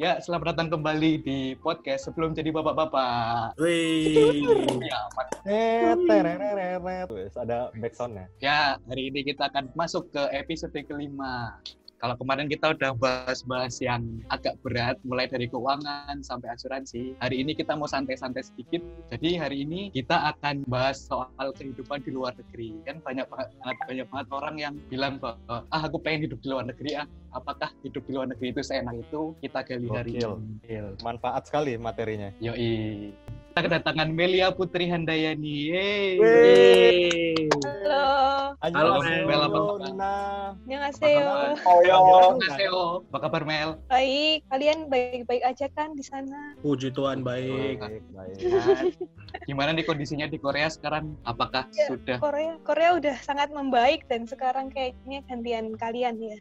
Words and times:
Ya, 0.00 0.16
selamat 0.16 0.56
datang 0.56 0.72
kembali 0.72 1.20
di 1.20 1.52
podcast 1.60 2.08
sebelum 2.08 2.32
jadi 2.32 2.48
bapak-bapak. 2.48 3.52
Wih. 3.60 4.16
Ya, 4.80 4.96
ada 7.36 7.68
backsoundnya. 7.76 8.24
ya, 8.40 8.80
hari 8.88 9.12
ini 9.12 9.20
kita 9.28 9.52
akan 9.52 9.68
masuk 9.76 10.08
ke 10.08 10.24
episode 10.32 10.72
kelima. 10.88 11.60
Kalau 12.00 12.16
kemarin 12.16 12.48
kita 12.48 12.72
udah 12.72 12.96
bahas-bahas 12.96 13.76
yang 13.84 14.00
agak 14.32 14.56
berat, 14.64 14.96
mulai 15.04 15.28
dari 15.28 15.44
keuangan 15.52 16.24
sampai 16.24 16.48
asuransi. 16.56 17.12
Hari 17.20 17.44
ini 17.44 17.52
kita 17.52 17.76
mau 17.76 17.84
santai-santai 17.84 18.40
sedikit. 18.40 18.80
Jadi 19.12 19.36
hari 19.36 19.68
ini 19.68 19.92
kita 19.92 20.32
akan 20.32 20.64
bahas 20.64 21.04
soal 21.04 21.52
kehidupan 21.52 22.00
di 22.00 22.16
luar 22.16 22.32
negeri. 22.40 22.80
Kan 22.88 23.04
banyak 23.04 23.28
banget, 23.28 23.48
banyak 23.84 24.06
banget 24.08 24.26
orang 24.32 24.56
yang 24.56 24.74
bilang 24.88 25.20
bahwa, 25.20 25.60
ah 25.68 25.82
aku 25.84 26.00
pengen 26.00 26.24
hidup 26.24 26.40
di 26.40 26.48
luar 26.48 26.64
negeri 26.64 27.04
ah. 27.04 27.06
Apakah 27.36 27.68
hidup 27.84 28.00
di 28.08 28.16
luar 28.16 28.32
negeri 28.32 28.56
itu 28.56 28.64
seenak 28.64 28.96
itu? 28.96 29.36
Kita 29.44 29.60
gali 29.60 29.86
hari 29.92 30.16
Gokil. 30.16 30.34
ini. 30.64 30.96
Manfaat 31.04 31.52
sekali 31.52 31.76
materinya. 31.76 32.32
Yoi. 32.40 33.12
Kita 33.50 33.66
kedatangan 33.66 34.14
Melia 34.14 34.54
Putri 34.54 34.86
Handayani. 34.86 35.74
Yeay. 35.74 37.50
Halo, 37.50 38.06
Halo, 38.62 39.02
Annyeonghaseyo, 39.02 39.26
Mel, 39.26 39.40
apa 39.42 39.58
kabar? 39.58 39.90
Annyeonghaseyo. 40.54 41.30
Annyeonghaseyo. 41.58 42.80
Apa 43.10 43.18
kabar 43.18 43.42
Mel? 43.42 43.70
Baik, 43.90 44.46
kalian 44.46 44.86
baik-baik 44.86 45.42
aja 45.42 45.66
kan 45.72 45.98
di 45.98 46.04
sana? 46.04 46.54
Puji 46.62 46.94
Tuhan 46.94 47.26
baik. 47.26 47.82
Baik, 47.82 48.04
baik. 48.14 48.38
Gimana 49.46 49.74
nih 49.74 49.82
kondisinya 49.82 50.26
di 50.26 50.38
Korea 50.38 50.70
sekarang? 50.70 51.18
Apakah 51.24 51.66
Ya. 51.72 51.90
sudah 51.90 52.16
Korea, 52.22 52.54
Korea 52.62 52.90
udah 52.94 53.16
sangat 53.18 53.50
membaik 53.50 54.06
dan 54.06 54.30
sekarang 54.30 54.70
kayaknya 54.70 55.26
gantian 55.26 55.74
kalian 55.74 56.14
ya. 56.22 56.38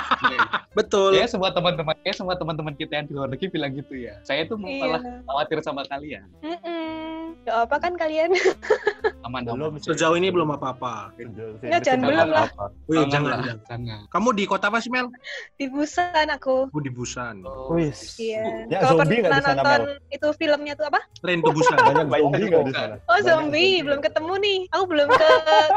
Betul. 0.78 1.12
Ya 1.12 1.28
semua 1.28 1.52
teman-teman, 1.52 1.92
ya 2.00 2.14
semua 2.14 2.40
teman-teman 2.40 2.72
kita 2.72 2.96
yang 2.96 3.06
di 3.06 3.12
luar 3.12 3.28
negeri 3.28 3.52
bilang 3.52 3.76
gitu 3.76 3.92
ya. 3.98 4.16
Saya 4.22 4.48
tuh 4.48 4.56
malah 4.56 4.96
Iya. 4.96 5.20
khawatir 5.26 5.58
sama 5.60 5.84
kalian. 5.84 6.21
Ya 7.42 7.66
apa 7.66 7.76
kan 7.82 7.98
kalian? 7.98 8.30
Aman 9.26 9.42
Belum. 9.42 9.74
Sejauh 9.78 10.14
ini 10.14 10.30
belum 10.30 10.54
apa-apa. 10.54 11.10
Nggak, 11.18 11.80
jangan 11.82 12.06
belum 12.06 12.28
lah. 12.30 12.46
apa-apa. 12.46 12.64
Wih, 12.86 13.02
Jangan 13.06 13.10
jangan, 13.10 13.32
lah, 13.34 13.58
jangan. 13.66 14.00
Kamu 14.10 14.28
di 14.34 14.44
kota 14.46 14.70
apa 14.70 14.78
sih, 14.78 14.90
Mel? 14.90 15.10
Di 15.58 15.66
Busan 15.66 16.26
aku. 16.30 16.70
Aku 16.70 16.78
di 16.82 16.90
Busan. 16.94 17.42
Oh, 17.42 17.74
Wih. 17.74 17.90
Iya. 18.18 18.66
Ya, 18.70 18.78
Kalau 18.86 19.02
zombie 19.02 19.18
nggak 19.22 19.30
pernah 19.34 19.42
di 19.42 19.46
sana, 19.46 19.62
nonton 19.62 19.82
itu 20.14 20.28
filmnya 20.38 20.74
tuh 20.78 20.86
apa? 20.86 21.00
Tren 21.18 21.38
ke 21.42 21.50
Busan. 21.50 21.76
Banyak 21.82 22.06
zombie 22.14 22.46
nggak 22.46 22.64
di 22.66 22.74
sana? 22.74 22.94
Oh 23.10 23.18
zombie, 23.26 23.74
belum 23.82 24.00
ketemu 24.02 24.34
nih. 24.38 24.58
Aku 24.70 24.84
belum 24.86 25.08
ke 25.10 25.28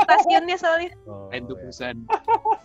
stasiunnya 0.06 0.58
soalnya. 0.62 0.92
Oh, 1.10 1.30
Main 1.34 1.50
tuh 1.50 1.58
iya. 1.58 1.64
Busan. 1.66 1.96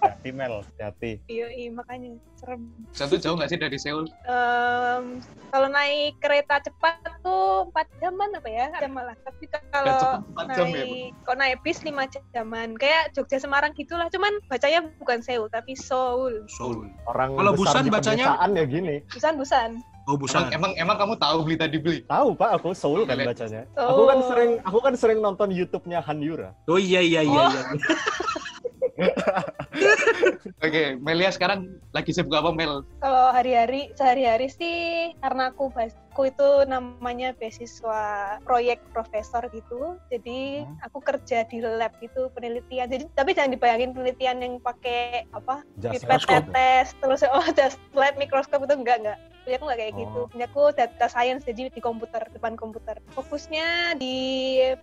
Hati 0.05 0.31
Mel, 0.33 0.55
hati. 0.77 1.13
Iya, 1.29 1.49
iya 1.57 1.71
makanya 1.73 2.21
serem. 2.41 2.61
Busan 2.89 3.07
tuh 3.07 3.21
jauh 3.21 3.37
nggak 3.37 3.51
sih 3.53 3.59
dari 3.61 3.77
Seoul? 3.77 4.09
Em, 4.25 5.21
kalau 5.53 5.69
naik 5.69 6.17
kereta 6.19 6.65
cepat 6.65 6.97
tuh 7.21 7.69
4 7.69 8.01
jaman 8.01 8.33
apa 8.33 8.49
ya? 8.49 8.67
Jam 8.81 8.97
malah. 8.97 9.17
Tapi 9.21 9.45
kalau 9.69 9.93
cepat, 9.95 10.19
empat 10.25 10.47
jam 10.57 10.67
ya, 10.67 10.81
naik 10.81 11.11
kalau 11.23 11.37
naik 11.37 11.59
bis 11.61 11.79
5 11.85 11.93
jaman. 12.33 12.69
Kayak 12.75 13.13
Jogja 13.13 13.37
Semarang 13.37 13.77
gitulah. 13.77 14.09
Cuman 14.09 14.33
bacanya 14.49 14.81
bukan 14.97 15.21
Seoul 15.21 15.53
tapi 15.53 15.77
Seoul. 15.77 16.49
Seoul. 16.49 16.89
Orang 17.05 17.37
Kalau 17.37 17.53
Busan 17.53 17.85
bacanya? 17.87 18.41
ya 18.41 18.65
gini. 18.65 19.05
Busan 19.13 19.37
Busan. 19.37 19.71
Oh, 20.09 20.17
Emang, 20.17 20.27
Busan. 20.27 20.43
emang 20.51 20.73
emang 20.75 20.97
kamu 20.99 21.15
tahu 21.21 21.37
beli 21.47 21.55
tadi 21.61 21.77
beli? 21.79 21.99
Tahu 22.03 22.35
Pak, 22.35 22.59
aku 22.59 22.73
Seoul 22.73 23.05
kan 23.07 23.21
bacanya. 23.21 23.63
Oh. 23.79 23.95
Aku 23.95 24.03
kan 24.09 24.19
sering 24.27 24.51
aku 24.65 24.79
kan 24.81 24.95
sering 24.97 25.19
nonton 25.21 25.53
YouTube-nya 25.53 26.03
Han 26.03 26.19
Yura. 26.19 26.51
Oh 26.67 26.81
iya 26.81 26.99
iya 26.99 27.21
iya 27.23 27.41
Oh. 27.47 27.53
iya. 27.53 27.63
Oke, 30.65 30.97
Melia 31.01 31.31
sekarang 31.33 31.81
lagi 31.95 32.13
sibuk 32.13 32.37
apa 32.37 32.53
Mel? 32.53 32.85
Kalau 33.01 33.33
hari-hari 33.33 33.91
sehari-hari 33.97 34.53
sih 34.53 35.11
karena 35.25 35.51
aku 35.51 35.73
aku 35.73 36.23
itu 36.29 36.49
namanya 36.69 37.33
beasiswa 37.39 38.37
proyek 38.45 38.83
profesor 38.93 39.47
gitu. 39.51 39.97
Jadi 40.13 40.67
Hmm. 40.67 40.77
aku 40.85 40.99
kerja 41.01 41.47
di 41.49 41.65
lab 41.65 41.97
gitu 42.03 42.29
penelitian. 42.37 42.91
Jadi 42.91 43.05
tapi 43.17 43.33
jangan 43.33 43.57
dibayangin 43.57 43.97
penelitian 43.97 44.39
yang 44.43 44.55
pakai 44.61 45.25
apa? 45.33 45.65
Just 45.81 46.05
pipet 46.05 46.27
tetes 46.27 46.93
terus 47.01 47.25
oh 47.25 47.47
just 47.57 47.81
lab 47.97 48.15
mikroskop 48.21 48.67
itu 48.67 48.75
enggak 48.77 49.01
enggak 49.01 49.19
punya 49.41 49.57
aku 49.57 49.65
enggak 49.65 49.81
kayak 49.81 49.95
gitu 49.97 50.19
Oh. 50.21 50.29
punya 50.29 50.47
aku 50.47 50.63
data 50.73 51.07
science 51.07 51.43
jadi 51.43 51.69
di 51.69 51.81
komputer 51.81 52.23
depan 52.31 52.55
komputer 52.55 52.97
fokusnya 53.11 53.67
di 53.95 54.17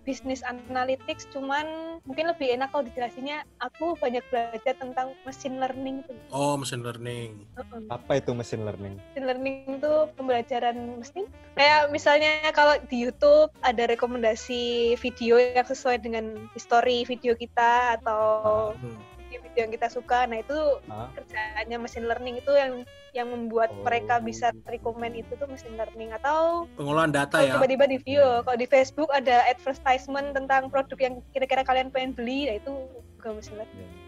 business 0.02 0.42
analytics 0.42 1.28
cuman 1.28 1.66
mungkin 2.02 2.28
lebih 2.28 2.52
enak 2.52 2.68
kalau 2.68 2.82
dijelasinnya 2.82 3.42
aku 3.58 3.94
banyak 3.96 4.24
belajar 4.28 4.74
tentang 4.74 5.12
machine 5.22 5.58
learning 5.58 6.00
tuh 6.04 6.16
Oh, 6.28 6.54
mesin 6.54 6.80
learning. 6.80 7.44
Heeh. 7.54 7.80
apa 7.88 8.12
itu 8.16 8.30
machine 8.32 8.62
learning? 8.62 8.96
machine 8.98 9.26
learning 9.26 9.56
itu 9.76 9.92
pembelajaran 10.14 10.76
mesin 10.96 11.24
kayak 11.52 11.88
misalnya 11.88 12.30
kalau 12.50 12.76
di 12.86 12.98
YouTube 13.00 13.50
ada 13.60 13.86
rekomendasi 13.86 14.62
video 14.96 15.36
yang 15.36 15.64
sesuai 15.64 16.00
dengan 16.00 16.48
history 16.52 17.02
video 17.02 17.32
kita 17.32 17.96
atau 17.96 18.72
Hmm. 18.74 18.98
Video 19.36 19.60
yang 19.60 19.72
kita 19.72 19.88
suka 19.88 20.24
nah 20.24 20.40
itu 20.40 20.56
Hah? 20.88 21.12
kerjaannya 21.12 21.76
machine 21.76 22.08
learning 22.08 22.40
itu 22.40 22.52
yang 22.56 22.72
yang 23.12 23.28
membuat 23.28 23.68
Oh. 23.68 23.84
mereka 23.84 24.16
bisa 24.18 24.48
rekomend 24.64 25.12
itu 25.14 25.32
tuh 25.34 25.44
machine 25.44 25.76
learning 25.76 26.14
atau 26.14 26.64
Pengolahan 26.74 27.12
data 27.12 27.36
ya. 27.38 27.56
tiba-tiba 27.56 27.84
di 27.84 27.98
view 28.00 28.24
kalau 28.42 28.56
di 28.56 28.64
Facebook 28.64 29.12
ada 29.12 29.44
advertisement 29.44 30.32
tentang 30.32 30.72
produk 30.72 30.96
yang 30.96 31.14
kira-kira 31.30 31.60
kalian 31.60 31.92
pengen 31.92 32.16
beli 32.16 32.48
nah 32.48 32.56
itu 32.56 32.72
juga 33.16 33.36
machine 33.36 33.60
learning 33.60 33.90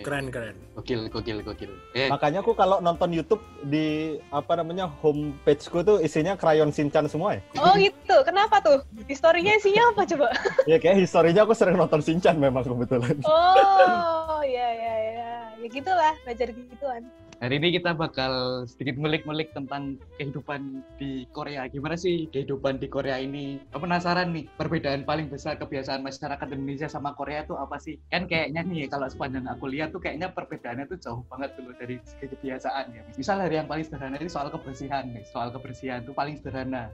keren 0.00 0.26
keren. 0.28 0.56
Gokil, 0.74 1.08
gokil, 1.08 1.38
gokil. 1.42 1.72
Eh, 1.92 2.06
Makanya 2.06 2.40
aku 2.40 2.52
kalau 2.52 2.78
nonton 2.78 3.10
YouTube 3.10 3.40
di 3.62 4.16
apa 4.28 4.54
namanya 4.54 4.86
homepage-ku 4.88 5.82
tuh 5.82 5.96
isinya 5.98 6.34
krayon 6.34 6.70
Shinchan 6.70 7.06
semua 7.06 7.36
ya. 7.36 7.42
oh 7.58 7.74
gitu 7.74 8.16
kenapa 8.22 8.58
tuh 8.58 8.78
historinya 9.04 9.52
isinya 9.52 9.90
apa 9.90 10.02
coba 10.04 10.26
Ya 10.70 10.76
kayak 10.76 10.98
historinya 10.98 11.42
aku 11.42 11.52
sering 11.52 11.74
nonton 11.74 11.98
Shinchan 11.98 12.36
memang 12.36 12.62
kebetulan. 12.62 13.16
oh 13.24 14.42
ya 14.42 14.68
ya 14.68 14.94
ya 14.96 15.26
ya 15.60 15.66
gitulah 15.68 16.14
belajar 16.24 16.48
gituan 16.48 17.02
Hari 17.38 17.62
ini 17.62 17.78
kita 17.78 17.94
bakal 17.94 18.66
sedikit 18.66 18.98
ngulik-ngulik 18.98 19.54
tentang 19.54 19.94
kehidupan 20.18 20.82
di 20.98 21.22
Korea. 21.30 21.70
Gimana 21.70 21.94
sih 21.94 22.26
kehidupan 22.34 22.82
di 22.82 22.90
Korea 22.90 23.14
ini? 23.22 23.62
Penasaran 23.70 24.34
nih, 24.34 24.50
perbedaan 24.58 25.06
paling 25.06 25.30
besar 25.30 25.54
kebiasaan 25.54 26.02
masyarakat 26.02 26.50
Indonesia 26.50 26.90
sama 26.90 27.14
Korea 27.14 27.46
tuh 27.46 27.54
apa 27.54 27.78
sih? 27.78 27.94
Kan 28.10 28.26
kayaknya 28.26 28.66
nih, 28.66 28.90
kalau 28.90 29.06
sepanjang 29.06 29.46
aku 29.46 29.70
lihat 29.70 29.94
tuh 29.94 30.02
kayaknya 30.02 30.34
perbedaannya 30.34 30.90
tuh 30.90 30.98
jauh 30.98 31.22
banget 31.30 31.54
dulu 31.54 31.70
dari 31.78 32.02
kebiasaan 32.18 32.84
ya. 32.90 33.06
Misal 33.14 33.38
dari 33.38 33.54
yang 33.54 33.70
paling 33.70 33.86
sederhana 33.86 34.18
ini 34.18 34.26
soal 34.26 34.50
kebersihan 34.50 35.06
nih. 35.14 35.22
Soal 35.30 35.54
kebersihan 35.54 36.02
tuh 36.02 36.18
paling 36.18 36.34
sederhana. 36.42 36.90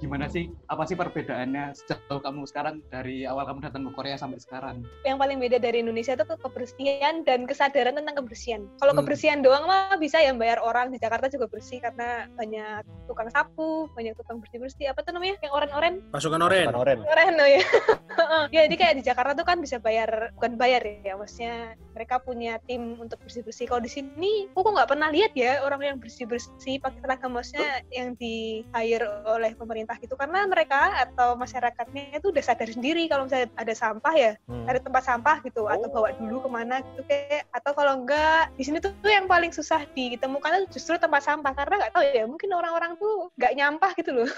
Gimana 0.00 0.32
sih, 0.32 0.48
apa 0.64 0.88
sih 0.88 0.96
perbedaannya 0.96 1.76
sejauh 1.76 2.24
kamu 2.24 2.48
sekarang 2.48 2.80
dari 2.88 3.28
awal 3.28 3.44
kamu 3.44 3.68
datang 3.68 3.84
ke 3.84 3.92
Korea 3.92 4.16
sampai 4.16 4.40
sekarang? 4.40 4.80
yang 5.04 5.20
paling 5.20 5.36
beda 5.36 5.60
dari 5.60 5.84
Indonesia 5.84 6.16
itu 6.16 6.24
kebersihan 6.24 7.20
dan 7.24 7.44
kesadaran 7.44 7.92
tentang 7.92 8.16
kebersihan. 8.16 8.64
Kalau 8.80 8.96
Hmm. 8.96 9.04
kebersihan 9.04 9.38
doang 9.44 9.68
mah 9.68 9.96
bisa 10.00 10.16
ya 10.20 10.32
bayar 10.32 10.60
orang 10.64 10.88
di 10.88 10.96
Jakarta 10.96 11.28
juga 11.28 11.52
bersih 11.52 11.84
karena 11.84 12.24
banyak 12.32 12.80
tukang 13.04 13.28
sapu, 13.28 13.92
banyak 13.92 14.16
tukang 14.16 14.40
bersih 14.40 14.56
bersih. 14.60 14.86
Apa 14.88 15.04
tuh 15.04 15.12
namanya? 15.12 15.36
Yang 15.44 15.52
oren-oren? 15.52 15.94
Pasukan 16.12 16.40
oren. 16.40 16.66
Bukan 16.72 16.80
oren. 16.80 16.98
Oren 17.04 17.34
oh 17.36 17.48
ya. 17.48 17.60
ya 18.56 18.60
jadi 18.68 18.76
kayak 18.80 18.94
di 19.00 19.04
Jakarta 19.04 19.32
tuh 19.36 19.44
kan 19.44 19.60
bisa 19.60 19.76
bayar 19.80 20.32
bukan 20.36 20.56
bayar 20.56 20.80
ya, 21.04 21.16
maksudnya 21.20 21.76
mereka 21.92 22.20
punya 22.24 22.56
tim 22.64 22.96
untuk 22.96 23.20
bersih 23.20 23.44
bersih. 23.44 23.68
Kalau 23.68 23.84
di 23.84 23.92
sini, 23.92 24.48
aku 24.52 24.64
kok 24.64 24.72
nggak 24.80 24.90
pernah 24.96 25.08
lihat 25.12 25.32
ya 25.36 25.60
orang 25.60 25.80
yang 25.84 25.98
bersih 26.00 26.24
bersih 26.24 26.80
pakai 26.80 27.00
tenaga 27.04 27.26
maksudnya 27.28 27.84
yang 27.92 28.16
di 28.16 28.64
hire 28.72 29.08
oleh 29.28 29.52
pemerintah 29.56 29.89
gitu 29.98 30.14
karena 30.14 30.46
mereka 30.46 30.94
atau 31.02 31.34
masyarakatnya 31.34 32.20
itu 32.22 32.30
udah 32.30 32.44
sadar 32.44 32.70
sendiri 32.70 33.10
kalau 33.10 33.26
misalnya 33.26 33.50
ada 33.58 33.74
sampah 33.74 34.14
ya 34.14 34.32
Hmm. 34.46 34.66
ada 34.66 34.78
tempat 34.82 35.02
sampah 35.06 35.36
gitu 35.42 35.66
atau 35.66 35.86
bawa 35.90 36.14
dulu 36.18 36.46
ke 36.46 36.48
mana 36.50 36.82
gitu 36.82 37.02
kayak 37.06 37.46
atau 37.54 37.70
kalau 37.74 38.02
enggak 38.02 38.50
di 38.54 38.62
sini 38.66 38.78
tuh, 38.82 38.90
yang 39.06 39.26
paling 39.30 39.50
susah 39.54 39.82
ditemukan 39.94 40.66
justru 40.70 40.98
tempat 40.98 41.22
sampah 41.22 41.52
karena 41.54 41.74
nggak 41.82 41.92
tahu 41.94 42.04
ya 42.06 42.24
mungkin 42.26 42.50
orang-orang 42.54 42.98
tuh 42.98 43.30
nggak 43.38 43.52
nyampah 43.58 43.90
gitu 43.98 44.10
loh 44.14 44.30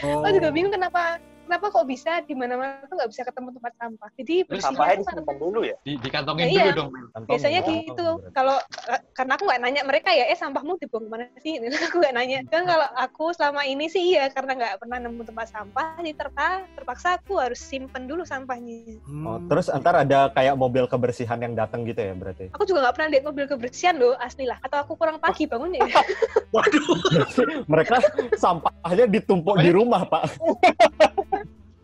Oh. 0.00 0.20
aku 0.24 0.40
juga 0.40 0.48
bingung 0.52 0.72
kenapa 0.72 1.20
kenapa 1.52 1.68
kok 1.68 1.84
bisa 1.84 2.24
di 2.24 2.32
mana-mana 2.32 2.80
tuh 2.88 2.96
nggak 2.96 3.10
bisa 3.12 3.22
ketemu 3.28 3.48
tempat 3.60 3.72
sampah 3.76 4.08
jadi 4.16 4.34
sampahnya 4.56 4.94
tuh 4.96 5.04
disimpan 5.04 5.36
dulu 5.36 5.60
ya? 5.68 5.76
Di, 5.84 5.92
dikantongin 6.00 6.48
iya. 6.48 6.64
dulu 6.64 6.70
dong, 6.72 6.88
Mel. 6.96 7.06
Kantong 7.12 7.28
biasanya 7.28 7.60
ya, 7.60 7.68
gitu 7.68 8.08
kalau 8.32 8.56
eh, 8.88 9.00
karena 9.12 9.32
aku 9.36 9.44
nggak 9.44 9.60
nanya 9.60 9.82
mereka 9.84 10.08
ya 10.16 10.24
eh 10.32 10.38
sampahmu 10.40 10.80
dibuang 10.80 11.04
ke 11.04 11.10
mana 11.12 11.24
sih 11.44 11.60
aku 11.92 11.96
nggak 12.00 12.14
nanya 12.16 12.38
kan 12.48 12.64
kalau 12.64 12.88
aku 12.96 13.36
selama 13.36 13.68
ini 13.68 13.92
sih 13.92 14.16
iya 14.16 14.32
karena 14.32 14.56
nggak 14.56 14.80
pernah 14.80 14.96
nemu 14.96 15.22
tempat 15.28 15.52
sampah 15.52 16.00
jadi 16.00 16.16
terpaksa 16.16 16.64
terpaksa 16.72 17.08
aku 17.20 17.36
harus 17.36 17.60
simpen 17.60 18.08
dulu 18.08 18.24
sampahnya 18.24 18.64
Hmm. 19.02 19.26
Oh, 19.26 19.38
terus 19.50 19.66
antar 19.68 20.06
ada 20.06 20.30
kayak 20.32 20.54
mobil 20.54 20.86
kebersihan 20.86 21.36
yang 21.42 21.52
datang 21.52 21.82
gitu 21.84 21.98
ya 21.98 22.14
berarti. 22.16 22.48
aku 22.54 22.64
juga 22.64 22.88
nggak 22.88 22.94
pernah 22.94 23.08
lihat 23.12 23.24
mobil 23.26 23.44
kebersihan 23.50 23.94
loh 23.98 24.14
asli 24.16 24.48
lah 24.48 24.56
atau 24.64 24.80
aku 24.80 24.96
kurang 24.96 25.18
pagi 25.18 25.44
bangunnya 25.44 25.82
ya 25.82 26.00
Waduh. 26.52 26.84
Mereka 27.72 27.96
sampahnya 28.36 29.08
ditumpuk 29.08 29.56
di 29.64 29.72
rumah, 29.72 30.04
Pak. 30.04 30.36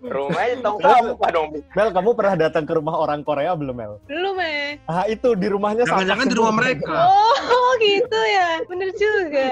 Rumahnya 0.09 0.55
tong 0.61 0.79
sampah 0.79 1.31
dong. 1.31 1.49
Mel, 1.73 1.89
kamu 1.91 2.11
pernah 2.13 2.35
datang 2.39 2.65
ke 2.65 2.73
rumah 2.73 2.95
orang 2.97 3.21
Korea 3.21 3.53
belum, 3.53 3.77
Mel? 3.77 3.93
Belum 4.05 4.37
eh. 4.41 4.81
Ah, 4.85 5.05
itu 5.05 5.33
di 5.33 5.47
rumahnya 5.47 5.85
Jangan-jangan 5.85 6.27
di 6.27 6.37
rumah 6.37 6.55
mereka. 6.55 6.95
Oh 7.09 7.71
gitu 7.79 8.19
ya, 8.19 8.49
bener 8.65 8.91
juga. 8.93 9.47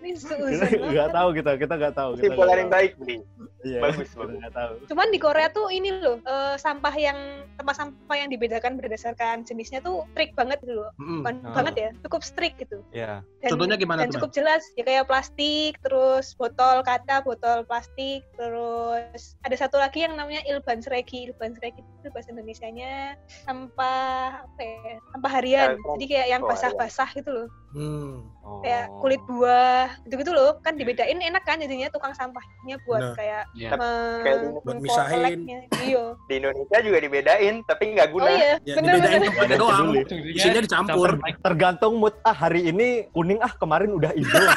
Ini 0.00 0.10
Nggak 0.14 0.80
banget. 0.80 1.10
tahu 1.12 1.28
kita, 1.32 1.50
kita 1.56 1.74
nggak 1.76 1.94
tahu. 1.94 2.10
Kita 2.14 2.22
Kesimpulan 2.26 2.56
yang 2.56 2.68
tahu. 2.68 2.76
baik, 2.76 2.92
Bli. 2.98 3.16
Iya, 3.64 3.80
Bagus, 3.80 4.12
bagus. 4.12 4.36
nggak 4.36 4.52
tahu. 4.52 4.72
Cuman 4.92 5.06
di 5.08 5.16
Korea 5.16 5.48
tuh 5.48 5.72
ini 5.72 5.88
loh, 5.90 6.20
eh, 6.20 6.54
sampah 6.54 6.92
yang 6.92 7.16
tempat 7.56 7.74
sampah 7.74 8.12
yang 8.12 8.28
dibedakan 8.28 8.76
berdasarkan 8.76 9.40
jenisnya 9.40 9.80
tuh 9.80 10.04
strict 10.12 10.36
banget 10.36 10.60
gitu 10.60 10.84
loh. 10.84 10.92
Mm-mm. 11.00 11.24
Bukan 11.24 11.34
Ah. 11.42 11.54
banget 11.56 11.74
ya, 11.74 11.88
cukup 12.04 12.20
strict 12.20 12.60
gitu. 12.60 12.84
Iya. 12.92 13.24
Dan, 13.40 13.48
Contohnya 13.56 13.80
gimana 13.80 14.04
dan 14.04 14.12
tuh, 14.12 14.20
cukup 14.20 14.36
jelas 14.36 14.60
ya 14.76 14.84
kayak 14.84 15.08
plastik, 15.08 15.80
terus 15.80 16.36
botol 16.36 16.84
kaca, 16.84 17.24
botol 17.24 17.64
plastik, 17.64 18.20
terus 18.36 19.33
ada 19.42 19.56
satu 19.58 19.76
lagi 19.76 20.00
yang 20.00 20.14
namanya 20.14 20.40
ilban 20.46 20.78
seregi. 20.78 21.26
Ilban 21.26 21.52
seregi 21.52 21.82
itu 21.82 22.08
bahasa 22.08 22.30
Indonesianya 22.30 23.18
sampah 23.44 24.40
apa 24.40 24.60
ya? 24.60 24.96
Sampah 25.10 25.30
harian. 25.32 25.68
Eh, 25.74 25.90
Jadi 25.92 26.04
kayak 26.06 26.28
yang 26.28 26.42
basah-basah 26.42 27.08
gitu 27.12 27.30
loh. 27.30 27.48
Hmm. 27.70 28.24
Kayak 28.60 28.86
Oh. 28.88 29.00
kulit 29.00 29.20
buah 29.26 29.88
gitu-gitu 30.00 30.30
loh. 30.30 30.56
Kan 30.60 30.74
dibedain 30.74 31.18
enak 31.18 31.42
kan 31.42 31.58
jadinya 31.58 31.90
tukang 31.90 32.14
sampahnya 32.14 32.78
buat 32.84 33.02
Benar. 33.02 33.16
kayak 33.16 33.42
Iya. 33.52 33.68
me- 33.74 34.22
Kayak 34.22 34.36
di- 34.38 34.52
Buat 34.62 34.76
misahin. 34.78 35.38
Iya. 35.82 36.04
Di 36.28 36.34
Indonesia 36.34 36.78
juga 36.80 36.98
dibedain, 36.98 37.54
tapi 37.64 37.84
nggak 37.92 38.08
guna. 38.10 38.24
Oh 38.24 38.30
iya, 38.30 38.52
Ya, 38.62 38.74
bener 38.74 38.92
dibedain 38.94 39.12
bener. 39.12 39.28
tempatnya 39.28 39.56
doang. 39.58 39.86
Peduli. 39.92 40.30
Isinya 40.32 40.60
dicampur. 40.62 41.10
Tergantung 41.42 41.92
mood. 41.98 42.14
Ah, 42.22 42.32
hari 42.32 42.64
ini 42.64 42.88
kuning, 43.10 43.40
ah 43.40 43.52
kemarin 43.52 43.92
udah 43.92 44.08
hijau. 44.10 44.40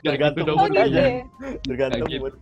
Tergantung 0.00 0.46
Oh 0.48 0.56
mood 0.56 0.70
gitu 0.70 0.80
aja. 0.80 1.02
Tergantung 1.90 2.10
gitu. 2.10 2.38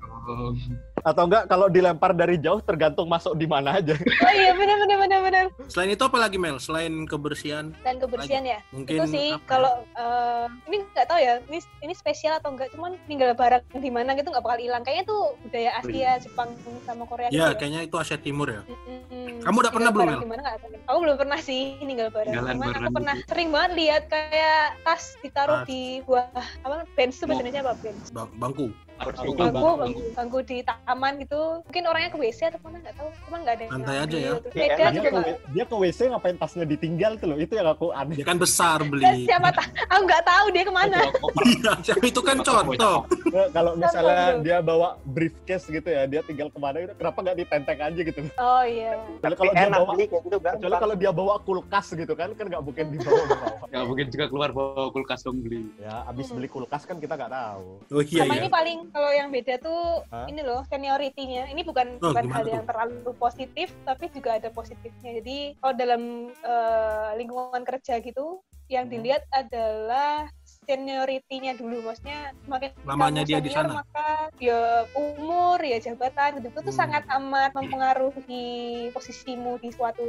Atau 1.03 1.23
enggak 1.25 1.47
kalau 1.47 1.67
dilempar 1.69 2.11
dari 2.11 2.35
jauh 2.37 2.59
tergantung 2.59 3.07
masuk 3.07 3.35
di 3.35 3.47
mana 3.47 3.77
aja. 3.77 3.95
Oh 4.19 4.33
iya 4.33 4.51
bener 4.53 4.75
bener 4.77 4.97
bener 4.99 5.21
bener. 5.23 5.45
Selain 5.67 5.89
itu 5.89 6.03
apa 6.03 6.19
lagi 6.19 6.35
Mel? 6.37 6.59
Selain 6.59 7.07
kebersihan, 7.07 7.71
Dan 7.81 7.97
kebersihan 7.97 8.43
ya. 8.43 8.59
mungkin 8.69 8.97
itu 8.97 9.05
sih 9.09 9.29
kalau 9.45 9.87
eh, 9.93 10.47
ini 10.67 10.83
nggak 10.89 11.07
tahu 11.07 11.19
ya 11.19 11.39
ini 11.47 11.59
ini 11.81 11.93
spesial 11.93 12.37
atau 12.37 12.51
enggak 12.51 12.73
cuman 12.73 12.99
tinggal 13.07 13.31
barang 13.33 13.63
di 13.73 13.89
mana 13.89 14.13
gitu 14.13 14.29
nggak 14.29 14.43
bakal 14.43 14.59
hilang 14.59 14.83
kayaknya 14.83 15.05
tuh 15.07 15.23
budaya 15.41 15.71
Asia 15.79 16.11
Jepang 16.19 16.49
sama 16.83 17.05
Korea 17.05 17.29
Ya, 17.29 17.49
gitu 17.49 17.59
kayaknya 17.61 17.81
itu 17.83 17.97
Asia 17.97 18.19
Timur 18.19 18.49
ya. 18.49 18.63
Mm-mm. 18.67 19.41
Kamu 19.41 19.57
udah 19.57 19.73
pernah 19.73 19.91
belum, 19.91 20.07
Tinggal 20.11 20.27
Mel? 20.27 20.43
aku 20.85 20.99
belum 21.01 21.17
pernah 21.17 21.39
sih 21.39 21.61
ninggal 21.81 22.09
barang 22.11 22.35
cuman 22.35 22.67
aku 22.75 22.91
pernah 22.93 23.15
gitu. 23.15 23.29
sering 23.29 23.49
banget 23.49 23.71
lihat 23.77 24.03
kayak 24.07 24.63
tas 24.83 25.03
ditaruh 25.21 25.63
Tas. 25.63 25.69
di 25.69 25.81
buah 26.03 26.27
apa 26.63 26.77
bench 26.95 27.15
itu 27.15 27.25
bahasa. 27.25 27.39
Indonesia 27.39 27.61
apa 27.63 27.75
bench 27.79 28.03
Bang- 28.11 28.35
Bangku. 28.37 28.67
Kursi, 28.97 29.27
Bangku, 29.29 29.37
bangku 29.37 29.53
bangku. 29.53 29.77
bangku 29.77 30.03
bangku 30.17 30.39
di 30.49 30.57
taman 30.65 31.13
gitu 31.21 31.41
mungkin 31.63 31.83
orangnya 31.85 32.11
ke 32.11 32.19
WC 32.19 32.39
atau 32.49 32.61
mana 32.65 32.77
nggak 32.81 32.95
tahu 32.97 33.09
cuman 33.29 33.39
nggak 33.45 33.55
ada 33.55 33.63
yang 33.63 33.73
Santai 33.77 33.97
aja 33.97 34.17
ya. 34.17 34.33
Iya, 34.33 34.33
Medan 34.57 34.57
enak 34.57 34.77
Dia 34.77 34.91
juga 34.97 35.09
ke, 35.09 35.17
nggak 35.17 35.39
dia 35.53 35.65
ke 35.65 35.75
WC 35.77 35.99
ngapain 36.11 36.37
tasnya 36.37 36.65
ditinggal 36.65 37.13
tuh 37.21 37.27
loh. 37.29 37.37
Itu 37.37 37.53
yang 37.55 37.69
aku 37.69 37.87
aneh. 37.93 38.17
Dia 38.17 38.27
kan 38.27 38.39
besar 38.41 38.79
Dan 38.81 38.89
beli. 38.91 39.29
siapa 39.29 39.49
tahu 39.53 39.69
aku 39.93 40.03
nggak 40.09 40.25
tahu 40.25 40.45
dia 40.53 40.65
ke 40.65 40.73
mana 40.73 40.99
Iya, 41.47 41.73
siapa 41.85 42.05
itu 42.09 42.21
kan 42.25 42.37
contoh. 42.41 42.97
Nah, 43.31 43.47
kalau 43.53 43.73
misalnya 43.77 44.27
dia 44.41 44.59
bawa 44.65 44.89
briefcase 45.05 45.69
gitu 45.69 45.89
ya, 45.89 46.03
dia 46.09 46.21
tinggal 46.25 46.49
ke 46.49 46.59
mana 46.59 46.77
gitu, 46.83 46.95
kenapa 46.97 47.19
nggak 47.23 47.37
ditenteng 47.45 47.79
aja 47.83 48.01
gitu? 48.01 48.21
oh 48.37 48.65
iya 48.65 48.93
kalau 49.37 49.53
dia 49.53 49.69
bawa, 49.69 49.93
kayak 49.97 50.11
gitu 50.25 50.37
kecuali 50.41 50.77
kalau 50.81 50.95
dia 50.97 51.11
bawa 51.13 51.35
kulkas 51.45 51.87
gitu 51.93 52.15
kan, 52.17 52.29
kan 52.35 52.45
nggak 52.49 52.63
mungkin 52.65 52.85
dibawa 52.91 53.23
bawa. 53.29 53.49
Nggak 53.77 53.85
mungkin 53.93 54.07
juga 54.09 54.25
keluar 54.31 54.51
bawa 54.55 54.89
kulkas 54.95 55.21
dong 55.27 55.43
beli. 55.43 55.69
Ya, 55.77 56.07
abis 56.09 56.31
beli 56.33 56.49
kulkas 56.49 56.87
kan 56.89 56.97
kita 56.97 57.19
nggak 57.19 57.33
tahu. 57.35 57.67
Oh 57.93 58.03
iya 58.03 58.23
sama 58.25 58.35
ya. 58.35 58.41
ini 58.41 58.49
paling 58.49 58.79
kalau 58.93 59.11
yang 59.11 59.29
beda 59.31 59.59
tuh 59.59 60.05
Hah? 60.11 60.27
ini 60.27 60.41
loh 60.43 60.63
seniority-nya. 60.69 61.51
Ini 61.51 61.63
bukan 61.63 61.99
Oh, 62.03 62.11
bukan 62.13 62.27
hal 62.31 62.45
tuh? 62.45 62.53
yang 62.53 62.65
terlalu 62.67 63.11
positif 63.17 63.69
tapi 63.83 64.11
juga 64.13 64.37
ada 64.39 64.49
positifnya. 64.51 65.23
Jadi 65.23 65.57
kalau 65.59 65.75
dalam 65.75 66.03
eh, 66.33 67.11
lingkungan 67.19 67.63
kerja 67.65 67.99
gitu 68.01 68.41
yang 68.67 68.91
Hmm. 68.91 68.99
dilihat 68.99 69.23
adalah 69.31 70.27
seniority-nya 70.67 71.53
dulu 71.55 71.81
maksudnya 71.83 72.35
semakin 72.43 72.71
Lamanya 72.83 73.23
kamu 73.23 73.29
dia 73.29 73.39
di 73.39 73.51
sana. 73.51 73.73
maka 73.77 74.09
ya 74.37 74.61
umur 74.93 75.59
ya 75.59 75.79
jabatan 75.79 76.43
gitu 76.43 76.53
itu 76.53 76.63
Hmm. 76.67 76.81
sangat 76.83 77.03
amat 77.09 77.51
mempengaruhi 77.55 78.45
posisimu 78.91 79.57
di 79.57 79.71
suatu 79.71 80.07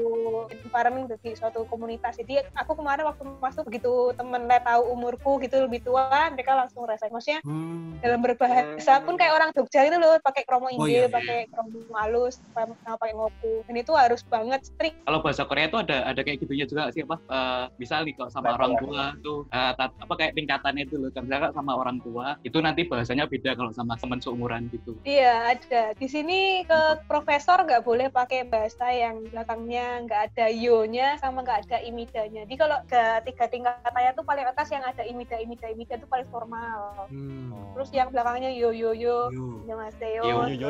environment 0.52 1.14
di 1.16 1.32
suatu 1.34 1.64
komunitas 1.66 2.18
jadi 2.18 2.44
aku 2.54 2.76
kemarin 2.76 3.06
waktu 3.06 3.24
masuk 3.40 3.64
begitu 3.64 3.90
temen 4.14 4.46
lihat 4.46 4.64
tahu 4.64 4.82
umurku 4.90 5.38
gitu 5.40 5.62
lebih 5.62 5.82
tua 5.82 6.10
mereka 6.30 6.58
langsung 6.58 6.84
rasa 6.84 7.08
maksudnya 7.08 7.40
Hmm. 7.40 7.98
dalam 8.00 8.20
berbahasa 8.20 9.00
pun 9.02 9.16
kayak 9.16 9.34
orang 9.34 9.50
Jogja 9.52 9.82
itu 9.84 9.96
loh 9.96 10.18
pakai 10.20 10.44
kromo 10.44 10.68
Oh, 10.68 10.74
inggil 10.74 11.06
iya, 11.06 11.08
iya. 11.08 11.14
pakai 11.14 11.40
kromo 11.48 11.80
halus 11.94 12.42
pakai 12.52 13.14
ngoku 13.14 13.64
dan 13.64 13.76
itu 13.76 13.94
harus 13.94 14.22
banget 14.24 14.62
strict 14.64 14.98
Kalau 15.00 15.22
bahasa 15.22 15.44
Korea 15.44 15.66
itu 15.66 15.78
ada 15.78 15.98
ada 16.04 16.20
kayak 16.20 16.38
gitunya 16.40 16.66
juga 16.66 16.90
sih 16.90 17.02
apa? 17.02 17.16
Eh, 17.22 17.66
misal 17.78 18.04
nih 18.04 18.14
kalau 18.14 18.28
sama 18.28 18.54
orang 18.54 18.76
tua 18.76 19.16
tuh 19.20 19.48
tat- 19.50 19.96
apa 19.96 20.14
kayak 20.14 20.34
tingkatannya 20.48 20.88
itu 20.88 20.96
loh. 20.96 21.12
Misalkan 21.12 21.52
sama 21.52 21.76
orang 21.76 22.00
tua 22.00 22.40
itu 22.40 22.56
nanti 22.64 22.88
bahasanya 22.88 23.28
beda 23.28 23.52
kalau 23.60 23.76
sama 23.76 24.00
teman 24.00 24.24
seumuran 24.24 24.72
gitu. 24.72 24.96
Iya 25.04 25.52
ada. 25.52 25.92
Di 25.92 26.08
sini 26.08 26.64
ke 26.64 27.04
profesor 27.04 27.68
nggak 27.68 27.84
boleh 27.84 28.08
pakai 28.08 28.48
bahasa 28.48 28.88
yang 28.88 29.28
belakangnya 29.28 30.08
nggak 30.08 30.22
ada 30.32 30.46
yo-nya 30.48 31.20
sama 31.20 31.44
nggak 31.44 31.68
ada 31.68 31.78
imidanya. 31.84 32.48
Jadi 32.48 32.56
kalau 32.56 32.80
ke 32.88 33.04
tiga 33.28 33.46
tingkatannya 33.52 34.16
tuh 34.16 34.24
paling 34.24 34.48
atas 34.48 34.72
yang 34.72 34.88
ada 34.88 35.04
imida 35.04 35.36
imida 35.36 35.68
imida 35.68 36.00
itu 36.00 36.08
paling 36.08 36.32
formal. 36.32 37.12
Hmm. 37.12 37.76
Terus 37.76 37.90
yang 37.92 38.08
belakangnya 38.08 38.56
yo 38.56 38.72
yo 38.72 38.96
yo 38.96 39.20
Yo. 39.28 39.66
Annyeonghaseyo, 39.66 40.22
Yo, 40.24 40.38
yo, 40.48 40.70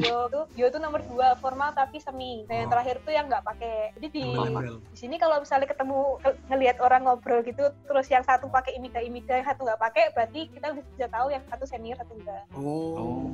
yo. 0.00 0.16
Tuh 0.32 0.44
yo 0.56 0.66
tuh 0.72 0.80
nomor 0.80 1.04
dua 1.04 1.36
formal 1.38 1.76
tapi 1.76 2.00
semi. 2.00 2.42
Nah 2.48 2.64
yang 2.64 2.68
Oh. 2.68 2.72
terakhir 2.74 2.96
tuh 3.04 3.12
yang 3.12 3.28
nggak 3.28 3.44
pakai. 3.44 3.92
Jadi 4.00 4.06
di 4.10 4.24
di 4.90 4.96
sini 4.96 5.20
kalau 5.20 5.44
misalnya 5.44 5.68
ketemu 5.68 6.16
ke- 6.24 6.38
ngelihat 6.48 6.80
orang 6.80 7.04
ngobrol 7.04 7.44
gitu 7.44 7.68
terus 7.84 8.08
yang 8.08 8.24
satu 8.24 8.48
pakai 8.48 8.63
imida 8.72 9.00
imida 9.04 9.32
yang 9.36 9.46
satu 9.46 9.66
nggak 9.68 9.82
pakai 9.82 10.04
berarti 10.16 10.40
kita 10.48 10.72
bisa 10.72 11.06
tahu 11.12 11.28
yang 11.28 11.42
satu 11.50 11.64
senior 11.68 11.96
satu 12.00 12.16
enggak. 12.16 12.44
Oh. 12.56 13.28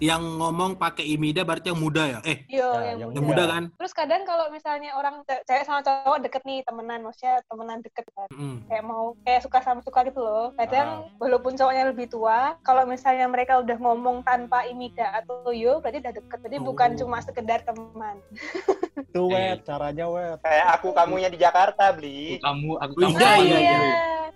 Yang 0.00 0.22
ngomong 0.34 0.74
pakai 0.74 1.04
imida 1.06 1.44
berarti 1.44 1.68
yang 1.68 1.76
muda 1.76 2.02
ya? 2.06 2.18
Eh, 2.22 2.48
Yo, 2.48 2.64
Ya, 2.72 2.96
yang, 2.96 2.98
yang 2.98 3.10
yang 3.12 3.24
muda 3.24 3.44
kan? 3.44 3.62
Terus 3.70 3.92
kadang 3.92 4.24
kalau 4.24 4.48
misalnya 4.48 4.90
orang 4.94 5.20
ce- 5.22 5.44
cewek 5.44 5.62
sama 5.62 5.80
cowok 5.80 6.24
deket 6.24 6.40
nih 6.42 6.64
temenan, 6.64 7.04
maksudnya 7.04 7.44
temenan 7.44 7.78
deket 7.78 8.08
kan. 8.10 8.28
Hmm. 8.30 8.64
Kayak 8.64 8.84
mau 8.86 9.12
kayak 9.20 9.44
suka 9.44 9.60
sama 9.60 9.80
suka 9.80 10.00
gitu 10.02 10.18
loh. 10.18 10.56
Kadang 10.56 10.88
walaupun 11.16 11.52
cowoknya 11.52 11.84
lebih 11.86 12.08
tua, 12.08 12.56
kalau 12.60 12.82
misalnya 12.84 13.28
mereka 13.28 13.60
udah 13.60 13.76
ngomong 13.76 14.22
tanpa 14.22 14.64
imida 14.64 15.12
atau 15.14 15.52
yo, 15.52 15.78
berarti 15.78 16.00
udah 16.00 16.14
deket. 16.14 16.38
Jadi 16.40 16.56
bukan 16.58 16.88
Oh. 16.90 16.98
cuma 16.98 17.20
sekedar 17.20 17.60
teman. 17.60 18.16
Itu 19.04 19.26
wet, 19.26 19.62
caranya 19.62 20.06
wet. 20.06 20.40
Kayak 20.40 20.66
aku 20.74 20.88
kamunya 20.90 21.28
di 21.28 21.36
Jakarta 21.36 21.92
beli. 21.92 22.40
Kamu 22.40 22.78
aku 22.78 22.92
Oh, 22.96 23.04
kamu. 23.06 23.18
iya, 23.18 23.32
iya, 23.36 23.58
iya. 23.60 23.78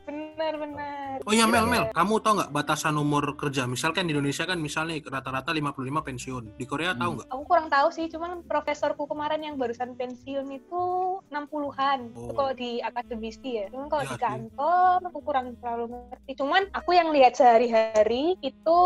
benar-benar. 0.04 1.22
Oh 1.22 1.32
iya 1.32 1.46
Mel, 1.46 1.64
Mel, 1.64 1.88
kamu 1.90 2.14
tau 2.18 2.34
nggak 2.34 2.50
batasan 2.50 2.92
umur 2.94 3.32
kerja? 3.34 3.64
Misalkan 3.64 4.04
di 4.04 4.12
Indonesia 4.12 4.44
kan 4.44 4.58
misalnya 4.58 4.98
rata-rata 5.00 5.53
55 5.54 5.74
pensiun. 6.02 6.42
Di 6.58 6.66
Korea 6.66 6.92
tahu 6.92 7.10
nggak? 7.16 7.28
Aku 7.30 7.42
kurang 7.44 7.68
tahu 7.68 7.88
sih, 7.88 8.06
cuman 8.06 8.42
profesorku 8.42 9.06
kemarin 9.06 9.40
yang 9.40 9.54
barusan 9.54 9.94
pensiun 9.94 10.50
itu 10.50 10.82
60-an. 11.30 12.10
Itu 12.10 12.22
Oh. 12.24 12.34
kalau 12.34 12.52
di 12.52 12.80
akademisi 12.80 13.50
ya. 13.56 13.66
Cuman 13.70 13.86
kalau 13.86 14.02
Ya 14.02 14.08
di 14.08 14.16
sih. 14.16 14.22
kantor 14.22 14.98
aku 15.04 15.20
kurang 15.22 15.46
terlalu 15.58 15.84
ngerti. 15.92 16.30
Cuman 16.34 16.62
aku 16.70 16.90
yang 16.92 17.08
lihat 17.10 17.34
sehari-hari 17.34 18.34
itu 18.40 18.78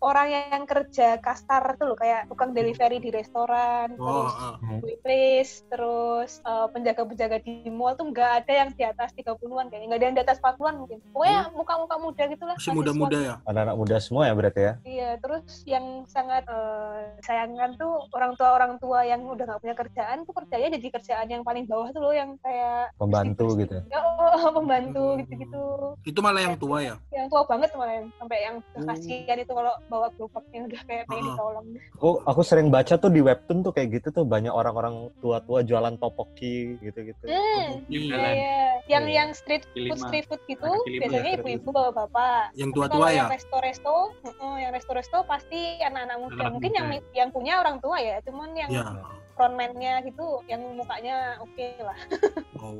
orang 0.00 0.28
yang 0.30 0.64
kerja 0.64 1.18
kastar 1.18 1.76
tuh 1.76 1.92
loh 1.92 1.98
kayak 1.98 2.26
tukang 2.26 2.52
delivery 2.52 2.98
di 2.98 3.10
restoran, 3.10 3.92
Oh, 3.98 4.24
terus 4.24 4.34
waitress, 4.82 5.50
terus 5.68 6.30
eh, 6.40 6.66
penjaga-penjaga 6.70 7.38
di 7.40 7.68
mall 7.68 7.92
tuh 7.94 8.08
nggak 8.08 8.30
ada 8.44 8.52
yang 8.56 8.70
di 8.72 8.82
atas 8.82 9.10
30-an 9.12 9.66
kayaknya. 9.68 9.86
Nggak 9.86 9.98
ada 9.98 10.06
yang 10.06 10.16
di 10.16 10.22
atas 10.22 10.38
40-an 10.38 10.74
mungkin. 10.78 10.98
Pokoknya 11.10 11.40
muka-muka 11.52 11.96
muda 11.98 12.22
gitu 12.24 12.44
lah. 12.44 12.54
masih 12.56 12.72
muda-muda 12.72 13.18
ya? 13.18 13.34
Anak-anak 13.44 13.76
muda 13.76 13.96
semua 13.98 14.22
ya 14.24 14.32
berarti 14.32 14.60
ya? 14.62 14.72
Iya, 14.82 15.10
terus 15.18 15.44
yang 15.66 16.05
sangat 16.06 16.42
eh, 16.46 17.02
sayangkan 17.20 17.74
tuh 17.74 18.06
orang 18.10 18.32
tua 18.34 18.48
orang 18.52 18.72
tua 18.76 19.02
yang 19.02 19.22
udah 19.22 19.44
nggak 19.44 19.60
punya 19.60 19.74
kerjaan 19.74 20.22
tuh 20.22 20.34
kerjanya 20.34 20.68
jadi 20.74 20.88
kerjaan 20.90 21.26
yang 21.28 21.42
paling 21.42 21.64
bawah 21.64 21.88
tuh 21.90 22.00
loh 22.00 22.14
yang 22.14 22.34
kayak 22.40 22.90
Pembantu 22.96 23.56
gitu 23.56 23.72
ya? 23.72 23.82
Ya, 23.88 23.98
oh, 24.00 24.50
pembantu 24.56 25.04
Hmm. 25.06 25.18
gitu-gitu. 25.20 25.64
Itu 26.02 26.18
malah 26.20 26.42
yang 26.42 26.56
tua 26.56 26.78
ya? 26.80 26.94
Yang 27.10 27.26
tua 27.28 27.42
banget 27.44 27.70
malah 27.74 27.94
yang 27.94 28.06
sampai 28.16 28.38
yang 28.40 28.56
Hmm. 28.72 28.86
kasihan 28.86 29.38
itu 29.38 29.52
kalau 29.52 29.74
bawa 29.86 30.06
gerobak 30.14 30.44
yang 30.50 30.64
udah 30.66 30.80
kayak 30.84 31.04
pengen 31.06 31.22
Ah. 31.22 31.28
ditolong. 31.32 31.66
Aku 31.96 32.08
aku 32.22 32.40
sering 32.42 32.68
baca 32.68 32.94
tuh 32.96 33.08
di 33.08 33.20
webtoon 33.20 33.60
tuh 33.60 33.72
kayak 33.72 33.88
gitu 33.94 34.08
tuh 34.12 34.24
banyak 34.24 34.50
orang-orang 34.50 35.10
tua-tua 35.18 35.62
jualan 35.62 35.94
topoki 35.96 36.76
gitu-gitu. 36.78 37.24
Hmm. 37.26 37.82
Iya, 37.86 38.16
iya. 38.16 38.58
Yang 38.86 39.04
Iya. 39.04 39.16
yang 39.16 39.30
street 39.32 39.64
food 39.66 39.98
street 39.98 40.26
food 40.26 40.40
gitu 40.46 40.62
biasanya 40.86 41.22
ya, 41.26 41.36
ibu-ibu 41.38 41.68
bawa 41.70 41.90
bapak. 41.92 42.54
Yang 42.54 42.70
tua-tua 42.72 43.06
ya? 43.08 43.16
yang 43.18 43.28
resto-resto, 43.28 43.96
heeh, 44.22 44.54
yang 44.62 44.70
resto-resto 44.70 45.18
pasti 45.26 45.60
anak-anak 45.96 46.18
muda. 46.20 46.42
Anak 46.44 46.52
Mungkin 46.52 46.70
muda. 46.72 46.78
yang 46.78 46.88
yang 47.16 47.28
punya 47.32 47.52
orang 47.64 47.76
tua 47.80 47.96
ya, 47.96 48.16
cuman 48.20 48.52
yang 48.52 48.68
Ya. 48.68 48.84
Frontman-nya 49.36 50.00
gitu 50.02 50.40
yang 50.46 50.64
mukanya 50.72 51.36
oke 51.38 51.66
lah. 51.78 51.98
Oh. 52.56 52.72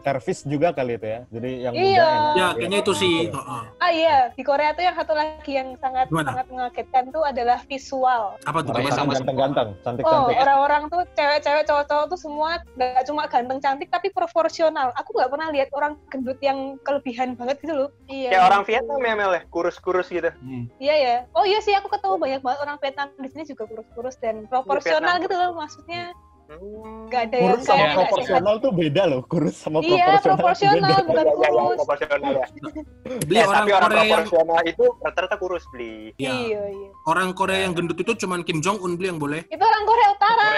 Servis 0.00 0.40
juga 0.42 0.72
kali 0.72 0.96
itu 0.96 1.04
ya. 1.04 1.20
Jadi 1.28 1.50
yang 1.60 1.74
Iya. 1.74 1.84
muda 1.84 2.06
enak. 2.08 2.32
Ya, 2.32 2.48
kayaknya 2.54 2.78
itu 2.80 2.92
sih. 2.96 3.16
Heeh. 3.28 3.62
Ah 3.76 3.90
iya, 3.90 4.16
di 4.32 4.40
Korea 4.40 4.72
tuh 4.72 4.80
yang 4.80 4.96
satu 4.96 5.12
lagi 5.12 5.52
yang 5.52 5.68
sangat 5.76 6.08
Gimana? 6.08 6.28
sangat 6.32 6.46
mengagetkan 6.48 7.04
tuh 7.10 7.22
adalah 7.22 7.58
visual. 7.62 8.22
Apa 8.40 8.58
tuh? 8.62 8.72
Mereka 8.72 8.94
sama 8.94 9.12
ganteng-ganteng, 9.12 9.68
Oh, 9.68 9.82
cantik-cantik. 9.84 10.36
orang-orang 10.38 10.82
tuh 10.88 11.02
cewek-cewek 11.12 11.64
cowok-cowok 11.66 12.06
tuh 12.08 12.18
semua 12.18 12.48
nggak 12.72 13.04
cuma 13.04 13.22
ganteng 13.26 13.58
cantik 13.60 13.88
tapi 13.90 14.08
proporsional. 14.08 14.88
Aku 14.96 15.12
nggak 15.12 15.28
pernah 15.28 15.48
lihat 15.50 15.68
orang 15.72 15.92
gendut 16.08 16.40
yang 16.40 16.58
kelebihan 16.80 17.36
banget 17.36 17.60
gitu 17.60 17.74
loh. 17.76 17.90
Iya. 18.08 18.32
Kayak 18.32 18.44
orang 18.46 18.62
Vietnam 18.64 19.00
ya 19.02 19.12
Mel 19.14 19.32
ya, 19.34 19.42
kurus-kurus 19.46 20.08
gitu. 20.08 20.30
Hmm. 20.40 20.64
Iya 20.78 20.94
ya. 20.96 21.16
Oh 21.34 21.44
iya 21.44 21.60
sih 21.60 21.76
aku 21.76 21.92
ketemu 21.92 22.16
banyak 22.16 22.40
banget 22.40 22.58
orang 22.64 22.76
Vietnam 22.80 23.08
di 23.14 23.28
sini 23.28 23.44
juga 23.44 23.68
kurus-kurus 23.68 24.16
dan 24.16 24.48
proporsional 24.48 25.20
Vietnam. 25.20 25.24
gitu 25.26 25.34
loh 25.36 25.50
maksudnya. 25.52 25.97
Hmm. 25.98 26.27
Nggak 26.48 27.22
ada 27.24 27.36
yang 27.36 27.44
Kurus 27.50 27.62
sama 27.62 27.76
kayak 27.78 27.96
proporsional 28.00 28.54
tuh 28.56 28.70
beda 28.72 29.02
loh. 29.04 29.20
Kurus 29.22 29.56
sama 29.56 29.78
Iya, 29.78 30.16
proporsional. 30.16 30.24
proporsional 30.34 30.80
beda. 30.80 31.04
bukan 31.04 31.24
Ya, 31.24 31.28
ya, 31.28 31.36
ya, 31.38 31.48
kurus. 31.52 31.78
proporsional 31.78 32.32
ya. 32.32 32.46
Beli 33.28 33.38
orang 33.38 33.56
tapi 33.58 33.70
orang 33.70 33.84
Korea 33.84 34.00
yang 34.00 34.08
proporsional 34.18 34.60
itu 34.64 34.84
rata-rata 34.98 35.36
kurus 35.36 35.64
beli. 35.68 35.96
ya, 36.16 36.32
Iya 36.32 36.62
iya. 36.66 36.88
orang 37.04 37.28
Korea 37.32 37.60
yang 37.62 37.72
gendut 37.72 37.98
itu 37.98 38.12
cuman 38.16 38.40
Kim 38.42 38.58
Jong 38.58 38.80
Un 38.80 38.96
beli 38.96 39.06
yang 39.06 39.20
boleh. 39.20 39.44
Itu 39.46 39.60
orang 39.60 39.84
Korea 39.84 40.08
Utara. 40.10 40.48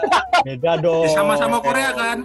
Beda 0.46 0.72
dong. 0.78 1.02
Ya, 1.02 1.10
sama-sama 1.12 1.58
Korea 1.58 1.90
kan. 1.92 2.18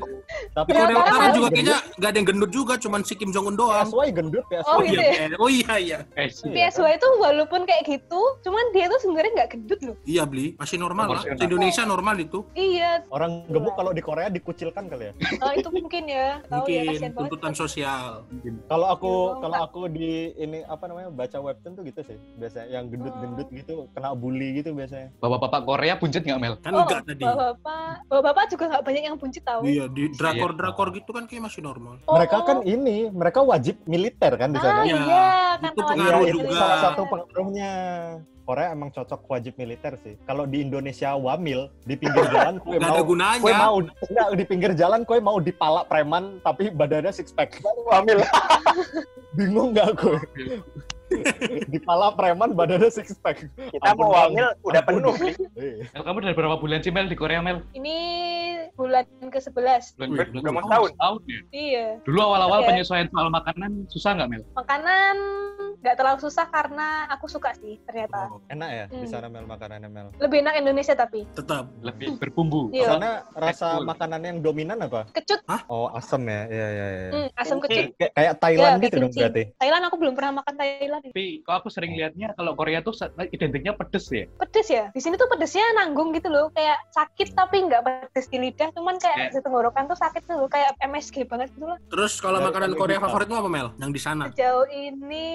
Tapi 0.53 0.69
Korea 0.71 0.95
Utara 0.95 1.05
Utara 1.07 1.25
juga 1.31 1.47
kayaknya 1.51 1.77
nggak 1.95 2.09
ada 2.09 2.17
yang 2.17 2.27
gendut 2.27 2.51
juga, 2.51 2.73
cuman 2.75 3.01
si 3.01 3.13
Kim 3.13 3.29
Jong 3.29 3.45
Un 3.47 3.55
doang. 3.55 3.87
PSY 3.87 4.09
gendut, 4.11 4.45
PSY. 4.47 4.61
Oh, 4.63 4.73
Oh 4.73 4.81
gitu 4.83 4.93
iya, 4.95 5.01
ya? 5.03 5.13
iya. 5.23 5.37
oh 5.37 5.49
iya 5.49 5.73
iya. 5.77 5.99
Eh. 6.15 6.29
PSY 6.29 6.89
itu 6.91 7.07
walaupun 7.17 7.65
kayak 7.65 7.83
gitu, 7.83 8.21
cuman 8.41 8.63
dia 8.71 8.85
tuh 8.87 8.99
sebenarnya 8.99 9.31
nggak 9.35 9.49
gendut 9.51 9.79
loh. 9.83 9.95
Iya 10.03 10.23
beli, 10.23 10.53
masih 10.55 10.77
normal 10.77 11.05
lah. 11.11 11.23
Indonesia 11.35 11.81
normal 11.83 12.15
itu. 12.19 12.41
Iya, 12.53 13.06
Orang 13.07 13.47
gemuk 13.47 13.73
kalau 13.73 13.95
di 13.95 14.03
Korea 14.03 14.27
dikucilkan 14.27 14.91
kali 14.91 15.09
ya. 15.09 15.13
oh, 15.39 15.51
itu 15.55 15.69
mungkin 15.71 16.03
ya. 16.05 16.43
Tahu 16.45 16.65
ya 16.67 16.83
Mungkin 16.83 16.99
banget. 17.01 17.15
tuntutan 17.15 17.53
sosial. 17.55 18.27
Kalau 18.67 18.87
aku 18.91 19.07
Iya, 19.07 19.39
kalau 19.39 19.57
aku 19.63 19.79
di 19.87 20.09
ini 20.35 20.59
apa 20.67 20.83
namanya 20.91 21.09
baca 21.09 21.37
webtoon 21.39 21.73
tuh 21.79 21.83
gitu 21.87 22.01
sih. 22.03 22.17
Biasanya 22.35 22.67
yang 22.67 22.91
gendut-gendut 22.91 23.47
gitu 23.49 23.87
kena 23.95 24.11
bully 24.11 24.59
gitu 24.59 24.75
biasanya. 24.75 25.07
Bapak-bapak 25.23 25.61
Korea 25.63 25.93
buncit 25.95 26.21
nggak 26.27 26.39
Mel? 26.39 26.55
Kan 26.59 26.71
Oh, 26.75 26.83
enggak 26.83 27.01
tadi. 27.07 27.23
bapak-bapak, 27.23 27.93
bapak-bapak 28.11 28.45
juga 28.51 28.63
nggak 28.75 28.83
banyak 28.83 29.03
yang 29.07 29.17
buncit 29.17 29.43
tahu. 29.47 29.61
Iya, 29.63 29.85
di 29.87 30.03
drakor-drakor 30.11 30.87
gitu 30.91 31.09
kan 31.15 31.23
kayak 31.25 31.47
masih 31.47 31.61
normal. 31.63 31.95
Oh, 32.05 32.19
mereka 32.19 32.37
oh. 32.41 32.45
kan 32.45 32.57
ini, 32.67 33.07
mereka 33.07 33.39
wajib 33.41 33.79
militer 33.87 34.35
kan 34.35 34.51
di 34.51 34.59
Ah 34.59 34.63
sana. 34.67 34.81
Iya, 34.83 34.95
iya, 34.99 35.27
karena 35.57 35.67
itu 35.71 35.81
pengaruh 35.81 36.21
Iya, 36.21 36.29
itu 36.29 36.39
juga. 36.43 36.59
salah 36.59 36.77
satu 36.83 37.01
pengaruhnya. 37.07 37.71
Korea 38.47 38.71
emang 38.71 38.95
cocok 38.95 39.27
wajib 39.27 39.59
militer 39.59 39.99
sih. 39.99 40.15
Kalau 40.23 40.47
di 40.47 40.63
Indonesia 40.63 41.11
wamil 41.19 41.67
di 41.83 41.99
pinggir 41.99 42.23
jalan 42.33 42.63
kue 42.63 42.79
Nggak 42.79 42.87
ada 42.95 43.03
mau 43.03 43.03
gunanya. 43.03 43.43
kue 43.43 43.51
mau 43.51 43.75
enggak 43.83 44.27
di 44.39 44.45
pinggir 44.47 44.71
jalan 44.71 45.01
kue 45.03 45.19
mau 45.19 45.37
dipalak 45.43 45.91
preman 45.91 46.39
tapi 46.47 46.71
badannya 46.71 47.11
six 47.11 47.35
pack. 47.35 47.59
Wamil. 47.91 48.23
Bingung 49.37 49.75
nggak 49.75 49.99
kue? 49.99 50.15
dipalak 51.73 52.13
preman 52.13 52.51
badannya 52.51 52.89
six 52.89 53.15
pack. 53.15 53.45
Kita 53.49 53.83
Ampun, 53.87 54.05
mau 54.05 54.15
wamil 54.19 54.47
udah 54.61 54.81
penuh. 54.81 55.13
Eh, 55.55 55.85
Mel, 55.87 56.03
kamu 56.03 56.17
dari 56.21 56.35
berapa 56.35 56.55
bulan 56.55 56.79
sih 56.79 56.89
Mel 56.89 57.05
di 57.05 57.15
Korea 57.15 57.39
Mel? 57.39 57.63
Ini 57.71 57.97
bulan 58.73 59.03
ke-11. 59.23 59.97
Bulan, 59.97 60.09
bulan- 60.31 60.63
setahun. 60.63 60.89
setahun 60.91 61.21
ya? 61.25 61.41
Iya. 61.51 61.85
Dulu 62.03 62.19
awal-awal 62.19 62.59
Iya. 62.59 62.67
penyesuaian 62.67 63.07
soal 63.07 63.27
makanan 63.27 63.71
susah 63.87 64.11
nggak 64.13 64.29
Mel? 64.29 64.43
Makanan 64.53 65.15
nggak 65.77 65.95
terlalu 65.95 66.19
susah 66.19 66.45
karena 66.47 66.87
aku 67.07 67.25
suka 67.27 67.53
sih 67.53 67.77
ternyata. 67.83 68.29
Oh, 68.29 68.41
enak 68.47 68.69
ya 68.69 68.85
di 68.87 68.97
Hmm. 68.99 69.07
sana 69.07 69.27
mel 69.27 69.45
makanannya 69.45 69.87
mel. 69.87 70.07
Lebih 70.17 70.41
enak 70.41 70.55
Indonesia 70.57 70.93
tapi. 70.93 71.23
tetap. 71.31 71.69
Lebih 71.79 72.17
berbumbu. 72.17 72.69
Iya. 72.71 72.87
Sana 72.91 73.09
rasa 73.31 73.77
makanan 73.79 74.21
yang 74.21 74.37
dominan 74.39 74.77
apa? 74.79 75.05
Kecut, 75.11 75.41
Oh 75.67 75.87
asam 75.91 76.21
ya, 76.23 76.41
iya 76.47 76.67
iya 76.67 76.87
iya. 76.89 77.09
hmm, 77.09 77.27
asam 77.35 77.57
kecut. 77.59 77.93
Kayak, 77.95 78.33
Thailand 78.37 78.73
Iya, 78.73 78.83
gitu 78.83 78.95
dong 78.97 79.11
berarti. 79.11 79.43
Thailand 79.55 79.83
aku 79.85 79.95
belum 79.97 80.13
pernah 80.13 80.31
makan 80.35 80.53
Thailand. 80.55 81.03
Tapi 81.09 81.41
kok 81.41 81.55
aku 81.55 81.67
sering 81.67 81.93
lihatnya 81.93 82.33
kalau 82.33 82.53
Korea 82.53 82.79
tuh 82.79 82.93
identiknya 83.29 83.73
pedes 83.73 84.07
ya. 84.07 84.25
Pedes 84.37 84.67
ya. 84.67 84.83
Di 84.91 84.99
sini 84.99 85.15
tuh 85.15 85.27
pedesnya 85.27 85.63
nanggung 85.75 86.11
gitu 86.11 86.27
loh, 86.27 86.49
kayak 86.51 86.77
sakit 86.91 87.33
tapi 87.33 87.63
nggak 87.63 87.81
pedes 87.81 88.27
di 88.27 88.37
lidah, 88.39 88.69
cuman 88.71 88.97
kayak 88.97 89.31
di 89.31 89.39
tenggorokan 89.39 89.85
tuh 89.85 89.95
sakit 89.95 90.21
tuh 90.23 90.35
loh, 90.37 90.47
kayak 90.47 90.75
MSG 90.79 91.23
banget 91.23 91.49
gitu 91.53 91.65
loh. 91.65 91.77
Terus 91.87 92.19
kalau 92.19 92.39
makanan 92.39 92.73
Korea 92.73 92.97
favoritmu 92.97 93.35
apa 93.35 93.49
Mel? 93.49 93.67
Yang 93.77 93.91
di 93.93 94.01
sana? 94.01 94.23
Sejauh 94.29 94.67
ini, 94.67 95.27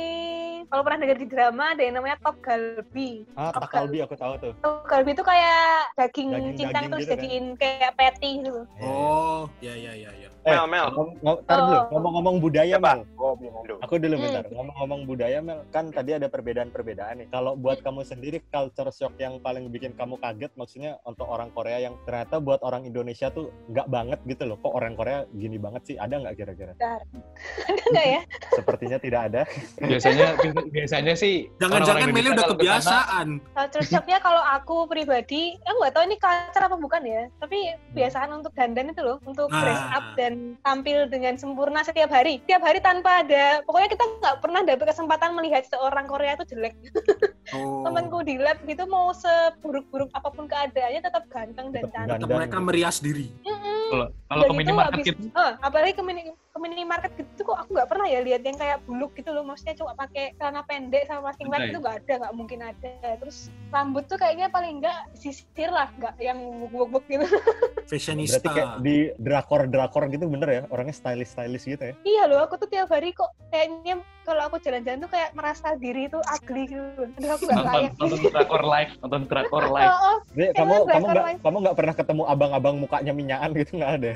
kalau 0.69 0.83
pernah 0.83 0.99
dengar 1.01 1.19
di 1.19 1.29
drama 1.29 1.65
ada 1.73 1.83
yang 1.83 1.95
namanya 1.97 2.17
top 2.21 2.37
galbi. 2.41 3.25
Ah, 3.35 3.51
Top 3.51 3.67
takalbi 3.67 3.99
aku 4.01 4.15
tahu 4.15 4.33
tuh. 4.39 4.53
Top 4.61 4.85
galbi 4.85 5.13
itu 5.13 5.25
kayak 5.25 5.93
daging, 5.95 6.29
Daging-daging 6.33 6.57
cincang 6.59 6.85
terus 6.89 7.01
gitu 7.01 7.09
kan? 7.09 7.19
jadiin 7.19 7.45
kayak 7.57 7.93
patty 7.97 8.31
gitu 8.41 8.51
loh. 8.53 8.67
Oh, 8.81 9.43
ya 9.59 9.73
ya 9.73 9.93
ya 9.95 10.11
ya. 10.13 10.29
Eh, 10.43 10.51
Mel, 10.51 10.67
Mel. 10.67 10.87
Ngom- 10.91 11.15
ngom- 11.23 11.43
tar 11.47 11.59
dulu, 11.63 11.79
Oh. 11.79 11.85
ngomong-ngomong 11.95 12.37
budaya 12.43 12.75
Siapa? 12.75 12.99
Mel. 12.99 13.01
Oh. 13.15 13.35
Aku 13.79 13.95
dulu 13.95 14.15
Hmm. 14.19 14.25
bentar. 14.27 14.45
Ngomong-ngomong 14.51 15.01
budaya 15.07 15.39
Mel, 15.39 15.62
kan 15.71 15.95
tadi 15.95 16.17
ada 16.17 16.27
perbedaan-perbedaan 16.27 17.23
nih. 17.23 17.29
Kalau 17.31 17.55
buat 17.55 17.85
kamu 17.85 18.03
sendiri 18.03 18.41
culture 18.49 18.91
shock 18.91 19.15
yang 19.21 19.39
paling 19.39 19.69
bikin 19.71 19.93
kamu 19.95 20.19
kaget 20.19 20.51
maksudnya 20.57 20.99
untuk 21.05 21.29
orang 21.29 21.53
Korea 21.53 21.79
yang 21.79 21.95
ternyata 22.09 22.41
buat 22.41 22.59
orang 22.65 22.89
Indonesia 22.89 23.29
tuh 23.29 23.53
nggak 23.71 23.87
banget 23.93 24.19
gitu 24.25 24.49
loh. 24.49 24.57
Kok 24.59 24.73
orang 24.73 24.97
Korea 24.97 25.29
gini 25.37 25.61
banget 25.61 25.83
sih? 25.85 25.97
Ada 26.01 26.15
nggak 26.23 26.35
kira-kira? 26.41 26.73
Ada 27.69 27.83
nggak 27.93 28.07
ya? 28.09 28.21
Sepertinya 28.59 28.99
tidak 28.99 29.21
ada. 29.29 29.43
Biasanya 29.93 30.27
biasanya 30.73 31.15
sih 31.15 31.45
Jangan-jangan 31.61 32.09
Meli 32.09 32.33
udah 32.33 32.49
kebiasaan. 32.57 33.27
Culture 33.53 33.85
shocknya 33.85 34.19
kalau 34.25 34.41
aku 34.41 34.89
pribadi, 34.89 35.61
aku 35.69 35.77
nggak 35.83 35.93
tahu 35.93 36.05
ini 36.09 36.17
culture 36.17 36.65
apa 36.65 36.77
bukan 36.81 37.03
ya. 37.05 37.23
Tapi 37.37 37.59
kebiasaan 37.93 38.31
untuk 38.33 38.57
dandan 38.57 38.89
itu 38.89 39.05
loh, 39.05 39.21
untuk 39.29 39.53
Ah. 39.53 39.61
dress 39.61 39.85
up 39.93 40.05
dan 40.17 40.57
tampil 40.65 41.05
dengan 41.13 41.37
sempurna 41.37 41.85
setiap 41.85 42.09
hari. 42.09 42.41
Setiap 42.49 42.65
hari 42.65 42.81
tanpa 42.81 43.21
ada, 43.21 43.61
pokoknya 43.69 43.93
kita 43.93 44.05
nggak 44.25 44.37
pernah 44.41 44.63
dapet 44.65 44.87
kesempatan 44.89 45.37
melihat 45.37 45.52
seorang 45.61 46.09
Korea 46.09 46.33
itu 46.41 46.57
jelek. 46.57 46.75
Oh. 47.53 47.85
Temenku 47.85 48.25
di 48.25 48.41
lab 48.41 48.65
gitu 48.65 48.89
mau 48.89 49.13
seburuk-buruk 49.13 50.09
apa 50.17 50.33
pun 50.33 50.49
keadaannya 50.49 51.05
tetap 51.05 51.29
ganteng 51.29 51.69
dan 51.69 51.85
Tetap 51.85 51.93
cantik. 51.93 52.13
Tetap 52.17 52.29
mereka 52.33 52.57
merias 52.65 52.97
diri. 53.05 53.29
Mm-mm. 53.45 54.09
Kalau 54.25 54.43
ke 54.49 54.55
minimarket 54.57 55.05
habis- 55.05 55.09
gitu, 55.13 55.45
apalagi 55.61 55.93
ke 55.93 56.03
mini 56.07 56.23
ke 56.33 56.59
minimarket 56.61 57.13
gitu 57.21 57.53
kok 57.53 57.59
aku 57.65 57.77
nggak 57.77 57.89
pernah 57.93 58.07
ya 58.09 58.21
lihat 58.25 58.41
yang 58.45 58.57
kayak 58.57 58.81
buluk 58.89 59.13
gitu 59.13 59.33
loh 59.37 59.45
maksudnya 59.45 59.77
cuma 59.77 59.93
pakai 59.93 60.33
celana 60.41 60.65
pendek 60.65 61.05
sama 61.05 61.33
masking 61.33 61.49
ya? 61.53 61.69
itu 61.69 61.79
nggak 61.81 61.97
ada 62.05 62.13
nggak 62.25 62.35
mungkin 62.37 62.59
ada 62.65 62.93
terus 63.21 63.53
rambut 63.73 64.05
tuh 64.05 64.21
kayaknya 64.21 64.47
paling 64.47 64.79
nggak 64.79 65.17
sisir 65.17 65.73
lah 65.73 65.89
nggak 65.97 66.15
yang 66.21 66.39
buk-buk 66.69 67.03
gitu 67.09 67.25
Fashionista. 67.91 68.39
Berarti 68.41 68.49
kayak 68.53 68.71
di 68.81 68.97
drakor-drakor 69.19 70.07
gitu 70.09 70.25
bener 70.29 70.49
ya? 70.49 70.63
Orangnya 70.69 70.93
stylish-stylish 70.93 71.67
gitu 71.67 71.83
ya? 71.83 71.95
iya 72.05 72.23
loh 72.25 72.45
aku 72.45 72.57
tuh 72.57 72.69
tiap 72.69 72.89
hari 72.89 73.11
kok 73.11 73.33
kayaknya 73.49 73.99
kalau 74.23 74.47
aku 74.47 74.63
jalan-jalan 74.63 75.03
tuh 75.03 75.11
kayak 75.11 75.35
merasa 75.35 75.75
diri 75.75 76.07
tuh 76.07 76.23
ugly 76.31 76.71
gitu 76.71 76.85
aduh 77.19 77.31
aku 77.35 77.43
nggak 77.43 77.59
nonton 77.59 77.73
layak 77.75 77.93
nonton 77.99 78.21
drakor 78.31 78.63
live, 78.63 78.93
nonton 79.03 79.23
drakor 79.27 79.65
Oh, 79.67 79.73
live. 79.77 79.91
oh, 79.91 80.17
Jadi 80.31 80.37
Kayak 80.39 80.55
kamu 80.55 80.73
drakor 80.73 80.93
kamu 80.93 81.07
nggak 81.09 81.27
kamu 81.43 81.57
nggak 81.59 81.77
pernah 81.77 81.95
ketemu 81.97 82.23
abang-abang 82.29 82.75
mukanya 82.79 83.13
minyakan 83.13 83.51
gitu 83.57 83.71
nggak 83.81 83.93
ada? 83.99 84.13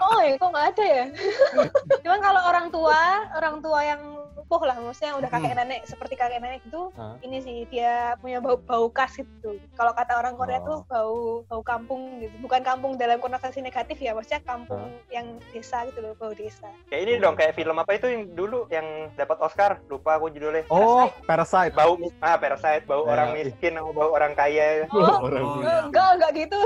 oh 0.00 0.20
ya 0.22 0.34
kok 0.34 0.48
nggak 0.48 0.66
ada 0.72 0.84
ya 0.86 1.04
cuman 2.06 2.20
kalau 2.22 2.40
orang 2.46 2.66
tua 2.70 3.00
orang 3.34 3.56
tua 3.58 3.80
yang 3.84 4.02
sepuh 4.38 4.62
lah 4.62 4.76
maksudnya 4.78 5.12
udah 5.14 5.28
kakek 5.28 5.50
nenek 5.52 5.80
seperti 5.82 6.14
kakek 6.14 6.38
nenek 6.38 6.62
gitu 6.62 6.94
Hah? 6.94 7.18
ini 7.20 7.38
sih 7.38 7.66
dia 7.66 7.94
punya 8.16 8.38
bau 8.38 8.54
bau 8.56 8.86
khas 8.88 9.18
gitu 9.18 9.50
kalau 9.72 9.90
kata 9.92 10.14
orang 10.14 10.34
Korea 10.34 10.58
Oh. 10.58 10.64
tuh 10.64 10.78
bau 10.86 11.18
bau 11.44 11.62
kampung 11.62 12.00
gitu 12.18 12.34
bukan 12.38 12.60
kampung 12.60 12.94
dalam 12.94 13.18
konotasi 13.18 13.58
negatif 13.58 13.94
ya 13.96 14.10
maksudnya 14.10 14.38
kampung 14.40 14.78
yang 15.08 15.26
desa 15.48 15.82
gitu 15.84 15.98
loh 16.00 16.14
bau 16.14 16.30
desa 16.30 16.70
Kayak 16.88 17.02
ini 17.04 17.12
dong, 17.18 17.34
kayak 17.34 17.52
film 17.52 17.76
apa 17.76 17.92
itu 17.92 18.06
yang 18.06 18.22
dulu 18.30 18.64
yang 18.68 18.86
dapat 19.12 19.36
Oscar? 19.38 19.76
Lupa 19.84 20.16
aku 20.16 20.28
judulnya. 20.28 20.64
Oh, 20.68 21.12
Parasite. 21.22 21.72
Bau 21.72 21.94
ah 22.18 22.34
Parasite, 22.34 22.82
bau 22.82 23.04
Ya, 23.04 23.12
orang 23.12 23.28
i- 23.30 23.44
miskin 23.44 23.72
sama 23.72 23.90
bau 23.92 24.10
orang 24.10 24.32
kaya. 24.32 24.88
oh, 24.88 25.20
Orang 25.20 25.42
Oh, 25.42 25.60
iya. 25.60 25.84
enggak 25.84 26.08
enggak 26.16 26.30
gitu 26.38 26.60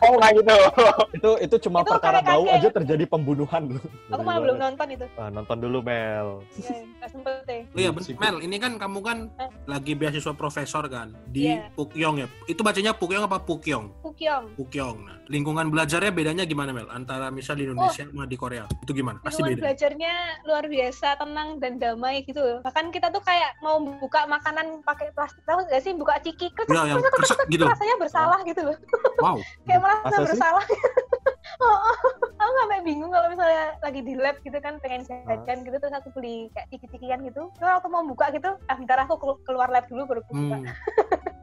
Oh, 0.00 0.12
nggak 0.14 0.32
gitu. 0.36 0.56
itu 1.16 1.30
itu 1.40 1.56
cuma 1.62 1.80
Itu 1.80 1.90
perkara 1.90 2.18
bau 2.20 2.44
aja 2.46 2.68
terjadi 2.70 3.04
pembunuhan 3.06 3.62
loh. 3.70 3.84
aku 4.06 4.20
malah 4.22 4.40
belum 4.42 4.56
nonton 4.58 4.86
itu 4.90 5.06
Ah, 5.16 5.28
nonton 5.28 5.56
dulu 5.58 5.78
Mel. 5.80 6.28
ya 6.54 6.76
sempet 7.06 7.34
deh 7.44 7.62
Oh 7.66 7.78
iya, 7.78 7.90
ben- 7.90 8.02
Sibuk. 8.02 8.18
Mel, 8.18 8.36
ini 8.40 8.56
kan 8.56 8.72
kamu 8.74 8.98
kan 9.00 9.18
Eh. 9.34 9.50
lagi 9.64 9.92
beasiswa 9.92 10.32
profesor 10.32 10.84
kan 10.86 11.12
di 11.26 11.50
Iya. 11.50 11.68
Pukyong 11.72 12.16
ya. 12.16 12.26
Itu 12.44 12.60
bacanya 12.60 12.92
Pukyong 12.92 13.22
apa 13.22 13.38
Pukyong? 13.38 14.00
Pukyong 14.00 14.44
Pukyong. 14.54 14.96
Nah, 15.00 15.16
lingkungan 15.24 15.68
belajarnya 15.68 16.10
bedanya 16.10 16.44
gimana 16.44 16.70
Mel? 16.70 16.88
Antara 16.88 17.28
misal 17.28 17.54
di 17.54 17.64
Indonesia 17.64 18.04
sama 18.04 18.24
di 18.24 18.34
Korea. 18.34 18.64
Itu 18.78 18.92
gimana? 18.92 19.18
Pasti 19.20 19.38
lingkungan 19.38 19.54
beda. 19.54 19.64
belajarnya 19.66 20.12
luar 20.44 20.64
biasa 20.64 21.08
tenang 21.16 21.48
dan 21.56 21.72
damai 21.76 22.22
gitu 22.22 22.40
bahkan 22.60 22.88
kita 22.88 23.08
tuh 23.08 23.20
kayak 23.20 23.56
mau 23.58 23.76
buka 23.78 24.24
makanan 24.24 24.80
pakai 24.82 25.10
plastik 25.10 25.40
tahu 25.42 25.62
nggak 25.62 25.80
sih 25.80 25.92
buka 25.92 26.18
ciki 26.18 26.48
kan 26.50 26.64
Ya, 26.66 26.82
yang 26.86 27.00
kresek 27.00 27.38
gitu. 27.46 27.64
rasanya 27.64 27.96
bersalah 27.96 28.38
gitu 28.42 28.60
loh 28.62 28.76
Wow. 29.18 29.38
kayak 29.66 29.80
merasa 29.80 30.04
Masa 30.06 30.20
bersalah 30.24 30.64
oh, 31.60 31.66
oh. 31.66 31.96
aku 32.34 32.52
sampai 32.58 32.80
bingung 32.82 33.08
kalau 33.08 33.28
misalnya 33.28 33.64
lagi 33.78 34.00
di 34.00 34.14
lab 34.14 34.36
gitu 34.40 34.58
kan 34.58 34.74
pengen 34.78 35.02
jajan 35.04 35.58
gitu 35.60 35.76
terus 35.76 35.94
aku 35.94 36.08
beli 36.12 36.50
kayak 36.50 36.68
ciki-cikian 36.94 37.26
gitu 37.26 37.50
terus 37.52 37.70
waktu 37.72 37.88
mau 37.90 38.06
buka 38.06 38.30
gitu 38.30 38.54
ah 38.62 38.74
bentar 38.74 38.98
aku 39.00 39.18
kelu- 39.18 39.42
keluar 39.42 39.66
lab 39.68 39.84
dulu 39.84 40.02
baru 40.06 40.20
buka 40.22 40.32
Hmm. 40.54 40.62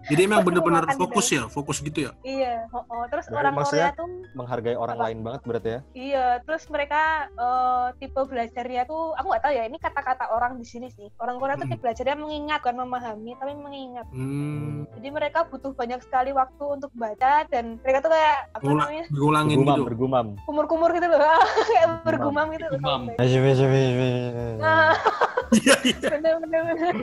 Jadi 0.01 0.25
emang 0.25 0.41
bener-bener 0.41 0.81
fokus 0.97 1.29
ya, 1.29 1.45
fokus 1.45 1.77
gitu 1.77 2.09
ya. 2.09 2.11
Iya, 2.25 2.65
oh, 2.73 2.81
oh. 2.83 3.05
terus 3.05 3.29
orang 3.29 3.53
Korea 3.53 3.93
tuh 3.93 4.09
Menghargai 4.33 4.73
orang 4.73 4.97
Apa? 4.97 5.05
lain 5.05 5.17
banget 5.21 5.41
berarti 5.45 5.69
ya. 5.69 5.79
Iya, 5.93 6.25
terus 6.41 6.65
mereka 6.67 7.01
eh, 7.29 7.87
tipe 7.95 8.17
belajarnya 8.17 8.81
tuh, 8.83 9.13
aku 9.13 9.29
nggak 9.29 9.43
tahu 9.45 9.53
ya, 9.53 9.63
ini 9.63 9.77
kata-kata 9.77 10.25
orang 10.27 10.57
di 10.57 10.65
sini 10.65 10.89
sih. 10.89 11.05
Orang 11.15 11.37
Korea 11.37 11.53
tuh 11.53 11.63
Hmm. 11.63 11.71
tipe 11.71 11.85
belajarnya 11.85 12.17
mengingat, 12.17 12.59
bukan 12.59 12.77
memahami, 12.81 13.31
tapi 13.37 13.53
mengingat. 13.53 14.05
Hmm, 14.09 14.89
Jadi 14.97 15.07
mereka 15.07 15.45
butuh 15.45 15.71
banyak 15.71 16.01
sekali 16.01 16.33
waktu 16.33 16.63
untuk 16.65 16.89
baca 16.91 17.45
dan 17.45 17.77
mereka 17.77 18.01
tuh 18.01 18.11
kayak 18.11 18.37
apa 18.51 18.63
Ngula- 18.63 18.81
namanya, 18.83 19.05
ngulangin 19.07 19.55
Bergumam, 19.55 19.77
gitu. 19.77 19.85
bergumam. 19.85 20.25
kumur-kumur 20.43 20.89
gitu 20.91 21.07
loh, 21.07 21.21
kayak 21.69 21.87
bergumam 22.01 22.45
gitu 22.49 22.65
loh. 22.65 22.71
Bergumam. 22.73 23.01
Nah, 24.57 24.97
Iya, 25.51 25.75
iya. 25.83 26.07
bener-bener. 26.09 26.95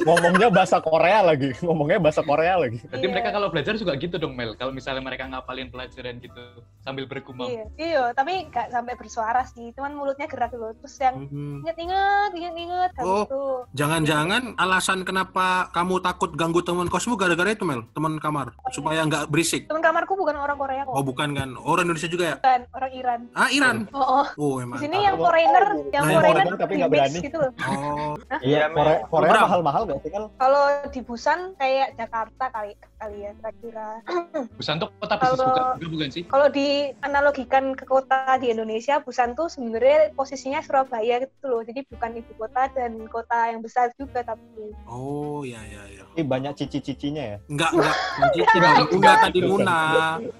Ngomongnya 0.00 0.48
bahasa 0.48 0.78
Korea 0.78 1.20
lagi. 1.22 1.50
Ngomongnya 1.58 1.98
bahasa 1.98 2.20
Korea 2.20 2.54
lagi. 2.56 2.78
Berarti 2.80 3.00
Iya. 3.00 3.10
mereka 3.10 3.28
kalau 3.30 3.48
belajar 3.48 3.74
juga 3.74 3.92
gitu 3.94 4.14
dong 4.14 4.32
Mel. 4.32 4.54
Kalau 4.54 4.70
misalnya 4.70 5.00
mereka 5.00 5.26
ngapalin 5.26 5.68
pelajaran 5.68 6.18
gitu 6.18 6.42
sambil 6.78 7.04
bergumam. 7.04 7.46
Iya, 7.46 7.64
iya, 7.76 8.02
tapi 8.12 8.46
nggak 8.46 8.68
sampai 8.68 8.94
bersuara 8.94 9.42
sih, 9.44 9.72
cuman 9.72 9.90
mulutnya 9.92 10.26
gerak 10.26 10.50
dulu. 10.50 10.70
Terus 10.76 10.94
yang 10.98 11.16
Hmm. 11.24 11.62
inget-inget, 11.62 12.30
inget-inget, 12.32 12.90
Oh. 13.00 13.24
itu 13.24 13.42
Jangan-jangan 13.74 14.54
alasan 14.54 15.02
kenapa 15.02 15.44
kamu 15.70 15.98
takut 16.00 16.30
ganggu 16.32 16.60
teman 16.60 16.86
kosmu 16.86 17.14
gara-gara 17.14 17.50
itu 17.50 17.64
Mel, 17.64 17.88
teman 17.90 18.18
kamar, 18.18 18.52
supaya 18.70 19.02
nggak 19.02 19.26
berisik. 19.26 19.66
teman 19.66 19.80
kamarku 19.80 20.14
bukan 20.14 20.36
orang 20.36 20.54
Korea 20.54 20.82
kok, 20.84 20.92
Oh 20.92 21.02
bukan 21.02 21.32
kan, 21.32 21.50
orang 21.56 21.84
Indonesia 21.84 22.06
juga 22.06 22.24
ya? 22.24 22.36
bukan 22.38 22.60
orang 22.70 22.92
Iran. 22.92 23.20
Ah 23.32 23.48
Iran. 23.48 23.76
Oh, 23.90 23.98
oh. 23.98 24.26
Oh 24.36 24.54
di 24.54 24.62
emang. 24.62 24.78
sini 24.78 24.94
Aku- 24.94 25.04
yang 25.04 25.16
foreigner, 25.18 25.64
yang 25.64 25.82
yang 25.90 26.04
foreigner 26.06 26.22
foreigner 26.44 26.56
tapi 26.56 26.70
di 26.70 26.78
nggak 26.78 26.90
berani. 26.92 27.18
gitu 27.20 27.36
loh. 27.36 27.50
Oh, 27.64 28.14
Iya, 28.40 28.66
Iya, 28.66 28.72
Korea. 28.72 28.98
Korea 29.06 29.32
mahal-mahal 29.42 29.82
gak 29.86 29.98
sih, 30.00 30.10
Mel? 30.10 30.26
Kalau 30.36 30.64
di 30.88 31.00
Busan 31.00 31.38
kayak 31.54 31.94
Jakarta 31.94 32.44
kali 32.50 32.72
kali 32.96 33.18
ya 33.20 33.30
kira-kira. 33.34 33.88
Busan 34.58 34.76
tuh 34.78 34.88
kota 34.96 35.14
bisnis 35.14 35.38
Kalau- 35.38 35.46
bukan 35.46 35.78
juga 35.78 35.88
bukan 35.90 36.08
sih? 36.10 36.22
Kalau 36.24 36.48
dianalogikan 36.48 37.64
ke 37.72 37.84
kota 37.84 38.18
di 38.36 38.46
Indonesia, 38.48 39.00
Busan 39.00 39.32
tuh 39.32 39.46
sebenarnya 39.46 40.12
posisinya 40.12 40.60
Surabaya 40.60 41.20
gitu 41.20 41.46
loh. 41.46 41.60
Jadi 41.60 41.84
bukan 41.86 42.10
ibu 42.16 42.32
kota 42.34 42.68
dan 42.70 43.06
kota 43.08 43.50
yang 43.50 43.60
besar 43.60 43.92
juga 43.94 44.22
tapi. 44.22 44.72
oh 44.86 45.42
ya 45.42 45.60
ya 45.62 45.82
ya. 45.90 46.04
Ini 46.14 46.22
banyak 46.24 46.52
cici-cicinya 46.56 47.22
ya? 47.22 47.36
Enggak 47.46 47.70
enggak. 47.72 47.96
Tidak 48.54 48.72
enggak 48.90 49.16
tadi 49.20 49.38
Luna. 49.40 49.78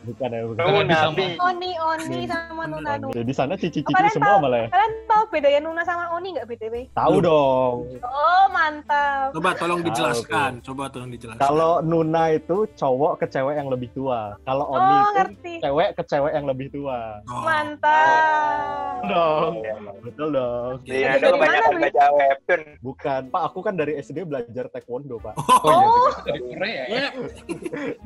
Bukan 0.05 0.29
ya, 0.29 0.41
bukan. 0.47 0.65
Nuna. 0.65 0.99
Oni 1.45 1.71
Oni 1.77 2.19
sama 2.25 2.65
Nuna 2.65 2.93
Nuna. 2.97 3.15
Ya, 3.15 3.23
di 3.23 3.35
sana 3.35 3.55
cici-cici 3.55 3.91
Kalian 3.91 4.15
semua 4.15 4.39
malah 4.39 4.59
ya? 4.65 4.69
Kalian 4.71 4.93
tahu 5.05 5.23
bedanya 5.29 5.61
Nuna 5.61 5.83
sama 5.83 6.05
Oni 6.15 6.35
nggak 6.35 6.47
BTW? 6.47 6.75
Tahu 6.95 7.14
dong. 7.21 7.77
Oh 8.01 8.45
mantap. 8.49 9.31
Coba 9.31 9.51
tolong 9.55 9.81
Tahu, 9.81 9.89
dijelaskan. 9.91 10.51
Coba 10.63 10.83
tolong 10.89 11.11
dijelaskan. 11.11 11.41
Kalau 11.41 11.79
Nuna 11.81 12.25
itu 12.31 12.65
cowok 12.73 13.13
ke 13.21 13.27
cewek 13.29 13.55
yang 13.55 13.69
lebih 13.69 13.89
tua. 13.91 14.39
Kalau 14.43 14.65
Oni 14.69 14.81
Oh 14.81 14.89
itu 14.89 15.13
ngerti. 15.15 15.53
cewek 15.61 15.89
ke 15.95 16.03
cewek 16.05 16.33
yang 16.33 16.47
lebih 16.47 16.67
tua. 16.71 17.19
Oh. 17.27 17.43
Mantap. 17.45 19.05
Dong. 19.05 19.55
Iya. 19.61 19.75
Betul 20.01 20.29
dong. 20.33 20.73
Iya. 20.85 21.09
Indo 21.15 21.21
Dari 21.21 21.33
mana, 21.35 21.37
kebanyakan 21.37 21.73
Bi? 21.73 21.83
baca 21.85 22.05
webtoon. 22.11 22.63
Bukan. 22.81 23.23
Pak, 23.29 23.43
aku 23.45 23.59
kan 23.61 23.75
dari 23.75 23.93
SD 23.99 24.19
belajar 24.25 24.65
taekwondo, 24.69 25.17
Pak. 25.19 25.35
Oh 25.37 25.81
iya, 25.81 25.91
dari 26.25 26.41
Korea 26.41 26.83
ya. 26.89 27.09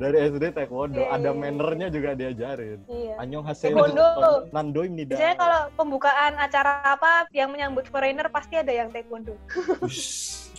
Dari 0.01 0.17
SD 0.29 0.43
taekwondo. 0.55 1.01
Iya, 1.01 1.15
Ada 1.15 1.31
iya. 1.31 1.37
mannernya 1.37 1.87
juga 1.93 2.09
diajarin. 2.17 2.79
Iya. 2.89 3.13
Annyeonghaseyo. 3.21 3.75
Taekwondo. 3.75 4.07
Nandoimnida. 4.51 5.13
Biasanya 5.15 5.37
kalau 5.37 5.61
pembukaan 5.77 6.33
acara 6.39 6.81
apa 6.83 7.29
yang 7.31 7.49
menyambut 7.53 7.85
foreigner 7.87 8.27
pasti 8.33 8.57
ada 8.57 8.71
yang 8.73 8.89
taekwondo. 8.89 9.37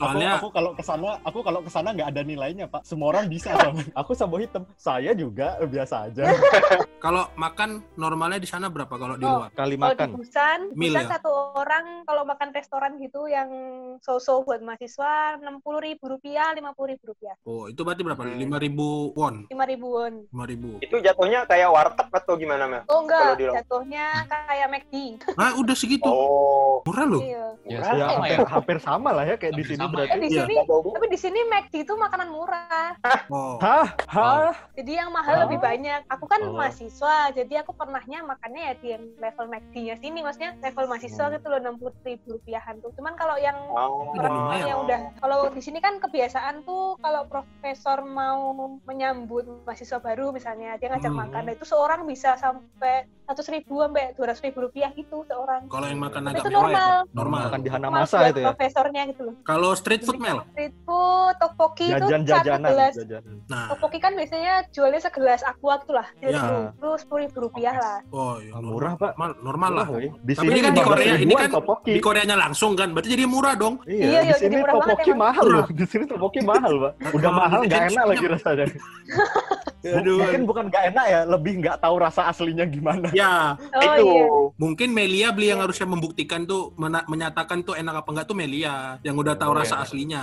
Aku, 0.01 0.09
soalnya 0.09 0.31
aku 0.35 0.49
kalau 0.49 0.71
ke 0.73 0.81
sana, 0.81 1.09
aku 1.21 1.39
kalau 1.41 1.61
ke 1.61 1.69
sana 1.69 1.89
nggak 1.93 2.09
ada 2.09 2.23
nilainya, 2.23 2.65
Pak. 2.65 2.83
Semua 2.83 3.13
orang 3.13 3.29
bisa. 3.29 3.53
sama. 3.61 3.85
aku 3.93 4.13
sambo 4.13 4.37
hitam. 4.37 4.65
Saya 4.75 5.13
juga 5.13 5.61
biasa 5.61 6.09
aja. 6.09 6.25
kalau 7.05 7.29
makan 7.35 7.85
normalnya 7.95 8.37
di 8.37 8.49
sana 8.49 8.67
berapa 8.67 8.91
kalau 8.91 9.15
di 9.15 9.23
Oh. 9.23 9.45
luar? 9.45 9.53
Kali 9.53 9.77
Kalau 9.77 9.93
di 9.93 10.01
makan. 10.01 10.09
Busan, 10.17 10.59
Mil 10.73 10.91
Busan 10.91 11.05
ya? 11.05 11.11
satu 11.13 11.31
orang 11.55 11.85
kalau 12.03 12.23
makan 12.25 12.49
restoran 12.51 12.97
gitu 12.97 13.29
yang 13.29 13.49
so-so 14.01 14.41
buat 14.41 14.59
mahasiswa 14.59 15.37
enam 15.37 15.61
puluh 15.61 15.85
ribu 15.85 16.09
rupiah, 16.09 16.51
lima 16.51 16.73
puluh 16.73 16.97
ribu 16.97 17.13
rupiah, 17.13 17.37
Oh, 17.43 17.69
itu 17.69 17.81
berarti 17.81 18.01
berapa? 18.01 18.23
Hmm. 18.23 18.41
5000 18.41 19.13
won. 19.13 19.35
lima 19.47 19.65
ribuan. 19.65 20.13
5000. 20.31 20.81
Itu 20.81 20.97
jatuhnya 20.99 21.45
kayak 21.45 21.69
warteg 21.69 22.09
atau 22.09 22.35
gimana, 22.35 22.65
Mel? 22.65 22.83
Oh 22.87 23.05
Kalau 23.05 23.05
enggak, 23.05 23.37
di 23.37 23.45
jatuhnya 23.47 24.07
kayak 24.27 24.67
McD. 24.71 24.95
Ah, 25.37 25.53
udah 25.55 25.75
segitu. 25.75 26.09
Oh. 26.09 26.81
Murah 26.83 27.05
loh. 27.07 27.21
Iya. 27.21 27.45
Ya, 27.63 27.77
Murah. 27.77 27.77
Ya, 27.77 27.85
sama 27.85 28.01
ya. 28.01 28.09
hampir, 28.09 28.39
hampir 28.49 28.77
sama 28.81 29.11
lah 29.13 29.25
ya 29.27 29.37
kayak 29.37 29.53
di 29.53 29.65
sini 29.65 29.79
sama 29.79 29.90
berarti. 29.91 30.13
Eh, 30.13 30.21
di 30.21 30.29
Iya. 30.31 30.43
sini, 30.43 30.55
tapi 30.67 31.07
di 31.07 31.19
sini 31.19 31.39
McD 31.45 31.75
itu 31.81 31.95
makanan 31.95 32.29
murah. 32.29 32.91
Oh. 33.29 33.59
Hah? 33.59 33.87
Hah? 34.07 34.53
Jadi 34.73 34.93
yang 34.93 35.11
mahal 35.11 35.35
Oh. 35.35 35.41
lebih 35.45 35.59
banyak. 35.59 36.01
Aku 36.09 36.25
kan 36.25 36.41
Oh. 36.43 36.55
mahasiswa, 36.55 37.17
jadi 37.31 37.61
aku 37.61 37.73
pernahnya 37.73 38.23
makannya 38.23 38.63
ya 38.65 38.75
di 38.75 38.89
yang 38.91 39.05
level 39.17 39.47
McD-nya 39.47 39.95
sini, 39.97 40.19
maksudnya 40.21 40.55
level 40.59 40.87
mahasiswa 40.87 41.25
Hmm. 41.25 41.35
gitu 41.35 41.47
loh 41.47 41.59
enam 41.59 41.75
puluh 41.77 41.95
ribu 42.01 42.27
rupiahan 42.33 42.79
tuh. 42.79 42.91
Cuman 42.93 43.15
kalau 43.15 43.37
yang 43.37 43.57
Oh. 43.71 44.13
Yang 44.51 44.79
udah 44.81 45.01
kalau 45.19 45.41
di 45.49 45.61
sini 45.61 45.79
kan 45.79 45.99
kebiasaan 45.99 46.63
tuh 46.63 46.95
kalau 46.99 47.25
profesor 47.25 48.03
mau 48.03 48.55
menyambut 48.85 49.45
mahasiswa 49.63 49.99
baru 49.99 50.31
misalnya 50.31 50.77
dia 50.77 50.89
ngajak 50.89 51.09
Hmm. 51.09 51.21
makan 51.23 51.43
nah 51.43 51.53
itu 51.53 51.65
seorang 51.65 52.05
bisa 52.05 52.37
sampai 52.37 53.09
seratus 53.21 53.47
ribu 53.49 53.81
sampai 53.81 54.11
dua 54.13 54.27
ratus 54.27 54.43
ribu 54.43 54.59
rupiah 54.61 54.91
gitu 54.91 55.23
seorang 55.23 55.67
Kalau 55.67 55.87
yang 55.87 56.01
makan 56.01 56.21
Tapi 56.21 56.31
agak 56.33 56.43
itu 56.43 56.49
mewah 56.49 56.59
ya, 56.61 56.67
normal. 56.69 56.91
Pak? 57.01 57.15
normal. 57.15 57.41
Makan 57.41 57.61
di 57.61 57.69
Mas 57.69 57.75
Hanamasa 57.77 58.19
itu 58.27 58.41
ya. 58.41 58.47
profesornya 58.49 59.03
gitu 59.07 59.23
loh 59.23 59.35
Kalau 59.41 59.71
street 59.81 60.03
food 60.03 60.19
Mel. 60.19 60.39
street 60.47 60.77
food 60.83 61.33
tteokbokki 61.33 61.87
itu 61.87 62.05
satu 62.05 62.13
gelas 62.63 62.95
jajanan. 62.95 63.37
Nah, 63.47 63.67
tteokbokki 63.67 63.99
kan 63.99 64.13
biasanya 64.13 64.55
jualnya 64.69 65.01
segelas 65.01 65.41
aqua 65.43 65.75
gitu 65.79 65.93
lah 65.93 66.07
Ya. 66.21 66.69
itu 66.69 66.89
sepuluh 66.97 67.21
ribu 67.23 67.39
rupiah 67.43 67.73
lah 67.73 67.99
oh, 68.09 68.37
iya, 68.39 68.53
Ah, 68.53 68.61
murah, 68.61 68.93
Pak. 68.95 69.13
Normal, 69.13 69.31
normal 69.41 69.71
lah. 69.73 69.87
Murah. 69.89 70.13
Di 70.21 70.33
Tapi 70.33 70.43
sini 70.43 70.51
ini 70.51 70.61
kan 70.61 70.71
di 70.71 70.81
15 70.81 70.87
Korea, 70.87 71.15
ini 71.17 71.35
kan 71.35 71.49
topoki. 71.51 71.91
Di 71.91 72.01
Koreanya 72.01 72.37
langsung 72.37 72.73
kan, 72.75 72.89
berarti 72.91 73.09
jadi 73.11 73.25
murah 73.25 73.55
dong. 73.55 73.75
Iya, 73.85 73.97
Iya, 74.01 74.21
iya, 74.21 74.21
di 74.29 74.35
sini 74.39 74.55
murah 74.59 74.75
topoki 74.77 75.11
mahal 75.13 75.45
loh. 75.47 75.65
Di 75.71 75.85
sini 75.87 76.05
topoki 76.05 76.41
mahal, 76.43 76.73
Pak. 76.77 76.93
Udah 77.11 77.21
Kalau 77.23 77.31
mahal 77.33 77.61
nggak 77.65 77.83
enak 77.89 78.05
lagi 78.07 78.27
rasanya. 78.29 78.67
Aduh. 79.81 80.21
Mungkin 80.21 80.43
bukan 80.45 80.65
nggak 80.69 80.85
enak 80.93 81.07
ya, 81.09 81.21
lebih 81.25 81.53
nggak 81.59 81.77
tahu 81.81 81.95
rasa 81.97 82.29
aslinya 82.29 82.69
gimana. 82.69 83.09
Ya, 83.11 83.57
oh 83.57 83.81
itu. 83.81 84.05
iya 84.07 84.25
mungkin 84.61 84.89
Melia 84.93 85.33
beli 85.33 85.49
yang 85.49 85.61
harusnya 85.61 85.89
membuktikan 85.89 86.45
tuh 86.45 86.77
mena- 86.77 87.07
menyatakan 87.07 87.65
tuh 87.65 87.73
enak 87.73 88.05
apa 88.05 88.09
enggak 88.11 88.27
tuh 88.29 88.37
Melia 88.37 89.01
yang 89.01 89.17
udah 89.17 89.33
tahu 89.33 89.51
Oh, 89.51 89.57
rasa 89.71 89.87
aslinya. 89.87 90.23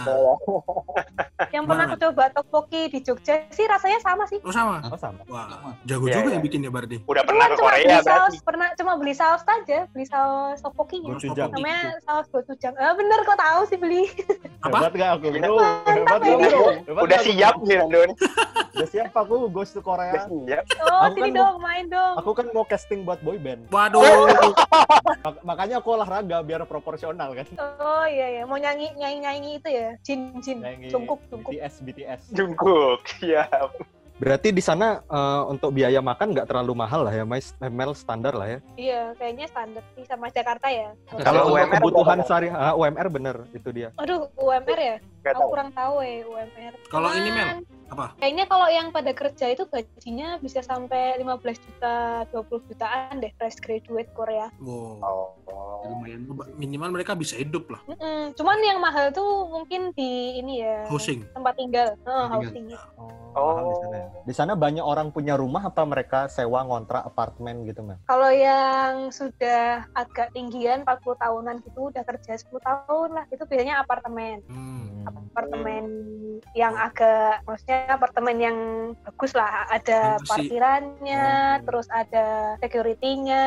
yang 1.56 1.64
pernah 1.64 1.86
aku 1.88 1.98
coba 1.98 2.24
tteokbokki 2.30 2.82
di 2.92 3.00
Jogja 3.00 3.48
sih 3.50 3.64
rasanya 3.64 4.00
sama 4.04 4.28
sih 4.28 4.38
Oh 4.44 4.52
sama. 4.52 4.84
Oh, 4.92 5.00
sama. 5.00 5.24
Wah, 5.32 5.72
jago 5.88 6.06
Iya, 6.08 6.20
juga 6.20 6.28
iya. 6.28 6.36
yang 6.36 6.44
bikinnya 6.44 6.70
berarti. 6.70 6.98
Udah 7.08 7.24
pernah 7.24 7.46
Cuman 7.48 7.56
ke 7.56 7.58
cuma 7.58 7.70
Korea 7.72 7.80
beli 7.80 7.96
saus, 7.96 8.06
berarti. 8.06 8.38
pernah 8.44 8.68
cuma 8.76 8.92
beli 9.00 9.14
saus 9.16 9.42
aja, 9.48 9.80
beli 9.96 10.06
saus 10.06 10.58
tteokbokkinya. 10.60 11.08
Gochujang. 11.16 11.50
Namanya 11.56 11.82
saus 12.04 12.28
gochujang. 12.28 12.74
Ah 12.76 12.94
bener 12.94 13.20
kok 13.24 13.40
tahu 13.40 13.62
sih 13.72 13.78
beli. 13.80 14.04
Apa? 14.66 14.90
Hebat 14.90 14.94
nggak 14.94 15.10
aku? 15.16 15.28
Hebat? 15.32 15.88
Hebat 15.88 17.08
nih 17.64 17.76
Nando 17.80 18.00
nih. 18.12 18.16
Udah 18.78 18.90
siap 18.94 19.10
aku 19.12 19.50
ghost 19.50 19.74
to 19.74 19.82
Korea. 19.82 20.30
siap. 20.30 20.64
Oh 20.78 21.10
Aku 21.10 21.18
sini 21.18 21.34
kan 21.34 21.42
dong, 21.42 21.56
main 21.58 21.86
dong. 21.90 22.14
Aku 22.22 22.32
kan 22.38 22.46
mau 22.54 22.62
casting 22.62 23.02
buat 23.02 23.18
boy 23.20 23.42
band. 23.42 23.66
Waduh. 23.68 24.06
Mak- 25.26 25.42
makanya 25.42 25.82
aku 25.82 25.98
olahraga 25.98 26.46
biar 26.46 26.62
proporsional 26.64 27.34
kan. 27.34 27.48
Oh 27.82 28.06
iya 28.06 28.38
ya, 28.38 28.44
mau 28.46 28.56
nyanyi 28.56 28.94
nyanyi 28.94 29.18
nyanyi 29.20 29.50
itu 29.58 29.70
ya, 29.70 29.88
Jin 30.00 30.38
Jin, 30.40 30.62
Nyanyi 30.62 30.88
Jungkook 30.88 31.26
Jungkook. 31.28 31.52
BTS 31.52 31.74
BTS. 31.82 32.22
Jungkook. 32.32 33.02
Siap. 33.18 33.70
Berarti 34.18 34.50
di 34.50 34.66
sana 34.66 34.98
eh, 35.06 35.42
untuk 35.46 35.70
biaya 35.70 36.02
makan 36.02 36.34
nggak 36.34 36.50
terlalu 36.50 36.74
mahal 36.74 37.06
lah 37.06 37.14
ya, 37.14 37.22
Mas. 37.22 37.54
Mel 37.62 37.94
standar 37.94 38.34
lah 38.34 38.50
ya. 38.50 38.60
Iya, 38.74 39.02
kayaknya 39.14 39.46
standar 39.46 39.84
sih 39.94 40.06
sama 40.10 40.34
Jakarta 40.34 40.74
ya. 40.74 40.90
Kalau 41.22 41.54
UMR 41.54 41.78
kebutuhan 41.78 42.18
sehari 42.26 42.50
ah, 42.50 42.74
UMR 42.74 43.08
bener 43.14 43.36
itu 43.54 43.70
dia. 43.70 43.94
Aduh, 44.02 44.26
UMR 44.34 44.80
ya? 44.80 44.96
Gak 45.28 45.36
Aku 45.36 45.42
tahu. 45.44 45.52
kurang 45.52 45.70
tahu 45.72 45.96
ya 46.00 46.24
UMR. 46.24 46.74
Kalau 46.88 47.10
ini, 47.12 47.30
Mel, 47.30 47.48
apa? 47.88 48.06
Kayaknya 48.18 48.46
kalau 48.48 48.68
yang 48.68 48.88
pada 48.90 49.12
kerja 49.12 49.46
itu 49.48 49.64
gajinya 49.66 50.40
bisa 50.40 50.60
sampai 50.62 51.20
15 51.20 51.28
juta, 51.60 51.96
20 52.30 52.64
jutaan 52.66 53.20
deh 53.20 53.32
fresh 53.34 53.60
graduate 53.60 54.08
Korea. 54.14 54.48
Wow. 54.58 55.04
Oh. 55.44 55.84
Lumayan. 55.86 56.24
Minimal 56.56 56.90
mereka 56.94 57.12
bisa 57.14 57.36
hidup 57.36 57.68
lah. 57.68 57.80
Mm-mm. 57.86 58.32
Cuman 58.34 58.58
yang 58.60 58.80
mahal 58.80 59.12
tuh 59.12 59.26
mungkin 59.48 59.92
di 59.94 60.38
ini 60.38 60.60
ya 60.60 60.88
Housing. 60.88 61.24
tempat 61.32 61.54
tinggal, 61.56 61.88
oh, 62.02 62.28
Tempat 62.28 62.32
housing. 62.42 62.66
Oh, 62.72 63.12
Oh. 63.38 63.54
di 63.62 63.76
sana 63.78 63.96
ya. 63.96 64.08
Di 64.24 64.34
sana 64.34 64.54
banyak 64.56 64.82
orang 64.82 65.08
punya 65.10 65.36
rumah 65.36 65.62
atau 65.64 65.86
mereka 65.86 66.26
sewa 66.28 66.64
ngontrak 66.64 67.06
apartemen 67.06 67.64
gitu, 67.64 67.82
Mel? 67.82 68.02
Kalau 68.04 68.28
yang 68.30 69.12
sudah 69.12 69.86
agak 69.94 70.32
tinggian 70.32 70.82
40 70.82 71.16
tahunan 71.16 71.62
gitu 71.62 71.88
udah 71.88 72.04
kerja 72.04 72.34
10 72.34 72.50
tahun 72.58 73.10
lah 73.14 73.26
itu 73.30 73.44
biasanya 73.44 73.80
apartemen. 73.80 74.42
Hmm. 74.48 75.06
Apartemen 75.06 75.17
yang 76.54 76.74
agak 76.74 77.42
maksudnya 77.46 77.90
apartemen 77.90 78.38
yang 78.38 78.58
bagus 79.04 79.34
lah 79.34 79.66
ada 79.70 80.22
parkirannya 80.24 81.26
Hmm. 81.58 81.66
terus 81.66 81.88
ada 81.90 82.56
security-nya 82.62 83.44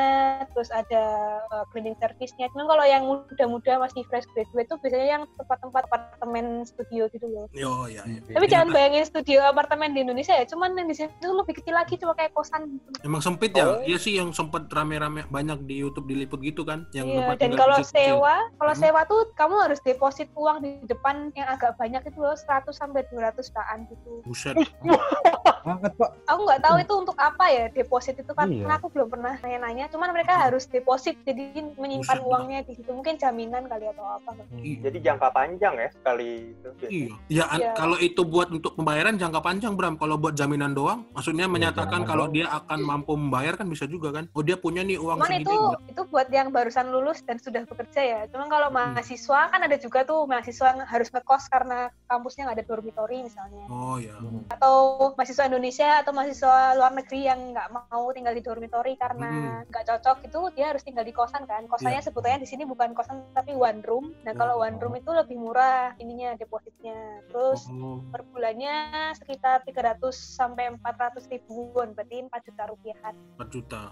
terus 0.53 0.69
ada 0.71 1.03
uh, 1.51 1.65
cleaning 1.71 1.95
service-nya 1.99 2.51
cuman 2.53 2.67
kalau 2.67 2.85
yang 2.85 3.03
muda-muda 3.07 3.79
masih 3.79 4.03
fresh 4.07 4.27
graduate 4.35 4.67
tuh 4.67 4.79
biasanya 4.79 5.07
yang 5.19 5.23
tempat-tempat 5.39 5.83
apartemen 5.87 6.63
studio 6.65 7.07
gitu 7.11 7.27
loh 7.27 7.47
Yo, 7.55 7.87
ya, 7.87 8.03
ya. 8.05 8.21
tapi 8.31 8.47
Iya, 8.47 8.53
jangan 8.53 8.69
Kak. 8.69 8.75
bayangin 8.75 9.05
studio 9.07 9.39
apartemen 9.45 9.91
di 9.95 10.01
Indonesia 10.03 10.35
ya 10.35 10.45
cuman 10.45 10.75
yang 10.75 10.89
di 10.89 10.97
sini 10.97 11.09
tuh 11.19 11.35
lebih 11.35 11.55
kecil 11.57 11.75
lagi 11.75 11.95
cuma 11.97 12.13
kayak 12.15 12.33
kosan 12.35 12.67
gitu. 12.69 12.89
Emang 13.03 13.23
sempit 13.23 13.53
ya? 13.55 13.65
Oh. 13.67 13.79
Iya 13.81 13.99
sih 13.99 14.19
yang 14.19 14.31
sempet 14.31 14.67
rame-rame 14.69 15.25
banyak 15.29 15.65
di 15.65 15.81
YouTube 15.81 16.07
diliput 16.07 16.41
gitu 16.43 16.63
kan, 16.63 16.87
yang 16.93 17.07
Iya, 17.09 17.35
dan 17.37 17.53
kalau 17.55 17.79
sewa, 17.81 18.35
kalau 18.57 18.73
Hmm. 18.75 18.83
sewa 18.83 19.01
tuh 19.07 19.31
kamu 19.35 19.55
harus 19.69 19.81
deposit 19.83 20.29
uang 20.35 20.63
di 20.63 20.71
depan 20.85 21.31
yang 21.35 21.49
agak 21.61 21.77
banyak 21.77 22.03
itu 22.09 22.17
loh, 22.17 22.33
100 22.33 22.73
sampai 22.73 23.05
200 23.13 23.53
jutaan 23.53 23.85
gitu. 23.93 24.25
Buset. 24.25 24.57
Banget, 25.61 25.93
Pak. 25.93 26.11
Aku 26.25 26.41
nggak 26.49 26.63
tahu 26.65 26.77
itu 26.81 26.95
untuk 26.97 27.17
apa 27.21 27.45
ya 27.53 27.69
deposit 27.69 28.17
itu 28.17 28.33
kan 28.33 28.49
Iya. 28.49 28.81
aku 28.81 28.89
belum 28.89 29.13
pernah 29.13 29.37
nanya-nanya. 29.37 29.93
Cuman 29.93 30.17
mereka 30.17 30.41
harus 30.41 30.65
deposit 30.65 31.21
jadi 31.21 31.53
menyimpan 31.77 32.17
Buset, 32.17 32.25
uangnya 32.25 32.61
di 32.65 32.73
situ. 32.81 32.89
Mungkin 32.89 33.21
jaminan 33.21 33.69
kali 33.69 33.85
atau 33.93 34.05
apa. 34.17 34.41
Ih, 34.57 34.81
Jadi 34.81 34.99
jangka 35.05 35.29
panjang 35.29 35.77
ya 35.77 35.89
sekali 35.93 36.57
itu. 36.57 36.69
Iya. 36.89 37.13
Ya, 37.29 37.45
Iya. 37.53 37.71
kalau 37.77 38.01
itu 38.01 38.25
buat 38.25 38.49
untuk 38.49 38.73
pembayaran 38.73 39.21
jangka 39.21 39.45
panjang, 39.45 39.77
Bram. 39.77 40.01
Kalau 40.01 40.17
buat 40.17 40.33
jaminan 40.33 40.73
doang, 40.73 41.05
maksudnya 41.13 41.45
menyatakan 41.45 42.01
jaminan 42.01 42.09
kalau 42.09 42.27
dia 42.33 42.49
akan 42.49 42.79
mampu 42.81 43.13
membayar 43.13 43.61
kan 43.61 43.69
bisa 43.69 43.85
juga 43.85 44.17
kan? 44.17 44.25
Oh, 44.33 44.41
dia 44.41 44.57
punya 44.57 44.81
nih 44.81 44.97
uang 44.97 45.21
Cuman 45.21 45.29
segini 45.29 45.45
itu 45.45 45.53
buat 45.61 45.81
itu 45.85 46.03
buat 46.09 46.29
yang 46.33 46.49
barusan 46.49 46.89
lulus 46.89 47.21
dan 47.21 47.37
sudah 47.37 47.69
bekerja 47.69 48.01
ya. 48.01 48.21
Cuman 48.33 48.49
kalau 48.49 48.73
Hmm. 48.73 48.97
mahasiswa 48.97 49.41
kan 49.53 49.61
ada 49.61 49.77
juga 49.77 50.09
tuh 50.09 50.25
mahasiswa 50.25 50.67
yang 50.73 50.81
harus 50.89 51.09
ngekos 51.11 51.40
karena 51.47 51.79
kampusnya 52.05 52.45
nggak 52.45 52.59
ada 52.59 52.67
dormitory 52.67 53.19
misalnya. 53.23 53.65
Oh 53.69 53.97
ya. 53.97 54.13
atau 54.51 54.75
mahasiswa 55.15 55.47
Indonesia 55.47 56.01
atau 56.01 56.11
mahasiswa 56.11 56.75
luar 56.75 56.93
negeri 56.93 57.21
yang 57.23 57.53
nggak 57.53 57.69
mau 57.71 58.11
tinggal 58.11 58.33
di 58.33 58.43
dormitory 58.43 58.95
karena 58.95 59.31
nggak 59.65 59.85
cocok 59.87 60.17
itu 60.23 60.41
dia 60.53 60.67
harus 60.69 60.83
tinggal 60.83 61.03
di 61.03 61.13
kosan 61.13 61.45
kan 61.45 61.65
kosannya 61.65 61.89
Iya. 61.97 62.07
sebetulnya 62.07 62.39
di 62.39 62.49
sini 62.49 62.65
bukan 62.65 62.93
kosan 62.93 63.23
tapi 63.31 63.53
one 63.53 63.81
room 63.83 64.11
nah 64.21 64.33
kalau 64.33 64.51
Oh. 64.53 64.63
one 64.63 64.77
room 64.77 64.95
itu 64.95 65.09
lebih 65.09 65.37
murah 65.37 65.95
ininya 65.97 66.35
depositnya 66.35 66.97
terus 67.27 67.65
Oh, 67.71 68.03
per 68.09 68.25
bulannya 68.25 68.75
sekitar 69.15 69.63
300 69.63 70.01
sampai 70.11 70.75
400 70.75 71.25
ribuan 71.29 71.93
berarti 71.93 72.21
4 72.23 72.43
juta 72.43 72.63
rupiahan 72.67 73.15
4 73.37 73.49
juta 73.49 73.83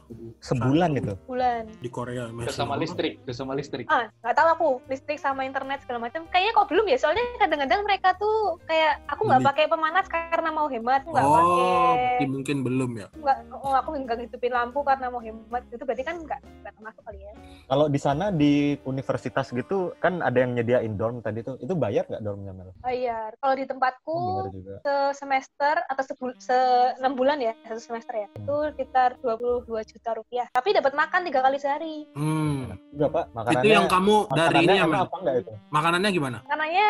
Sebulan 0.40 0.90
itu. 0.94 1.14
bulan 1.24 1.64
di 1.78 1.88
Korea. 1.88 2.26
Sama 2.48 2.74
listrik, 2.74 3.22
sama 3.30 3.52
listrik. 3.52 3.86
ah 3.88 4.10
nggak 4.18 4.34
tahu 4.34 4.48
aku 4.50 4.68
listrik 4.86 5.16
sama 5.16 5.42
internet 5.42 5.80
segala 5.80 6.02
macam 6.02 6.26
kayaknya 6.28 6.52
kok 6.52 6.66
belum 6.66 6.86
ya 6.86 6.96
soalnya 6.96 7.22
kadang-kadang 7.38 7.80
mereka 7.82 8.08
tuh 8.14 8.36
kayak 8.64 9.00
aku 9.06 9.22
nggak 9.24 9.42
pakai 9.44 9.64
pemanas 9.66 10.04
karena 10.06 10.50
mau 10.50 10.66
hemat 10.66 11.02
nggak 11.04 11.24
Oh, 11.24 11.34
pakai 11.34 12.26
mungkin 12.26 12.56
belum 12.60 12.90
ya. 12.96 13.06
nggak 13.12 13.36
oh, 13.54 13.72
aku 13.72 13.88
nggak 13.96 14.16
ngidupin 14.18 14.50
lampu 14.50 14.80
karena 14.82 15.06
mau 15.06 15.18
hemat 15.18 15.62
itu 15.68 15.80
berarti 15.80 16.02
kan 16.02 16.16
nggak 16.18 16.40
nggak 16.60 16.72
termasuk 16.74 17.02
kali 17.02 17.18
ya 17.18 17.32
Kalau 17.64 17.86
di 17.86 17.96
sana 17.96 18.28
di 18.28 18.52
universitas 18.82 19.46
gitu 19.48 19.92
kan 19.98 20.18
ada 20.18 20.36
yang 20.36 20.52
nyediain 20.52 20.94
dorm 20.94 21.20
tadi 21.20 21.40
tuh. 21.40 21.54
Itu 21.58 21.74
bayar 21.74 22.04
nggak 22.04 22.20
dormnya 22.20 22.52
Mel? 22.52 22.70
bayar 22.80 23.32
kalau 23.38 23.54
di 23.54 23.64
tempatku 23.64 24.16
Oh, 24.18 24.50
se 24.80 24.94
semester 25.14 25.74
atau 25.84 26.02
sebul 26.02 26.30
se 26.36 26.56
enam 26.96 27.12
bulan 27.12 27.38
ya 27.38 27.52
satu 27.62 27.78
semester 27.78 28.14
ya 28.16 28.28
itu 28.32 28.54
sekitar 28.72 29.14
22 29.20 29.64
juta 29.86 30.10
rupiah 30.12 30.46
tapi 30.50 30.72
dapat 30.72 30.92
makan 30.92 31.20
tiga 31.22 31.40
kali 31.40 31.56
sehari 31.56 31.96
Hmm. 32.10 32.74
Juga 32.90 33.06
Pak, 33.10 33.24
makanannya. 33.30 33.62
Itu 33.62 33.68
yang 33.70 33.86
kamu 33.86 34.14
dari 34.30 34.56
ini 34.58 34.74
makanannya 34.74 34.90
ya, 34.90 35.00
apa 35.00 35.16
enggak 35.16 35.36
itu? 35.38 35.52
Makanannya 35.68 36.10
gimana? 36.10 36.38
karenanya 36.42 36.88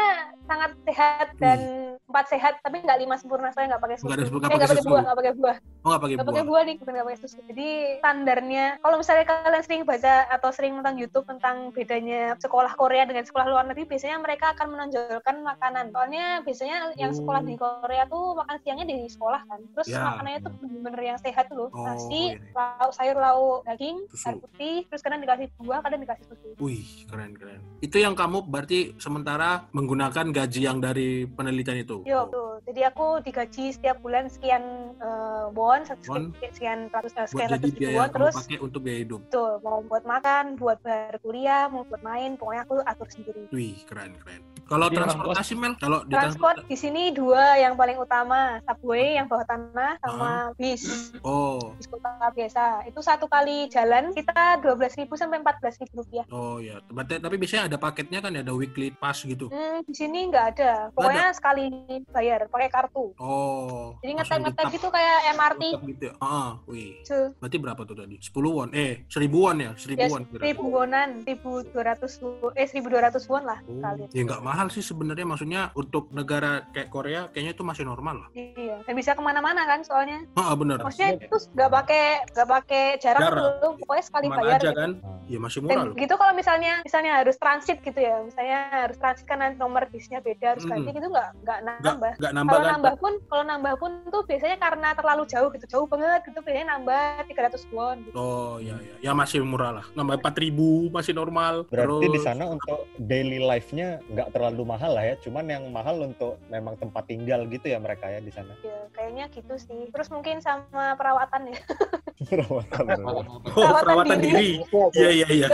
sangat 0.49 0.73
sehat 0.89 1.29
dan 1.37 1.88
empat 2.09 2.25
sehat 2.27 2.53
tapi 2.59 2.81
nggak 2.81 2.99
lima 2.99 3.15
sempurna 3.15 3.49
saya 3.51 3.69
nggak 3.69 3.83
pakai 3.83 3.97
susu 3.97 4.09
Nggak 4.09 4.19
eh 4.19 4.29
pakai 4.49 4.67
pakai 4.67 4.85
buah 4.85 5.03
nggak 5.03 5.19
pakai 5.19 5.35
buah 5.35 5.57
Oh, 5.79 5.89
nggak 5.89 6.01
pakai 6.01 6.15
nggak 6.15 6.27
pakai 6.27 6.41
buah. 6.41 6.49
buah 6.51 6.63
nih 6.65 6.77
bukan 6.77 6.93
nggak 6.93 7.07
pakai 7.07 7.21
susu 7.21 7.39
jadi 7.47 7.69
standarnya 7.99 8.65
kalau 8.79 8.97
misalnya 8.97 9.25
kalian 9.25 9.63
sering 9.63 9.83
baca 9.85 10.15
atau 10.29 10.49
sering 10.49 10.73
nonton 10.75 10.97
YouTube 10.97 11.27
tentang 11.27 11.57
bedanya 11.71 12.21
sekolah 12.37 12.73
Korea 12.75 13.05
dengan 13.05 13.23
sekolah 13.23 13.47
luar 13.47 13.65
negeri 13.65 13.85
biasanya 13.87 14.17
mereka 14.19 14.47
akan 14.51 14.67
menonjolkan 14.71 15.37
makanan 15.43 15.85
soalnya 15.89 16.25
biasanya 16.43 16.77
yang 16.95 17.13
sekolah 17.13 17.41
di 17.41 17.55
Korea 17.55 18.05
tuh 18.07 18.25
makan 18.35 18.57
siangnya 18.59 18.87
di 18.87 19.07
sekolah 19.07 19.41
kan 19.45 19.61
terus 19.73 19.87
Ya. 19.89 20.01
makanannya 20.03 20.41
tuh 20.41 20.53
bener-bener 20.55 21.03
yang 21.07 21.19
sehat 21.19 21.45
tuh 21.47 21.57
loh 21.57 21.69
Oh, 21.71 21.85
nasi 21.85 22.35
iya. 22.35 22.41
lauk 22.53 22.93
sayur 22.93 23.17
lauk 23.17 23.61
daging 23.65 23.97
air 24.19 24.37
putih 24.39 24.77
terus 24.85 25.01
kadang 25.01 25.21
dikasih 25.21 25.47
buah 25.59 25.81
kadang 25.81 26.01
dikasih 26.01 26.25
susu 26.27 26.49
Wih, 26.59 26.83
keren 27.07 27.33
keren. 27.33 27.61
Itu 27.79 27.97
yang 27.97 28.13
kamu 28.13 28.45
berarti 28.45 28.97
sementara 28.99 29.69
menggunakan 29.71 30.27
gaji 30.29 30.61
yang 30.61 30.79
dari 30.79 31.25
penelitian 31.25 31.79
itu. 31.79 31.98
Yo, 32.05 32.29
tuh. 32.31 32.61
Jadi 32.67 32.81
aku 32.85 33.07
digaji 33.23 33.65
setiap 33.73 33.97
bulan 34.03 34.29
sekian 34.29 34.95
eh, 34.99 35.47
won, 35.55 35.83
Won. 36.07 36.35
sekian, 36.39 36.93
ratus 36.93 37.13
Buat 37.15 37.29
sekian 37.31 37.49
ratus 37.55 37.71
ribu 37.73 37.81
kamu 37.89 38.15
terus 38.15 38.35
pakai 38.35 38.59
untuk 38.61 38.81
biaya 38.85 39.01
hidup. 39.07 39.21
tuh 39.31 39.63
mau 39.65 39.79
buat 39.87 40.05
makan, 40.05 40.45
buat 40.59 40.79
bayar 40.85 41.17
kuliah, 41.23 41.67
mau 41.71 41.83
buat 41.89 42.03
main, 42.05 42.37
pokoknya 42.37 42.63
aku 42.67 42.75
atur 42.85 43.09
sendiri. 43.09 43.45
Wih, 43.51 43.81
keren 43.89 44.15
keren. 44.21 44.43
Kalau 44.69 44.87
transportasi 44.87 45.53
Mel, 45.57 45.73
kalau 45.75 46.05
di 46.05 46.13
Transport 46.13 46.61
di 46.63 46.77
sini 46.77 47.09
dua 47.11 47.57
yang 47.57 47.73
paling 47.73 47.97
utama, 47.97 48.61
subway 48.63 49.17
yang 49.17 49.25
bawah 49.25 49.43
tanah 49.43 49.97
sama 49.99 50.53
bis. 50.55 51.17
Oh, 51.25 51.73
Bis 51.75 51.89
kota 51.89 52.13
biasa. 52.29 52.85
Itu 52.85 53.01
satu 53.01 53.25
kali 53.27 53.67
jalan 53.69 54.13
kita 54.13 54.61
12.000 54.61 55.09
sampai 55.11 55.41
14.000 55.41 55.89
rupiah. 55.95 56.25
oh 56.29 56.61
ya. 56.61 56.85
Berarti 56.87 57.17
tapi 57.17 57.37
biasanya 57.37 57.65
ada 57.67 57.79
paketnya 57.81 58.21
kan 58.21 58.37
ya, 58.37 58.45
ada 58.45 58.53
weekly 58.53 58.93
pass 58.93 59.25
gitu. 59.25 59.49
Hmm, 59.49 59.81
di 59.83 59.95
sini 59.97 60.29
nggak 60.29 60.45
ada. 60.53 60.93
Pokoknya 60.93 61.33
sekali 61.33 61.73
bayar 62.13 62.45
pakai 62.47 62.69
kartu. 62.69 63.17
Oh. 63.17 63.97
Jadi 64.05 64.13
ditap- 64.45 64.69
gitu 64.69 64.89
kayak 64.93 65.33
MRT. 65.33 65.63
gitu 65.89 66.05
ya. 66.11 66.15
Ah, 66.21 66.61
wih. 66.69 67.01
Tuh. 67.09 67.33
Berarti 67.41 67.57
berapa 67.57 67.81
tuh 67.83 67.97
tadi? 67.97 68.21
10 68.21 68.53
won. 68.53 68.69
Eh, 68.77 69.09
1000 69.09 69.33
won 69.33 69.57
ya? 69.57 69.73
1000 69.73 69.97
Ya, 69.97 70.13
won 70.13 70.23
kira. 70.29 70.43
seribu 70.45 70.65
wonan, 70.69 71.09
seribu 71.25 71.51
dua 71.65 71.85
ratus 71.95 72.13
eh 72.53 72.67
seribu 72.67 72.87
dua 72.93 73.09
ratus 73.09 73.25
won 73.31 73.47
lah 73.47 73.59
Oh, 73.65 73.81
kali. 73.81 74.05
ya 74.13 74.23
nggak 74.27 74.43
mahal 74.43 74.58
sih 74.69 74.83
sebenarnya 74.83 75.23
maksudnya 75.25 75.71
untuk 75.73 76.11
negara 76.11 76.67
kayak 76.69 76.89
Korea 76.89 77.21
kayaknya 77.29 77.53
itu 77.53 77.63
masih 77.63 77.85
normal 77.85 78.27
lah. 78.27 78.29
Iya, 78.35 78.83
dan 78.83 78.95
bisa 78.95 79.15
ke 79.15 79.23
mana-mana 79.23 79.63
kan 79.63 79.81
soalnya. 79.81 80.27
Ah 80.35 80.51
bener. 80.53 80.83
Maksudnya 80.83 81.15
itu 81.17 81.37
nggak 81.55 81.71
pakai 81.73 82.05
nggak 82.29 82.49
pakai 82.51 82.85
jarak, 82.99 83.21
Jarak. 83.23 83.39
dulu, 83.39 83.69
pokoknya 83.79 84.05
sekali 84.05 84.27
Ke 84.27 84.31
mana 84.31 84.41
bayar. 84.43 84.59
aja 84.59 84.67
gitu. 84.67 84.75
kan? 84.77 84.91
Nah, 84.99 85.17
Ya 85.29 85.37
masih 85.39 85.61
Dan 85.61 85.69
murah 85.69 85.85
loh. 85.85 85.95
gitu 85.95 86.15
kalau 86.17 86.33
misalnya 86.33 86.73
misalnya 86.81 87.13
harus 87.15 87.37
transit 87.37 87.79
gitu 87.79 88.01
ya, 88.01 88.17
misalnya 88.19 88.59
harus 88.75 88.97
transit 88.97 89.23
karena 89.23 89.53
nomor 89.53 89.85
bisnya 89.87 90.19
beda 90.19 90.57
harus 90.57 90.65
Mm. 90.65 90.71
ganti 90.73 90.91
gitu 90.91 91.07
nggak 91.07 91.29
nggak 91.39 91.59
nambah. 91.85 92.13
nggak 92.17 92.33
nambah 92.33 92.49
Kalau 92.51 92.65
kan? 92.65 92.73
nambah 92.75 92.95
pun 92.97 93.13
kalau 93.29 93.45
nambah 93.45 93.75
pun 93.77 93.91
tuh 94.09 94.23
biasanya 94.25 94.57
karena 94.57 94.89
terlalu 94.91 95.23
jauh 95.29 95.49
gitu, 95.53 95.65
jauh 95.69 95.85
banget 95.85 96.21
gitu 96.25 96.41
biasanya 96.41 96.67
nambah 96.73 97.03
300 97.29 97.63
won 97.69 97.97
gitu. 98.03 98.17
Oh 98.17 98.57
ya 98.59 98.73
ya. 98.81 98.95
Ya 99.03 99.13
masih 99.13 99.45
murah 99.45 99.71
lah. 99.75 99.87
Nambah 99.93 100.17
4000 100.19 100.49
masih 100.89 101.13
normal. 101.13 101.69
Berarti 101.69 101.93
di 102.01 102.09
Terus- 102.11 102.25
sana 102.25 102.45
untuk 102.49 102.79
daily 102.99 103.37
life-nya 103.39 104.01
nggak 104.09 104.33
terlalu 104.33 104.48
mahal 104.53 104.93
lah 104.95 105.05
ya, 105.05 105.15
cuman 105.21 105.45
yang 105.49 105.65
mahal 105.73 105.99
untuk 106.01 106.39
memang 106.49 106.79
tempat 106.79 107.05
tinggal 107.09 107.45
gitu 107.51 107.73
ya 107.73 107.79
mereka 107.83 108.09
ya 108.09 108.21
di 108.23 108.33
sana. 108.33 108.55
Ya, 108.63 108.87
kayaknya 108.95 109.25
gitu 109.35 109.55
sih. 109.59 109.91
Terus 109.91 110.09
mungkin 110.15 110.39
sama 110.41 110.95
perawatan 110.95 111.53
ya. 111.53 111.59
Perawatan. 112.29 112.85
Oh, 113.05 113.23
Perawatan 113.47 113.83
perawatan 113.85 114.19
diri. 114.21 114.51
Iya 114.95 115.11
iya 115.11 115.29
iya. 115.31 115.49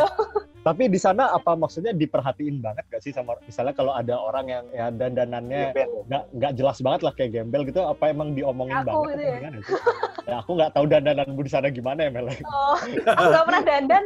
Tapi 0.64 0.88
di 0.88 0.96
sana 0.96 1.28
apa 1.28 1.52
maksudnya 1.52 1.92
diperhatiin 1.92 2.64
banget 2.64 2.88
gak 2.88 3.04
sih 3.04 3.12
sama 3.12 3.36
misalnya 3.44 3.76
kalau 3.76 3.92
ada 3.92 4.16
orang 4.16 4.46
yang 4.48 4.64
ya 4.72 4.88
dandanannya 4.88 5.76
nggak 6.08 6.22
nggak 6.32 6.52
jelas 6.56 6.80
banget 6.80 7.00
lah 7.04 7.12
kayak 7.12 7.36
gembel 7.36 7.68
gitu, 7.68 7.84
apa 7.84 8.08
emang 8.08 8.32
diomongin 8.32 8.80
Aku 8.80 8.88
banget 8.88 9.04
gitu 9.04 9.20
ya? 9.20 9.36
gimana 9.36 9.58
sih? 9.60 9.76
Ya 10.24 10.34
aku 10.40 10.50
nggak 10.56 10.72
tahu 10.72 10.84
dandananmu 10.88 11.40
di 11.44 11.50
sana 11.52 11.68
gimana 11.68 12.00
ya 12.08 12.10
Mel. 12.10 12.32
Oh, 12.48 12.80
aku 12.80 13.24
nggak 13.28 13.44
pernah 13.44 13.62
dandan. 13.62 14.04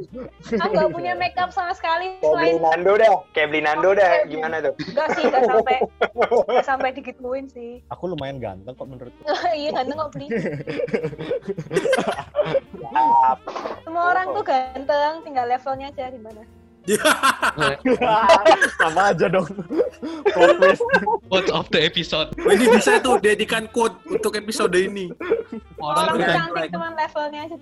Aku 0.58 0.72
nggak 0.74 0.90
punya 0.98 1.12
makeup 1.14 1.50
sama 1.54 1.70
sekali 1.78 2.18
Kayak 2.18 2.34
beli 2.34 2.50
selain 2.50 2.62
Nando 2.66 2.92
dah. 2.98 3.12
Kayak 3.30 3.46
beli 3.54 3.60
Nando. 3.62 3.88
Kayak 3.94 4.02
beli- 4.10 4.30
Gimana 4.34 4.56
tuh? 4.58 4.74
enggak 4.74 5.08
sih, 5.14 5.22
enggak 5.22 5.42
sampai 5.46 5.76
enggak 5.78 6.66
sampai 6.74 6.88
digituin 6.90 7.46
sih. 7.46 7.72
Aku 7.94 8.10
lumayan 8.10 8.42
ganteng 8.42 8.74
kok 8.74 8.88
menurutku. 8.90 9.22
iya 9.54 9.70
ganteng 9.70 9.94
kok 9.94 10.10
beli. 10.10 10.26
Semua 13.86 14.02
orang 14.10 14.26
tuh 14.34 14.42
ganteng, 14.42 15.14
tinggal 15.22 15.46
levelnya 15.46 15.86
aja 15.94 16.10
gimana. 16.10 16.42
Sama 18.80 19.12
aja 19.12 19.26
dong. 19.28 19.48
Quote 21.28 21.50
of 21.50 21.66
the 21.68 21.80
episode. 21.82 22.32
Oh, 22.38 22.50
ini 22.50 22.66
bisa 22.70 22.96
tuh 22.98 23.18
dedikan 23.18 23.68
quote 23.68 23.98
untuk 24.06 24.34
episode 24.34 24.72
ini. 24.74 25.12
Orang 25.78 26.16
Orang 26.16 26.18
cantik 26.24 26.68
cuman 26.72 26.92
levelnya 26.94 27.40
aja. 27.46 27.56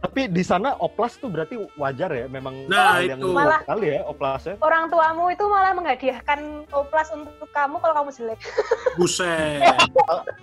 Tapi 0.00 0.20
di 0.26 0.42
sana 0.42 0.74
oplas 0.76 1.16
tuh 1.16 1.28
berarti 1.28 1.54
wajar 1.76 2.10
ya, 2.10 2.26
memang 2.26 2.66
Nah, 2.66 2.98
hal 2.98 3.06
yang 3.06 3.20
itu. 3.20 3.30
wajar 3.30 3.46
Malah- 3.46 3.60
sekali 3.62 3.86
ya 3.86 4.00
oplasnya. 4.04 4.54
Orang 4.58 4.84
tuamu 4.88 5.24
itu 5.28 5.44
malah 5.46 5.72
menghadiahkan 5.76 6.38
oplas 6.72 7.08
untuk 7.12 7.48
kamu 7.50 7.76
kalau 7.78 7.94
kamu 8.00 8.10
jelek. 8.10 8.40
Buset. 8.98 9.60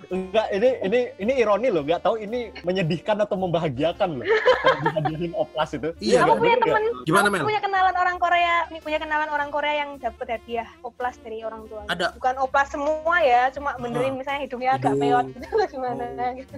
Enggak, 0.08 0.46
ini 0.52 0.68
ini 0.84 1.00
ini 1.18 1.32
ironi 1.36 1.68
loh, 1.68 1.82
nggak 1.84 2.00
tahu 2.00 2.16
ini 2.16 2.54
menyedihkan 2.62 3.18
atau 3.20 3.36
membahagiakan 3.36 4.22
loh. 4.22 4.26
Dihadiahin 4.84 5.32
oplas 5.34 5.74
itu. 5.74 5.90
Iya, 5.98 6.24
aku 6.24 6.40
punya 6.40 6.56
temen, 6.60 6.82
Gimana, 7.04 7.28
Mel? 7.28 7.44
Punya 7.48 7.60
kenalan 7.62 7.96
orang 7.96 8.16
Korea, 8.18 8.56
nih 8.68 8.80
punya 8.80 8.98
kenalan 8.98 9.28
orang 9.28 9.48
Korea 9.48 9.74
yang 9.78 9.90
dapat 9.96 10.26
hadiah 10.30 10.68
oplas 10.80 11.16
dari 11.16 11.40
orang 11.40 11.64
tua. 11.64 11.80
Ada. 11.86 12.12
Bukan 12.12 12.34
oplas 12.38 12.68
semua 12.68 13.16
ya, 13.20 13.48
cuma 13.48 13.72
benerin 13.74 14.14
misalnya 14.14 14.44
hidungnya 14.44 14.70
agak 14.74 14.92
Hidung. 14.92 15.00
peot 15.00 15.26
gitu 15.32 15.46
atau 15.48 15.68
gimana 15.72 16.04
Oh. 16.04 16.30
gitu. 16.34 16.52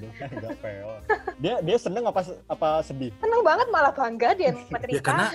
Peot. 0.59 1.00
Dia 1.42 1.55
dia 1.61 1.76
seneng 1.76 2.05
apa 2.05 2.20
apa 2.44 2.68
sedih? 2.83 3.14
Seneng 3.16 3.40
banget 3.40 3.66
malah 3.68 3.88
bangga 3.90 4.35
dia 4.35 4.50
Ya 4.50 4.53
cerita. 4.76 5.00
karena 5.03 5.26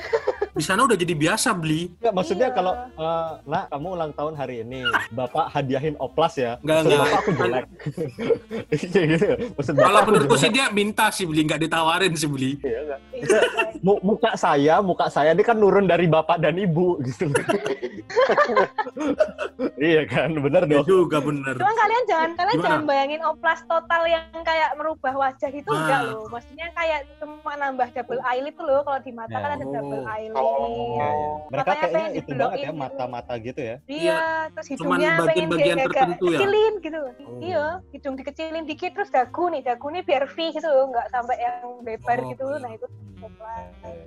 di 0.51 0.61
sana 0.61 0.83
udah 0.83 0.93
jadi 0.93 1.13
biasa 1.13 1.49
beli. 1.51 1.89
Enggak, 1.95 2.13
maksudnya 2.13 2.47
Iya. 2.47 2.53
kalau 2.53 2.73
eh, 2.75 3.31
nak 3.43 3.63
kamu 3.69 3.87
ulang 3.89 4.11
tahun 4.13 4.33
hari 4.35 4.55
ini, 4.61 4.85
bapak 5.09 5.49
hadiahin 5.49 5.95
oplas 5.97 6.35
ya. 6.35 6.59
Nggak, 6.59 6.75
Maksud 6.75 6.85
nggak. 6.85 6.99
bapak 7.01 7.17
aku 7.17 7.31
jelek. 7.33 7.65
Kayak 8.69 9.05
gitu. 9.11 9.25
Maksud 9.55 9.73
Kalau 9.75 9.97
aku 9.97 10.09
menurutku 10.11 10.35
sih 10.37 10.49
dia 10.49 10.65
minta 10.69 11.05
sih 11.09 11.25
beli, 11.25 11.41
nggak 11.43 11.61
ditawarin 11.61 12.13
sih 12.13 12.27
beli. 12.27 12.51
Iya, 12.59 12.79
nggak? 12.83 12.99
Iya. 13.15 13.39
Mu- 13.81 14.01
muka 14.03 14.31
saya, 14.35 14.75
muka 14.79 15.05
saya 15.07 15.31
ini 15.35 15.43
kan 15.43 15.55
nurun 15.55 15.85
dari 15.85 16.07
bapak 16.07 16.39
dan 16.39 16.55
ibu 16.55 16.95
gitu. 17.01 17.27
iya 19.77 20.03
kan, 20.05 20.31
bener 20.33 20.63
Ya 20.63 20.79
dong. 20.79 20.85
juga 20.85 21.19
bener. 21.19 21.53
Cuman 21.53 21.75
kalian 21.75 22.03
jangan 22.05 22.29
kalian 22.33 22.53
Gimana? 22.53 22.65
jangan 22.65 22.83
bayangin 22.85 23.21
oplas 23.21 23.59
total 23.65 24.01
yang 24.05 24.23
kayak 24.41 24.69
merubah 24.73 25.13
wajah 25.13 25.49
gitu 25.49 25.67
Ah. 25.67 25.77
enggak 25.77 26.01
loh. 26.07 26.23
Maksudnya 26.27 26.67
kayak 26.71 26.99
cuma 27.17 27.51
nambah 27.53 27.87
double 27.91 28.21
eyelid 28.23 28.55
tuh 28.55 28.63
loh 28.63 28.81
kalau 28.81 28.99
di 28.99 29.11
mata 29.11 29.35
kan 29.35 29.51
ada 29.51 29.65
Oh. 29.65 29.71
double 29.71 30.03
eyelid. 30.07 30.37
Oh. 30.37 30.55
Iya, 30.65 31.05
iya. 31.05 31.29
Mereka 31.45 31.65
Makanya 31.65 31.81
kayaknya 31.81 31.99
pengen 32.05 32.15
itu 32.15 32.31
banget 32.33 32.55
ya 32.55 32.63
gitu. 32.65 32.75
mata-mata 32.77 33.33
gitu 33.37 33.59
ya. 33.61 33.75
Iya, 33.85 34.19
terus 34.49 34.65
cuman 34.71 34.79
hidungnya 34.95 35.09
pengen 35.11 35.25
bagian-bagian 35.25 35.75
kayak 35.75 35.89
tertentu 35.89 36.25
ya? 36.25 36.37
kecilin 36.37 36.73
gitu. 36.79 36.99
Oh. 37.01 37.39
Iya, 37.39 37.65
hidung 37.91 38.15
dikecilin 38.15 38.63
dikit 38.65 38.91
terus 38.93 39.09
dagu 39.09 39.43
nih, 39.47 39.61
dagu 39.61 39.87
nih 39.89 40.01
biar 40.01 40.23
V 40.25 40.37
gitu 40.51 40.65
loh, 40.65 40.85
nggak 40.89 41.07
sampai 41.09 41.35
yang 41.37 41.55
lebar 41.81 42.17
Oh, 42.17 42.29
gitu. 42.29 42.45
iya. 42.47 42.57
Nah 42.59 42.71
itu 42.71 42.87
oplas. 43.17 43.65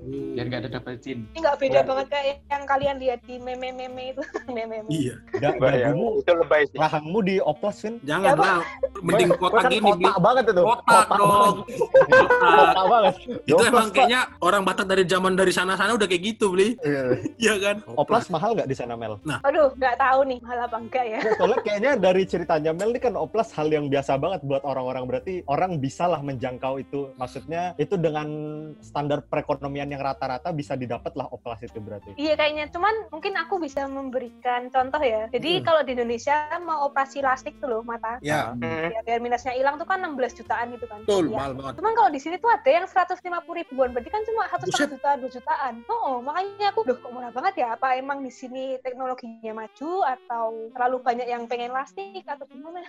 biar 0.09 0.45
nggak 0.47 0.61
ada 0.61 0.71
double 0.71 0.97
chin. 0.99 1.18
Ini 1.29 1.39
nggak 1.39 1.57
beda 1.57 1.75
Iya. 1.75 1.87
banget 1.87 2.07
kayak 2.09 2.25
yang 2.45 2.65
kalian 2.65 2.97
lihat 2.99 3.21
di 3.23 3.35
meme-meme 3.37 4.03
itu, 4.11 4.23
meme-meme. 4.49 4.89
Iya. 4.89 5.15
Ya, 5.35 5.51
dagumu, 5.55 6.19
itu 6.19 6.33
lebay 6.33 6.63
sih. 6.67 6.77
rahangmu 6.77 7.19
di 7.21 7.37
oplas 7.41 7.77
Vin. 7.79 7.95
Jangan 8.03 8.25
Ya, 8.25 8.33
lah. 8.35 8.61
Mending 8.99 9.31
Kan 9.31 9.39
kotak 9.39 9.63
gini 9.69 9.79
beli. 9.89 10.05
kotak 10.05 10.19
banget 10.19 10.45
itu. 10.49 10.63
Kotak 10.63 11.07
dong. 11.11 11.57
Kotak. 11.63 12.29
Kotak 12.39 12.87
banget. 12.89 13.15
Itu 13.45 13.63
emang 13.63 13.87
Pak. 13.87 13.95
kayaknya 13.95 14.21
orang 14.41 14.63
Batak 14.63 14.87
dari 14.87 15.05
zaman 15.05 15.33
dari 15.33 15.49
sana-sana 15.49 15.95
udah 15.95 16.05
kayak 16.05 16.23
gitu 16.27 16.53
beli. 16.53 16.75
Iya. 16.81 17.03
Iya 17.39 17.55
kan? 17.59 17.77
Oplas 17.95 18.29
mahal 18.29 18.53
nggak 18.53 18.67
di 18.67 18.77
sana 18.77 18.95
Mel? 18.95 19.17
Aduh, 19.41 19.73
nggak 19.73 19.97
tahu 19.97 20.21
nih 20.25 20.39
malah 20.41 20.67
apa 20.67 20.77
enggak 20.77 21.05
ya. 21.07 21.19
Nggak, 21.19 21.37
Soalnya 21.37 21.59
kayaknya 21.63 21.93
dari 21.97 22.23
ceritanya 22.25 22.71
Mel 22.73 22.91
ini 22.91 23.01
kan 23.01 23.15
oplas 23.15 23.49
hal 23.51 23.69
yang 23.69 23.87
biasa 23.87 24.17
banget 24.17 24.41
buat 24.43 24.63
orang-orang 24.63 25.05
berarti 25.07 25.35
orang 25.47 25.79
bisa 25.79 26.05
lah 26.05 26.21
menjangkau 26.21 26.77
itu. 26.77 27.09
Maksudnya 27.15 27.73
itu 27.77 27.95
dengan 27.95 28.29
standar 28.81 29.23
perekonomian 29.23 29.89
yang 29.89 30.03
rata-rata 30.03 30.51
bisa 30.51 30.75
didapat 30.75 31.08
lah 31.15 31.29
oplas 31.31 31.61
itu 31.63 31.79
berarti. 31.79 32.13
Iya 32.17 32.35
kayaknya, 32.35 32.69
cuman 32.73 32.95
mungkin 33.13 33.37
aku 33.39 33.61
bisa 33.63 33.87
memberikan 33.87 34.69
contoh 34.69 35.01
ya. 35.01 35.31
Jadi 35.31 35.61
Hmm. 35.61 35.65
kalau 35.65 35.81
di 35.87 35.93
Indonesia 35.95 36.35
mau 36.61 36.89
operasi 36.91 37.23
lastik 37.23 37.57
tuh 37.63 37.69
loh 37.71 37.83
mata, 37.87 38.19
Ya, 38.21 38.53
Hmm. 38.53 38.91
ya, 38.91 39.01
biar 39.07 39.21
minusnya 39.23 39.55
hilang 39.55 39.79
tuh 39.79 39.87
kan 39.87 40.03
16 40.03 40.35
jutaan 40.35 40.75
gitu 40.75 40.85
kan. 40.91 41.05
betul, 41.07 41.31
Iya. 41.31 41.37
mahal 41.39 41.53
banget. 41.55 41.73
Cuman 41.79 41.93
kalau 41.95 42.11
di 42.11 42.21
sini 42.21 42.37
tuh 42.43 42.51
ada 42.51 42.69
yang 42.69 42.87
150 42.91 43.57
ribuan, 43.63 43.89
berarti 43.95 44.11
kan 44.11 44.23
cuma 44.27 44.43
satu 44.51 44.67
juta, 44.69 45.11
dua 45.17 45.31
jutaan. 45.31 45.75
Oh, 45.87 46.19
makanya 46.21 46.75
aku, 46.75 46.81
loh 46.85 46.97
kok 46.99 47.11
murah 47.15 47.31
banget 47.31 47.55
ya? 47.63 47.69
Apa 47.79 47.95
emang 47.95 48.21
di 48.21 48.33
sini 48.33 48.77
teknologinya 48.83 49.53
maju 49.55 49.91
atau 50.05 50.73
terlalu 50.75 50.97
banyak 51.05 51.27
yang 51.31 51.45
pengen 51.47 51.71
lastik 51.71 52.25
atau 52.27 52.45
gimana? 52.51 52.83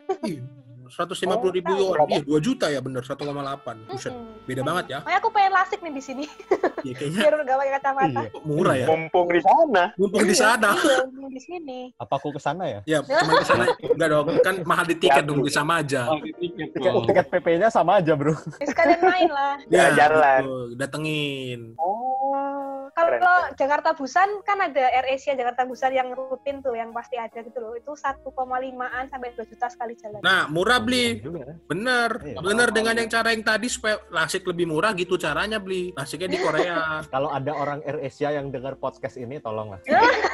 Ih, 0.90 0.96
150 0.98 1.54
ribu 1.54 1.70
Oh, 1.70 1.94
yuan. 1.94 2.10
Iya, 2.10 2.22
2 2.26 2.42
juta 2.42 2.66
ya 2.74 2.82
bener, 2.82 3.06
1,8. 3.06 3.86
Buset. 3.86 4.10
Mm-mm. 4.14 4.46
Beda 4.50 4.62
banget 4.66 4.86
ya. 4.90 5.00
Makanya 5.06 5.20
aku 5.22 5.30
pengen 5.30 5.52
lastik 5.54 5.80
nih 5.86 5.94
di 5.94 6.04
sini, 6.04 6.26
Ya 6.88 6.94
kayaknya 6.98 7.20
biar 7.22 7.34
nggak 7.46 7.58
pakai 7.62 7.74
kacamata. 7.78 8.22
Iya. 8.26 8.40
murah 8.42 8.76
ya. 8.76 8.88
Mumpung 8.90 9.28
di 9.30 9.42
sana. 9.46 9.84
Mumpung 9.94 10.26
di 10.26 10.36
sana. 10.36 10.70
Iya, 10.74 10.98
di 11.38 11.42
sini. 11.42 11.80
Apa 12.02 12.14
aku 12.18 12.34
ke 12.34 12.42
sana 12.42 12.64
ya? 12.66 12.80
Ya, 12.90 13.00
cuma 13.06 13.38
di 13.38 13.46
sana 13.48 13.64
enggak 13.78 14.08
dong. 14.10 14.26
Kan 14.42 14.56
mahal 14.66 14.86
di 14.90 14.96
tiket 14.98 15.24
dong, 15.30 15.46
bisa 15.46 15.62
sama 15.62 15.86
aja. 15.86 16.10
Oh, 16.10 16.18
tiket. 16.18 16.70
Oh. 16.82 17.04
PP-nya 17.06 17.70
sama 17.70 18.02
aja, 18.02 18.18
Bro. 18.18 18.34
Ya, 18.58 18.66
sekalian 18.66 19.02
main 19.06 19.30
lah. 19.30 19.54
Ya, 19.70 19.94
Jalan. 19.94 20.42
gitu. 20.42 20.58
datengin. 20.80 21.60
Oh. 21.78 22.59
Kalau 23.00 23.40
Jakarta 23.56 23.90
Busan 23.96 24.30
kan 24.44 24.58
ada 24.60 24.84
Air 24.92 25.08
Asia 25.16 25.34
Jakarta 25.38 25.64
Busan 25.64 25.96
yang 25.96 26.12
rutin 26.12 26.60
tuh 26.60 26.76
yang 26.76 26.92
pasti 26.92 27.16
ada 27.16 27.40
gitu 27.40 27.58
loh. 27.62 27.74
Itu 27.76 27.96
1,5an 27.96 29.06
sampai 29.08 29.30
2 29.36 29.52
juta 29.52 29.68
sekali 29.72 29.94
jalan. 29.96 30.20
Nah, 30.20 30.52
murah 30.52 30.84
beli. 30.84 31.22
Ya. 31.24 31.56
Bener. 31.68 32.10
Iya. 32.22 32.38
Bener 32.44 32.70
dengan 32.76 32.96
yang 33.00 33.10
cara 33.10 33.32
yang 33.32 33.44
tadi 33.46 33.68
supaya 33.72 33.98
lasik 34.12 34.44
lebih 34.46 34.68
murah 34.68 34.92
gitu 34.94 35.16
caranya 35.16 35.58
beli. 35.58 35.96
Lasiknya 35.96 36.30
di 36.36 36.40
Korea. 36.40 36.80
Kalau 37.14 37.32
ada 37.32 37.52
orang 37.56 37.80
Air 37.88 38.04
Asia 38.04 38.36
yang 38.36 38.52
dengar 38.52 38.76
podcast 38.76 39.16
ini, 39.16 39.40
tolonglah. 39.40 39.80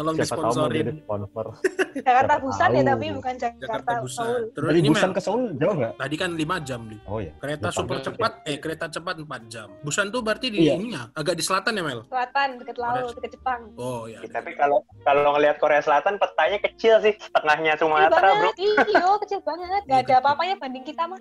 Tolong 0.00 0.16
Siapa 0.16 0.32
tahu 0.32 0.40
mau 0.40 0.48
jadi 0.48 0.56
disponsorin 0.56 0.96
sponsor. 0.96 1.46
Jakarta 2.08 2.32
Siapa 2.32 2.40
Busan 2.40 2.68
ya 2.70 2.82
tapi 2.86 3.06
bukan 3.12 3.34
Jakarta, 3.36 3.60
Jakarta 3.60 3.90
Seoul. 3.90 4.00
Busan. 4.00 4.40
Terus 4.50 4.68
Dari 4.70 4.78
ini 4.80 4.88
Busan 4.88 5.10
ke 5.10 5.20
Seoul 5.20 5.42
jauh 5.54 5.74
nggak? 5.76 5.92
tadi 6.00 6.14
kan 6.16 6.30
5 6.32 6.40
jam 6.64 6.80
beli. 6.82 6.98
Oh 7.04 7.18
iya. 7.20 7.32
Kereta 7.36 7.68
super 7.68 7.96
cepat, 8.00 8.32
eh 8.42 8.56
kereta 8.56 8.86
cepat 8.88 9.14
4 9.20 9.52
jam. 9.52 9.68
Busan 9.82 10.08
tuh 10.08 10.20
berarti 10.20 10.46
di 10.48 10.58
Iya. 10.62 10.72
ininya, 10.74 11.02
agak 11.12 11.36
di 11.36 11.44
selatan 11.44 11.72
ya 11.74 11.82
Mel? 11.82 12.00
Selatan 12.06 12.48
deket 12.56 12.76
laut, 12.76 13.12
deket 13.12 13.30
Jepang. 13.36 13.60
Oh 13.76 14.08
ya. 14.08 14.24
Ya, 14.24 14.30
tapi 14.32 14.56
kalau 14.56 14.80
kalau 15.02 15.36
ngelihat 15.36 15.56
Korea 15.58 15.80
Selatan 15.80 16.16
petanya 16.16 16.56
kecil 16.58 16.94
sih, 17.00 17.12
setengahnya 17.20 17.72
Kecil 17.74 17.84
Sumatera, 17.86 18.16
Bro. 18.16 18.32
banget, 18.40 18.54
iyo 18.88 19.08
kecil 19.20 19.40
banget. 19.42 19.82
Gak 19.84 20.00
ada 20.06 20.14
apa-apanya 20.18 20.54
banding 20.56 20.84
kita 20.86 21.04
mah. 21.04 21.20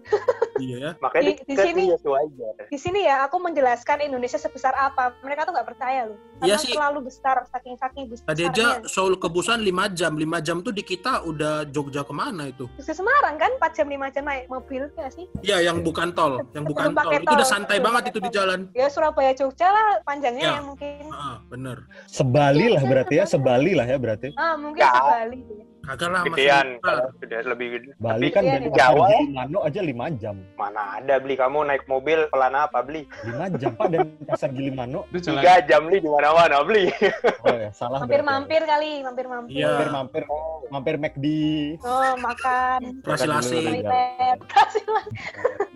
Iya 0.56 0.78
ya. 0.80 0.92
Makanya 1.04 1.36
Di- 1.36 1.44
di 1.46 1.56
sini- 1.58 1.88
iya. 1.92 2.50
Di 2.66 2.78
sini 2.78 3.00
ya 3.04 3.28
aku 3.28 3.36
menjelaskan 3.38 4.00
Indonesia 4.02 4.38
sebesar 4.38 4.72
apa. 4.72 5.12
Mereka 5.20 5.44
tuh 5.44 5.52
nggak 5.52 5.68
percaya 5.68 6.08
loh. 6.08 6.18
Iya 6.40 6.56
Karena 6.56 6.64
sih. 6.64 6.72
terlalu 6.72 7.00
besar, 7.06 7.36
saking-saking 7.50 8.06
besar. 8.08 8.26
Tadi 8.30 8.42
aja 8.46 8.64
Seoul 8.86 9.16
ke 9.16 9.28
Busan 9.28 9.62
5 9.62 9.70
jam. 9.92 10.14
5 10.14 10.40
jam 10.40 10.58
tuh 10.60 10.70
di 10.70 10.82
kita 10.82 11.24
udah 11.24 11.68
Jogja 11.68 12.02
ke 12.02 12.12
mana 12.12 12.48
itu? 12.48 12.66
Ke 12.76 12.92
Semarang 12.92 13.36
kan 13.36 13.52
4 13.58 13.74
jam 13.74 13.88
5 13.88 14.10
jam 14.10 14.24
naik 14.24 14.46
mobil 14.48 14.88
ya 14.94 15.10
sih. 15.10 15.26
Iya, 15.40 15.58
yang 15.64 15.82
bukan 15.82 16.12
tol. 16.12 16.42
Yang 16.52 16.66
bukan 16.68 16.88
tol. 16.92 17.00
pakai 17.00 17.18
Itu 17.20 17.32
udah 17.32 17.42
tol. 17.42 17.52
santai 17.52 17.78
Sebelum 17.78 17.88
banget 17.88 18.04
itu 18.08 18.20
di 18.20 18.30
tol. 18.30 18.36
jalan. 18.36 18.60
Ya 18.74 18.88
Surabaya 18.88 19.32
Jogja 19.34 19.68
lah 19.68 19.88
panjangnya 20.04 20.44
Ya. 20.44 20.54
ya 20.56 20.62
mungkin. 20.62 21.04
Ah, 21.10 21.38
bener. 21.46 21.78
Sebali 22.06 22.66
lah 22.70 22.82
berarti 22.82 23.16
ya, 23.18 23.26
sebali 23.26 23.72
lah 23.74 23.86
ya 23.86 23.98
berarti. 23.98 24.30
Ah 24.36 24.54
mungkin 24.54 24.80
Ya. 24.80 24.92
ke 24.92 25.02
Bali. 25.02 25.42
Kagak 25.90 26.10
lah 26.14 26.22
masih 26.22 26.46
Gedean, 26.46 26.68
sudah 27.18 27.40
lebih 27.50 27.68
gede. 27.74 27.90
Bali 27.98 28.30
Tapi 28.30 28.36
kan 28.38 28.44
iya, 28.46 28.54
dari 28.54 28.66
di 28.70 28.78
Jawa 28.78 29.06
ya. 29.10 29.22
Mano 29.26 29.60
aja 29.66 29.82
5 29.82 30.22
jam. 30.22 30.36
mana 30.54 30.84
ada 31.02 31.16
beli 31.18 31.34
kamu 31.34 31.60
naik 31.66 31.84
mobil 31.90 32.20
pelan 32.30 32.54
apa 32.54 32.80
beli? 32.86 33.10
5 33.26 33.58
jam 33.58 33.74
Pak 33.74 33.88
dan 33.90 34.06
pasar 34.30 34.54
Gilimano. 34.54 35.10
Itu 35.10 35.34
jalan 35.34 35.42
Tiga 35.42 35.54
jam 35.66 35.82
beli 35.90 35.98
di 36.06 36.10
mana-mana 36.14 36.62
beli. 36.62 36.94
Oh 37.40 37.56
ya, 37.56 37.72
salah. 37.74 38.04
berarti. 38.06 38.22
Mampir-mampir 38.22 38.62
kali, 38.70 38.92
mampir-mampir. 39.02 39.58
Iya. 39.58 39.70
Mampir-mampir. 39.74 40.24
Mampir 40.70 40.96
McD. 41.02 41.26
Oh, 41.82 42.14
makan. 42.22 43.02
Prasilasi. 43.02 43.82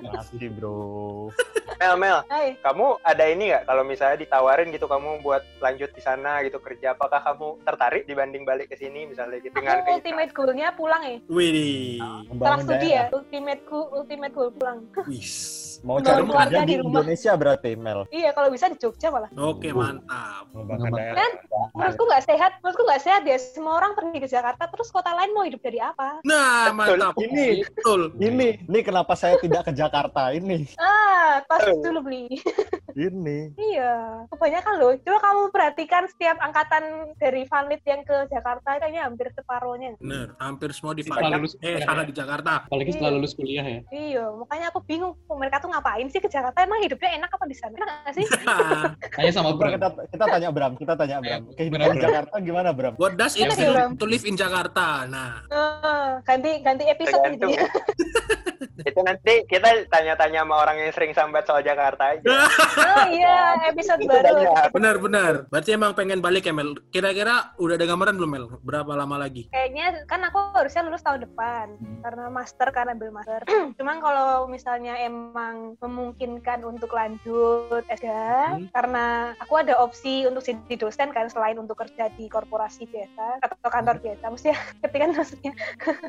Makasih, 0.04 0.50
Bro. 0.54 1.34
Mel, 1.80 1.96
Mel, 1.98 2.20
Hai. 2.30 2.56
kamu 2.62 3.02
ada 3.02 3.24
ini 3.28 3.50
nggak? 3.50 3.64
Kalau 3.66 3.84
misalnya 3.84 4.18
ditawarin 4.22 4.70
gitu 4.70 4.86
kamu 4.86 5.20
buat 5.26 5.42
lanjut 5.60 5.90
di 5.92 6.02
sana 6.04 6.40
gitu 6.46 6.62
kerja, 6.62 6.94
apakah 6.94 7.20
kamu 7.20 7.60
tertarik 7.66 8.04
dibanding 8.06 8.46
balik 8.46 8.70
ke 8.70 8.78
sini 8.78 9.10
misalnya 9.10 9.42
gitu 9.42 9.56
dengan 9.58 9.82
ultimate 10.04 10.36
goal-nya 10.36 10.76
pulang 10.76 11.00
ya. 11.08 11.18
Wih. 11.32 11.96
Setelah 12.28 12.60
studi 12.60 12.90
ya, 12.92 13.08
ultimate 13.16 13.62
goal, 13.64 13.88
ultimate 13.96 14.34
goal 14.36 14.52
pulang. 14.52 14.84
Wis. 15.08 15.63
Mau 15.84 16.00
cari 16.00 16.24
keluarga 16.24 16.48
kerja 16.50 16.60
di 16.64 16.66
di 16.66 16.76
rumah. 16.80 16.92
Indonesia 16.98 17.32
berarti, 17.36 17.70
Mel. 17.76 18.00
Iya, 18.08 18.32
kalau 18.32 18.48
bisa 18.48 18.66
di 18.66 18.78
Jogja 18.78 19.12
malah. 19.12 19.28
Oke, 19.36 19.68
mantap. 19.70 20.48
Mengembang- 20.50 20.96
daerah. 20.96 21.16
Kan, 21.20 21.32
Menurutku 21.74 22.04
nggak 22.06 22.24
sehat, 22.24 22.52
menurutku 22.60 22.84
nggak 22.86 23.02
sehat 23.02 23.22
ya. 23.24 23.36
Semua 23.36 23.74
orang 23.76 23.92
pergi 23.92 24.18
ke 24.18 24.28
Jakarta, 24.28 24.64
terus 24.66 24.88
kota 24.88 25.12
lain 25.12 25.34
mau 25.34 25.44
hidup 25.44 25.60
dari 25.60 25.78
apa? 25.78 26.24
Nah, 26.24 26.72
mantap. 26.72 27.18
Ini. 27.18 27.68
betul. 27.68 28.02
Ini, 28.16 28.48
ini 28.64 28.80
kenapa 28.80 29.14
saya 29.14 29.36
tidak 29.38 29.66
ke 29.66 29.74
Jakarta 29.74 30.32
ini. 30.32 30.70
Ah, 30.78 31.44
pas 31.44 31.60
dulu 31.68 32.00
beli. 32.02 32.32
Ini. 32.94 33.58
iya, 33.58 34.22
kebanyakan 34.30 34.74
loh. 34.78 34.94
Coba 35.02 35.18
kamu 35.20 35.42
perhatikan 35.50 36.06
setiap 36.06 36.38
angkatan 36.38 36.84
dari 37.18 37.42
Vanlit 37.44 37.82
yang 37.82 38.06
ke 38.06 38.30
Jakarta, 38.30 38.78
kayaknya 38.78 39.10
hampir 39.10 39.34
separohnya. 39.34 39.98
Bener, 39.98 40.38
hampir 40.38 40.70
semua 40.70 40.94
di 40.94 41.02
Setelah 41.02 41.42
lulus 41.42 41.58
Eh, 41.60 41.82
salah 41.82 42.06
ya. 42.06 42.08
di 42.08 42.14
Jakarta. 42.14 42.52
apalagi 42.64 42.94
setelah 42.94 43.12
lulus 43.12 43.34
kuliah 43.34 43.66
ya. 43.66 43.82
Iya, 43.90 44.30
makanya 44.38 44.70
aku 44.70 44.86
bingung. 44.86 45.18
Mereka 45.26 45.58
tuh 45.58 45.73
ngapain 45.74 46.06
sih 46.08 46.18
ke 46.18 46.28
Jakarta? 46.28 46.58
Emang 46.60 46.80
hidupnya 46.80 47.18
enak 47.18 47.30
apa 47.30 47.46
di 47.46 47.54
sana? 47.54 47.74
Enak 47.74 47.88
nggak 48.00 48.14
sih? 48.14 48.26
Tanya 49.16 49.32
sama 49.32 49.50
Bram. 49.54 49.74
kita, 49.74 49.88
kita 50.08 50.26
tanya 50.28 50.50
Bram, 50.50 50.74
kita 50.76 50.94
tanya 50.94 51.18
Bram. 51.18 51.42
Eh, 51.44 51.54
Kehidupan 51.56 51.80
Bram. 51.84 51.98
Jakarta 52.00 52.36
gimana, 52.40 52.70
Bram? 52.72 52.94
What 52.96 53.14
does 53.16 53.34
it 53.34 53.44
Enak 53.44 53.58
feel 53.58 53.74
to 53.98 54.06
live 54.06 54.24
in 54.24 54.36
Jakarta? 54.36 55.06
Nah, 55.06 55.42
Eh, 55.46 56.10
ganti 56.24 56.52
ganti 56.62 56.84
episode 56.86 57.22
Tergantung 57.24 57.50
ini. 57.50 57.58
ya. 57.58 57.68
Itu 58.90 59.00
nanti 59.02 59.34
kita 59.46 59.88
tanya-tanya 59.88 60.42
sama 60.42 60.56
orang 60.58 60.78
yang 60.78 60.92
sering 60.92 61.12
sambat 61.12 61.44
soal 61.44 61.62
Jakarta 61.62 62.14
aja. 62.14 62.24
Oh 62.24 63.06
iya, 63.08 63.38
episode 63.66 64.00
Itu 64.00 64.10
baru. 64.10 64.34
banyak. 64.36 64.72
benar 64.72 64.96
benar. 64.98 65.34
Berarti 65.48 65.70
emang 65.72 65.94
pengen 65.94 66.20
balik 66.20 66.44
ya 66.44 66.54
Mel. 66.54 66.76
Kira-kira 66.90 67.54
udah 67.58 67.76
ada 67.76 67.86
gambaran 67.86 68.16
belum 68.16 68.32
Mel? 68.32 68.46
Berapa 68.62 68.94
lama 68.94 69.16
lagi? 69.18 69.48
Kayaknya 69.50 70.04
kan 70.06 70.22
aku 70.24 70.40
harusnya 70.54 70.84
lulus 70.84 71.02
tahun 71.02 71.24
depan 71.24 71.66
Hmm. 71.74 72.00
karena 72.02 72.26
master 72.30 72.68
kan 72.70 72.88
ambil 72.88 73.10
master. 73.10 73.42
Cuman 73.78 73.98
kalau 73.98 74.46
misalnya 74.46 74.96
emang 74.98 75.76
memungkinkan 75.80 76.62
untuk 76.62 76.92
lanjut 76.92 77.84
S3 77.88 78.08
Hmm. 78.44 78.68
karena 78.70 79.06
aku 79.38 79.54
ada 79.56 79.78
opsi 79.78 80.26
untuk 80.26 80.42
jadi 80.42 80.76
dosen 80.76 81.10
kan 81.10 81.28
selain 81.28 81.56
untuk 81.56 81.76
kerja 81.76 82.12
di 82.14 82.28
korporasi 82.28 82.86
biasa 82.86 83.40
atau 83.40 83.70
kantor 83.70 84.00
biasa. 84.00 84.24
Maksudnya 84.28 84.58
ketika 84.84 85.06
maksudnya 85.10 85.52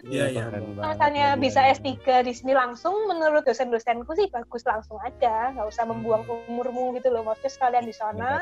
Iya, 0.05 0.25
iya. 0.31 0.45
misalnya 0.77 1.27
bisa 1.37 1.61
iya. 1.63 1.73
S3 1.73 1.95
di 2.23 2.33
sini 2.33 2.53
langsung 2.65 2.97
menurut 3.05 3.45
dosen-dosenku 3.45 4.09
sih 4.15 4.33
bagus 4.33 4.65
langsung 4.65 4.97
aja, 4.99 5.53
nggak 5.53 5.69
usah 5.69 5.85
membuang 5.85 6.25
umurmu 6.49 6.97
gitu 6.97 7.13
loh. 7.13 7.21
Maksudnya 7.23 7.53
sekalian 7.53 7.85
di 7.85 7.93
sana 7.93 8.41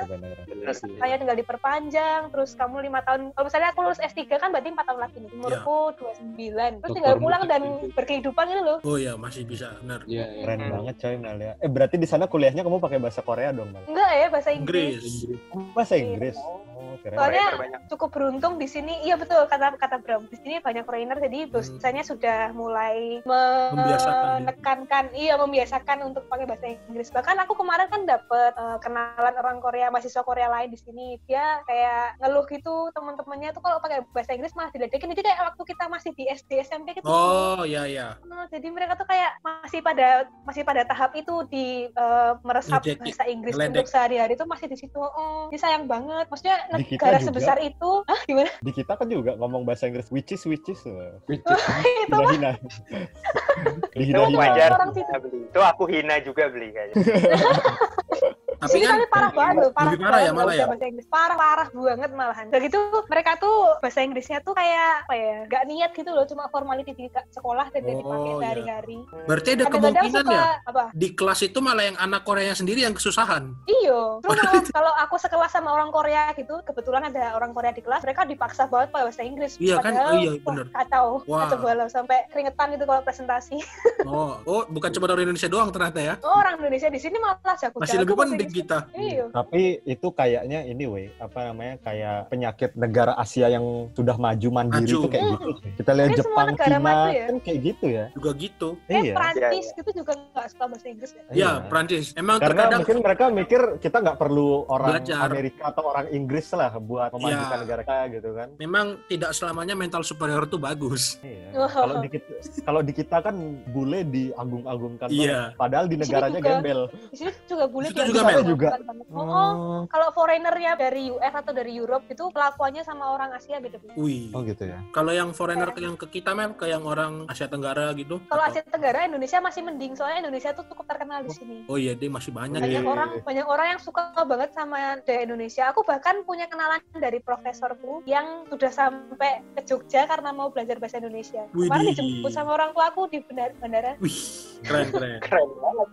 saya 0.94 1.18
tinggal 1.18 1.35
diperpanjang 1.35 2.30
terus 2.30 2.54
kamu 2.54 2.87
lima 2.87 3.02
tahun 3.02 3.35
kalau 3.35 3.50
misalnya 3.50 3.74
aku 3.74 3.82
lulus 3.82 3.98
S3 3.98 4.30
kan 4.30 4.48
berarti 4.48 4.70
empat 4.70 4.87
tahun 4.87 5.00
lagi 5.00 5.16
nih 5.18 5.30
umurku 5.32 5.78
29 5.98 6.38
terus 6.38 6.78
Dokter 6.78 6.94
tinggal 6.94 7.14
pulang 7.18 7.42
dan 7.44 7.62
berkehidupan 7.92 8.44
gitu 8.46 8.62
loh 8.62 8.78
Oh 8.82 8.96
iya, 8.96 9.18
masih 9.18 9.42
bisa. 9.42 9.74
Benar. 9.80 10.06
Iya, 10.06 10.22
iya. 10.24 10.42
Keren 10.44 10.58
Hmm. 10.62 10.72
banget 10.72 10.94
coy 10.96 11.16
Mel 11.16 11.38
ya. 11.40 11.52
Eh 11.58 11.66
berarti 11.66 11.96
di 11.98 12.06
sana 12.06 12.24
kuliahnya 12.24 12.62
kamu 12.62 12.78
pakai 12.78 12.98
bahasa 12.98 13.20
Korea 13.20 13.50
dong 13.50 13.74
Mel? 13.74 13.82
enggak 13.85 14.11
ya 14.12 14.26
bahasa 14.30 14.50
Inggris, 14.52 15.02
Inggris. 15.02 15.40
Bahasa 15.74 15.94
Inggris. 15.96 16.37
Oh, 16.38 16.62
keren. 16.98 17.14
Soalnya- 17.14 17.50
cukup 17.88 18.10
beruntung 18.10 18.56
di 18.56 18.64
sini 18.64 19.02
iya 19.02 19.14
betul 19.14 19.44
kata 19.44 19.76
kata 19.76 19.98
Bram 19.98 20.24
di 20.26 20.36
sini 20.36 20.58
banyak 20.58 20.82
foreigner 20.82 21.18
jadi 21.18 21.46
dosennya 21.46 22.02
sudah 22.02 22.52
mulai 22.52 23.20
Membiasakan. 23.22 24.38
menekankan 24.40 25.04
iya 25.12 25.34
membiasakan 25.36 25.98
untuk 26.04 26.24
pakai 26.26 26.46
bahasa 26.46 26.66
Inggris 26.88 27.08
bahkan 27.08 27.36
aku 27.36 27.52
kemarin 27.54 27.88
kan 27.88 28.02
dapet 28.04 28.52
eh, 28.52 28.78
kenalan 28.80 29.34
orang 29.34 29.58
Korea 29.58 29.88
mahasiswa 29.88 30.22
Korea 30.22 30.48
lain 30.48 30.68
di 30.68 30.78
sini 30.78 31.06
dia 31.22 31.60
kayak 31.64 32.18
ngeluh 32.18 32.46
gitu 32.46 32.88
teman-temannya 32.92 33.52
tuh 33.52 33.60
kalau 33.60 33.78
pakai 33.78 34.02
bahasa 34.10 34.32
Inggris 34.32 34.52
malah 34.52 34.70
diledekin 34.70 35.10
jadi 35.10 35.22
kayak 35.24 35.40
waktu 35.48 35.62
kita 35.66 35.84
masih 35.86 36.10
di 36.12 36.24
SD 36.26 36.62
SMP 36.62 36.94
gitu 36.94 37.04
Oh 37.04 37.62
iya 37.62 37.84
iya. 37.84 38.08
Oh, 38.24 38.46
jadi 38.48 38.64
mereka 38.66 38.94
tuh 38.94 39.04
kayak 39.04 39.36
masih 39.40 39.80
pada 39.80 40.08
masih 40.42 40.62
pada 40.62 40.82
tahap 40.82 41.12
itu 41.12 41.44
di 41.46 41.66
eh, 41.86 42.32
meresap 42.42 42.80
Ngejeki, 42.80 43.00
bahasa 43.02 43.24
Inggris 43.26 43.52
ngeledek. 43.52 43.70
untuk 43.74 43.86
sehari-hari 43.86 44.32
itu 44.32 44.44
masih 44.44 44.66
di 44.66 44.76
situ. 44.76 44.96
Oh, 44.96 45.46
ini 45.46 45.58
sayang 45.58 45.84
banget. 45.84 46.26
Maksudnya 46.26 46.56
Di 46.74 46.87
kita 46.87 47.02
negara 47.02 47.16
juga. 47.16 47.26
sebesar 47.28 47.56
itu, 47.61 47.90
Hah, 48.02 48.20
gimana? 48.22 48.50
Di 48.58 48.72
kita 48.72 48.92
kan 48.94 49.06
juga 49.06 49.32
ngomong 49.35 49.62
bahasa 49.62 49.85
Inggris 49.85 50.08
which 50.08 50.30
is 50.30 50.42
which 50.44 50.64
is. 50.66 50.80
Which 51.26 51.40
is- 51.40 51.66
itu 52.02 52.11
mah 52.11 52.30
Hina-hina. 52.30 52.50
Itu 52.56 53.98
Dihina-hina. 53.98 54.38
wajar 54.38 54.68
orang 54.72 54.90
situ. 54.90 55.02
kita 55.02 55.16
beli. 55.18 55.38
Itu 55.44 55.61
aku 55.61 55.82
hina 55.87 56.14
juga 56.18 56.42
beli 56.48 56.68
kayaknya. 56.70 56.94
Tapi 58.62 58.72
sini 58.72 58.85
kan 58.85 58.94
tapi 58.94 59.11
parah 59.11 59.31
banget 59.33 59.55
loh, 59.59 59.70
parah, 59.72 59.90
lebih 59.90 59.98
parah 59.98 60.18
ya 60.18 60.22
banget 60.22 60.33
malah 60.33 60.46
udah 60.46 60.55
ya? 60.55 60.66
bahasa 60.70 60.85
Inggris. 60.87 61.07
Parah 61.09 61.37
parah 61.37 61.68
banget 61.68 62.11
malahan. 62.12 62.46
Udah 62.46 62.61
gitu 62.62 62.79
mereka 63.07 63.31
tuh 63.37 63.57
bahasa 63.83 63.98
Inggrisnya 64.01 64.38
tuh 64.40 64.55
kayak 64.55 64.92
apa 65.03 65.14
ya? 65.14 65.37
Gak 65.46 65.62
niat 65.66 65.90
gitu 65.92 66.11
loh, 66.11 66.25
cuma 66.25 66.46
formality 66.48 66.92
di 66.92 67.07
sekolah 67.31 67.66
dan 67.68 67.83
dipakai 67.83 68.11
Oh, 68.12 68.27
iya. 68.29 68.40
sehari-hari. 68.40 68.98
berarti 69.25 69.48
ada 69.51 69.64
Kadang-kadang 69.66 69.94
kemungkinan 69.98 70.25
suka 70.25 70.33
ya 70.33 70.46
apa? 70.64 70.83
di 70.92 71.09
kelas 71.12 71.40
itu 71.42 71.59
malah 71.59 71.85
yang 71.85 71.98
anak 71.98 72.22
Korea 72.22 72.53
sendiri 72.53 72.81
yang 72.81 72.94
kesusahan. 72.94 73.42
Iyo, 73.66 74.01
terus 74.22 74.38
malah 74.38 74.62
kalau 74.70 74.92
aku 74.94 75.16
sekelas 75.16 75.51
sama 75.51 75.70
orang 75.70 75.90
Korea 75.90 76.31
gitu, 76.33 76.55
kebetulan 76.62 77.03
ada 77.09 77.35
orang 77.35 77.51
Korea 77.51 77.72
di 77.72 77.83
kelas, 77.83 78.03
mereka 78.03 78.22
dipaksa 78.22 78.68
banget 78.68 78.88
pakai 78.90 79.05
bahasa 79.07 79.22
Inggris. 79.22 79.53
Iya 79.59 79.77
kan? 79.81 79.92
Oh 79.92 80.14
iya, 80.14 80.33
wah, 80.37 80.44
bener. 80.46 80.66
Kacau, 80.70 81.07
Wah. 81.27 81.40
kacau 81.46 81.59
balau 81.59 81.88
sampai 81.88 82.29
keringetan 82.31 82.66
gitu 82.72 82.85
kalau 82.85 83.03
presentasi. 83.03 83.57
Oh, 84.05 84.38
oh 84.44 84.62
bukan 84.68 84.90
cuma 84.92 85.07
dari 85.07 85.25
Indonesia 85.25 85.48
doang 85.48 85.70
ternyata 85.70 85.98
ya. 85.98 86.14
Oh, 86.22 86.37
orang 86.37 86.59
Indonesia 86.59 86.88
di 86.88 87.01
sini 87.01 87.16
malah 87.16 87.57
jago 87.57 87.79
Masih 87.79 87.98
lebih 87.98 88.14
penting. 88.14 88.48
Kita. 88.54 88.78
Iya. 88.92 89.24
Tapi 89.30 89.62
itu 89.84 90.06
kayaknya 90.08 90.60
ini 90.62 90.84
weh, 90.84 91.08
apa 91.16 91.38
namanya 91.48 91.74
kayak 91.80 92.28
penyakit 92.28 92.70
negara 92.74 93.12
Asia 93.14 93.48
yang 93.48 93.64
sudah 93.92 94.14
maju 94.14 94.48
mandiri 94.52 94.84
Maju. 94.84 94.98
itu 94.98 95.08
kayak 95.08 95.24
gitu. 95.32 95.48
Kita 95.76 95.90
lihat 95.92 96.08
Ini 96.08 96.18
Jepang, 96.18 96.48
Cina 96.54 96.92
ya? 97.08 97.24
kan 97.26 97.36
kayak 97.40 97.58
gitu 97.62 97.86
ya. 97.88 98.04
Juga 98.12 98.30
gitu. 98.34 98.68
Eh, 98.86 99.00
Iya. 99.02 99.14
Prancis 99.16 99.66
Iya, 99.66 99.76
gitu 99.78 99.90
juga 99.96 100.12
nggak 100.14 100.46
suka 100.48 100.64
bahasa 100.66 100.86
Inggris 100.86 101.10
ya. 101.12 101.22
Ya, 101.32 101.50
Prancis. 101.66 102.06
Emang 102.14 102.36
Karena 102.38 102.48
terkadang 102.68 102.80
mungkin 102.82 102.98
mereka 103.00 103.24
mikir 103.28 103.60
kita 103.78 103.96
nggak 103.98 104.18
perlu 104.18 104.48
orang 104.66 104.88
Belajar. 105.00 105.18
Amerika 105.26 105.62
atau 105.66 105.82
orang 105.86 106.06
Inggris 106.10 106.46
lah 106.52 106.72
buat 106.76 107.10
memajukan 107.10 107.48
Iya. 107.48 107.62
negara 107.62 107.82
kita 107.82 108.04
gitu 108.12 108.30
kan. 108.32 108.48
memang 108.54 108.86
tidak 109.06 109.30
selamanya 109.32 109.74
mental 109.74 110.02
superior 110.02 110.44
itu 110.44 110.56
bagus. 110.56 111.16
Iya. 111.22 111.56
Oh. 111.56 111.68
Kalau 111.68 111.96
di 111.98 112.08
kita, 112.10 112.30
kalau 112.62 112.80
di 112.80 112.92
kita 112.92 113.16
kan 113.18 113.36
bule 113.68 114.00
diagung-agungkan. 114.04 115.08
Iya. 115.08 115.54
Padahal 115.54 115.86
di 115.86 115.96
negaranya 115.96 116.38
juga. 116.38 116.50
gembel. 116.58 116.80
Di 117.08 117.16
sini 117.16 117.30
juga 117.44 117.64
Di 117.66 117.86
situ 117.88 118.02
juga, 118.08 118.20
Mel? 118.24 118.41
Juga. 118.44 118.68
Oh, 119.12 119.22
oh, 119.22 119.52
kalau 119.87 120.09
foreignernya 120.11 120.74
dari 120.74 121.09
US 121.09 121.33
atau 121.33 121.52
dari 121.52 121.72
Europe 121.72 122.05
itu 122.09 122.24
kelakuannya 122.28 122.83
sama 122.83 123.11
orang 123.11 123.31
Asia 123.33 123.59
beda-beda. 123.59 123.92
Wih. 123.94 124.33
Oh 124.33 124.42
gitu 124.42 124.64
ya. 124.64 124.78
Kalau 124.90 125.11
yang 125.11 125.31
foreigner 125.31 125.70
ke 125.70 125.81
yang 125.81 125.94
ke 125.94 126.07
kita 126.09 126.33
mem, 126.33 126.52
ke 126.52 126.66
yang 126.66 126.83
orang 126.83 127.24
Asia 127.26 127.46
Tenggara 127.46 127.92
gitu. 127.92 128.18
Kalau 128.26 128.42
Asia 128.42 128.62
Tenggara 128.62 129.05
Indonesia 129.05 129.38
masih 129.38 129.62
mending 129.62 129.92
soalnya 129.94 130.24
Indonesia 130.24 130.50
tuh 130.52 130.64
cukup 130.66 130.87
terkenal 130.87 131.22
di 131.22 131.33
sini. 131.33 131.57
Oh 131.66 131.76
iya, 131.76 131.92
dia 131.92 132.09
masih 132.09 132.33
banyak 132.33 132.59
Iya, 132.59 132.64
ya. 132.64 132.68
banyak 132.72 132.85
iya, 132.85 132.90
orang 132.90 133.11
iya. 133.12 133.22
banyak 133.22 133.46
orang 133.46 133.66
yang 133.76 133.81
suka 133.81 134.02
banget 134.24 134.50
sama 134.52 134.78
budaya 134.98 135.20
Indonesia. 135.22 135.62
Aku 135.68 135.81
bahkan 135.83 136.16
punya 136.24 136.46
kenalan 136.48 136.81
dari 136.96 137.18
profesorku 137.18 138.00
yang 138.05 138.46
sudah 138.48 138.72
sampai 138.72 139.44
ke 139.55 139.62
Jogja 139.64 140.07
karena 140.07 140.33
mau 140.33 140.48
belajar 140.48 140.78
bahasa 140.78 140.98
Indonesia. 140.98 141.44
Kemarin 141.52 141.70
Widih. 141.85 141.94
dijemput 141.94 142.33
sama 142.33 142.57
orang 142.57 142.72
tua 142.72 142.88
aku 142.88 143.07
di 143.07 143.20
bandara. 143.22 143.94
Wih, 144.00 144.16
keren 144.62 144.88
keren. 144.90 145.18
Keren 145.24 145.48
banget. 145.59 145.88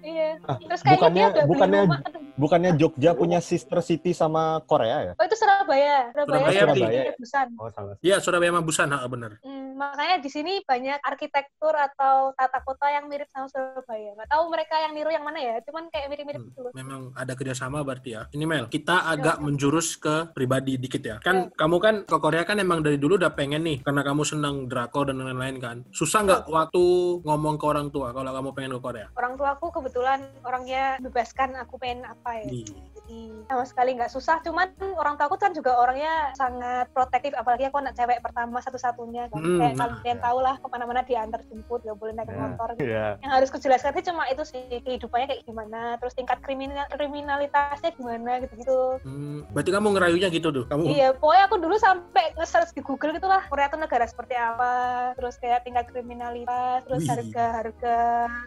Iya. 0.00 0.30
Ah, 0.44 0.56
Terus 0.58 0.80
kayaknya 0.80 0.98
bukannya- 0.98 1.14
dia 1.18 1.28
udah 1.28 1.44
bukannya-. 1.86 2.26
Bukannya 2.38 2.70
Jogja 2.78 3.18
punya 3.18 3.42
sister 3.42 3.82
city 3.82 4.14
sama 4.14 4.62
Korea 4.62 5.10
ya? 5.10 5.12
Oh 5.18 5.24
itu 5.26 5.34
Surabaya. 5.34 6.14
Surabaya, 6.14 6.38
Surabaya, 6.38 6.60
Surabaya. 6.62 7.12
Busan. 7.18 7.48
Oh 7.58 7.68
salah. 7.74 7.96
Iya, 7.98 8.16
Surabaya 8.22 8.50
sama 8.54 8.62
Busan, 8.62 8.88
ha, 8.94 8.98
bener. 9.10 9.32
Hmm, 9.42 9.67
makanya 9.78 10.18
di 10.18 10.26
sini 10.26 10.58
banyak 10.66 10.98
arsitektur 11.06 11.70
atau 11.70 12.34
tata 12.34 12.58
kota 12.66 12.90
yang 12.90 13.06
mirip 13.06 13.30
sama 13.30 13.46
Surabaya. 13.46 14.18
Nggak 14.18 14.30
tahu 14.34 14.44
mereka 14.50 14.74
yang 14.82 14.92
niru 14.92 15.10
yang 15.14 15.22
mana 15.22 15.38
ya, 15.38 15.54
cuman 15.62 15.86
kayak 15.94 16.10
mirip-mirip 16.10 16.42
Hmm, 16.42 16.48
gitu 16.50 16.60
loh. 16.66 16.72
Memang 16.74 17.14
ada 17.14 17.32
kerjasama 17.38 17.86
berarti 17.86 18.18
ya. 18.18 18.22
Ini 18.34 18.44
Mel, 18.44 18.66
kita 18.66 19.06
agak 19.06 19.38
menjurus 19.38 19.94
ke 19.94 20.34
pribadi 20.34 20.74
dikit 20.74 21.02
ya. 21.02 21.16
Kan 21.22 21.54
kamu 21.54 21.76
kan 21.78 21.94
ke 22.02 22.16
Korea 22.18 22.42
kan 22.42 22.58
emang 22.58 22.82
dari 22.82 22.98
dulu 22.98 23.14
udah 23.14 23.30
pengen 23.32 23.62
nih, 23.62 23.78
karena 23.86 24.02
kamu 24.02 24.22
senang 24.26 24.66
drakor 24.66 25.06
dan 25.06 25.22
lain-lain 25.22 25.62
kan. 25.62 25.76
Susah 25.94 26.26
nggak 26.26 26.42
waktu 26.50 26.84
ngomong 27.22 27.54
ke 27.56 27.64
orang 27.64 27.88
tua 27.94 28.10
kalau 28.10 28.34
kamu 28.34 28.50
pengen 28.58 28.72
ke 28.76 28.80
Korea? 28.82 29.06
Orang 29.14 29.38
tua 29.38 29.54
aku 29.54 29.70
kebetulan 29.70 30.26
orangnya 30.42 30.98
bebaskan 30.98 31.54
aku 31.62 31.78
pengen 31.78 32.02
apa 32.02 32.42
ya. 32.42 32.50
Nih, 32.50 32.66
Jadi 32.98 33.20
sama 33.48 33.64
sekali 33.64 33.96
nggak 33.96 34.12
susah, 34.12 34.42
cuman 34.44 34.68
orang 34.98 35.14
tua 35.16 35.30
aku 35.30 35.38
kan 35.38 35.54
juga 35.54 35.78
orangnya 35.78 36.34
sangat 36.36 36.90
protektif, 36.92 37.32
apalagi 37.38 37.68
aku 37.70 37.80
anak 37.80 37.94
cewek 37.96 38.20
pertama 38.20 38.58
satu-satunya 38.60 39.30
kan. 39.32 39.40
Hmm, 39.40 39.60
kayak 39.68 39.78
nah, 39.78 39.98
kalian 40.00 40.20
tahu 40.20 40.38
lah 40.40 40.54
ke 40.56 40.66
mana-mana 40.68 41.00
diantar 41.02 41.40
jemput, 41.46 41.80
nggak 41.82 41.98
boleh 41.98 42.12
naik 42.14 42.28
Ya. 42.28 42.38
motor. 42.38 42.68
gitu. 42.74 42.84
Iya. 42.88 43.06
Yang 43.20 43.32
harus 43.32 43.48
kujelaskan 43.50 43.90
sih 43.92 44.04
cuma 44.04 44.22
itu 44.28 44.42
sih 44.44 44.62
kehidupannya 44.80 45.26
kayak 45.28 45.42
gimana, 45.44 45.80
terus 45.98 46.12
tingkat 46.12 46.38
kriminal 46.40 46.86
kriminalitasnya 46.88 47.90
gimana 47.92 48.40
gitu-gitu. 48.40 49.00
hmm, 49.02 49.50
berarti 49.50 49.70
kamu 49.70 49.88
ngerayunya 49.94 50.28
gitu 50.30 50.48
tuh. 50.48 50.64
Kamu 50.66 50.82
Iya, 50.88 51.08
pokoknya 51.14 51.44
aku 51.44 51.56
dulu 51.58 51.76
sampai 51.76 52.24
nge-search 52.34 52.72
di 52.72 52.80
Google 52.80 53.12
gitu 53.12 53.26
lah, 53.26 53.44
Korea 53.46 53.68
tuh 53.68 53.80
negara 53.80 54.04
seperti 54.04 54.34
apa, 54.34 54.72
terus 55.14 55.36
kayak 55.36 55.64
tingkat 55.64 55.88
kriminalitas, 55.88 56.84
terus 56.84 57.02
Wih. 57.02 57.10
harga-harga 57.10 57.96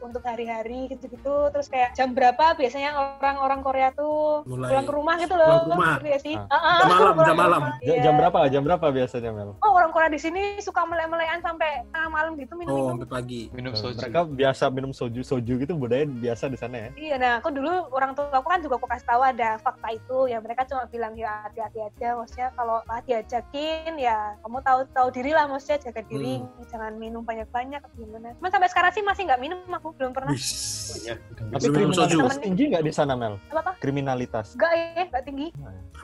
untuk 0.01 0.21
hari-hari 0.21 0.89
gitu-gitu, 0.89 1.49
terus 1.51 1.67
kayak 1.67 1.93
jam 1.93 2.12
berapa 2.12 2.53
biasanya 2.53 2.93
orang-orang 3.19 3.60
Korea 3.62 3.89
tuh 3.91 4.43
mulai 4.45 4.69
pulang 4.71 4.88
ke 4.88 4.93
rumah 4.93 5.15
gitu 5.17 5.36
loh. 5.36 5.47
Pulang 5.47 5.62
ke 5.62 5.69
rumah. 5.71 5.88
ngerti 5.91 6.07
nggak 6.07 6.23
sih? 6.23 6.36
Ah. 6.38 6.47
Ah, 6.51 6.57
ah, 6.57 6.77
Jam 6.81 6.89
malam, 6.91 7.15
jam 7.17 7.36
malam. 7.38 7.62
Iya. 7.81 7.95
Jam 8.01 8.13
berapa? 8.15 8.39
Jam 8.47 8.62
berapa 8.63 8.86
biasanya 8.91 9.29
Mel? 9.31 9.51
Oh, 9.60 9.71
orang 9.71 9.91
Korea 9.91 10.10
di 10.10 10.19
sini 10.19 10.41
suka 10.60 10.84
melek-melekan 11.12 11.39
sampai 11.43 11.71
tengah 11.91 12.10
malam 12.10 12.32
gitu 12.39 12.54
oh 12.56 12.60
minum-minum. 12.63 12.89
sampai 12.95 13.10
pagi. 13.12 13.41
minum 13.52 13.74
soju. 13.76 14.00
Mereka 14.00 14.21
biasa 14.32 14.63
minum 14.71 14.91
soju 14.95 15.21
soju 15.21 15.54
gitu 15.60 15.74
budaya 15.76 16.08
biasa 16.08 16.47
di 16.47 16.58
sana 16.58 16.76
ya. 16.88 16.89
Iya, 16.95 17.15
nah 17.19 17.32
aku 17.43 17.52
dulu 17.52 17.91
orang 17.91 18.15
tua 18.15 18.32
aku 18.32 18.47
kan 18.47 18.63
juga 18.63 18.80
aku 18.80 18.88
kasih 18.88 19.08
tahu 19.08 19.21
ada 19.21 19.50
fakta 19.60 19.88
itu, 19.91 20.17
ya 20.32 20.38
mereka 20.39 20.63
cuma 20.63 20.88
bilang 20.88 21.13
ya 21.19 21.43
hati-hati 21.52 21.80
aja, 21.84 22.15
maksudnya 22.15 22.50
kalau 22.56 22.80
diajakin 23.04 23.91
ya 24.00 24.39
kamu 24.39 24.58
tahu 24.63 24.80
tahu 24.95 25.08
diri 25.12 25.32
lah, 25.36 25.45
maksudnya 25.52 25.91
jaga 25.91 26.02
diri, 26.08 26.39
Hmm. 26.41 26.63
jangan 26.71 26.93
minum 26.95 27.21
banyak-banyak 27.28 27.84
atau 27.84 27.97
gimana. 28.00 28.32
Cuman 28.39 28.52
sampai 28.56 28.69
sekarang 28.71 28.91
sih 28.95 29.04
masih 29.04 29.21
nggak 29.28 29.41
minum, 29.43 29.60
aku 29.67 29.91
belum 30.00 30.15
pernah. 30.15 30.32
Wih. 30.32 31.12
Tapi 31.52 31.67
minum 31.69 31.91
soju. 31.91 32.17
tinggi 32.39 32.63
nggak 32.71 32.84
di 32.88 32.93
sana 32.95 33.13
Mel? 33.13 33.36
Apa? 33.51 33.61
Kriminalitas. 33.82 34.53
Enggak 34.53 34.73
ya, 34.77 35.03
nggak 35.09 35.23
tinggi. 35.25 35.47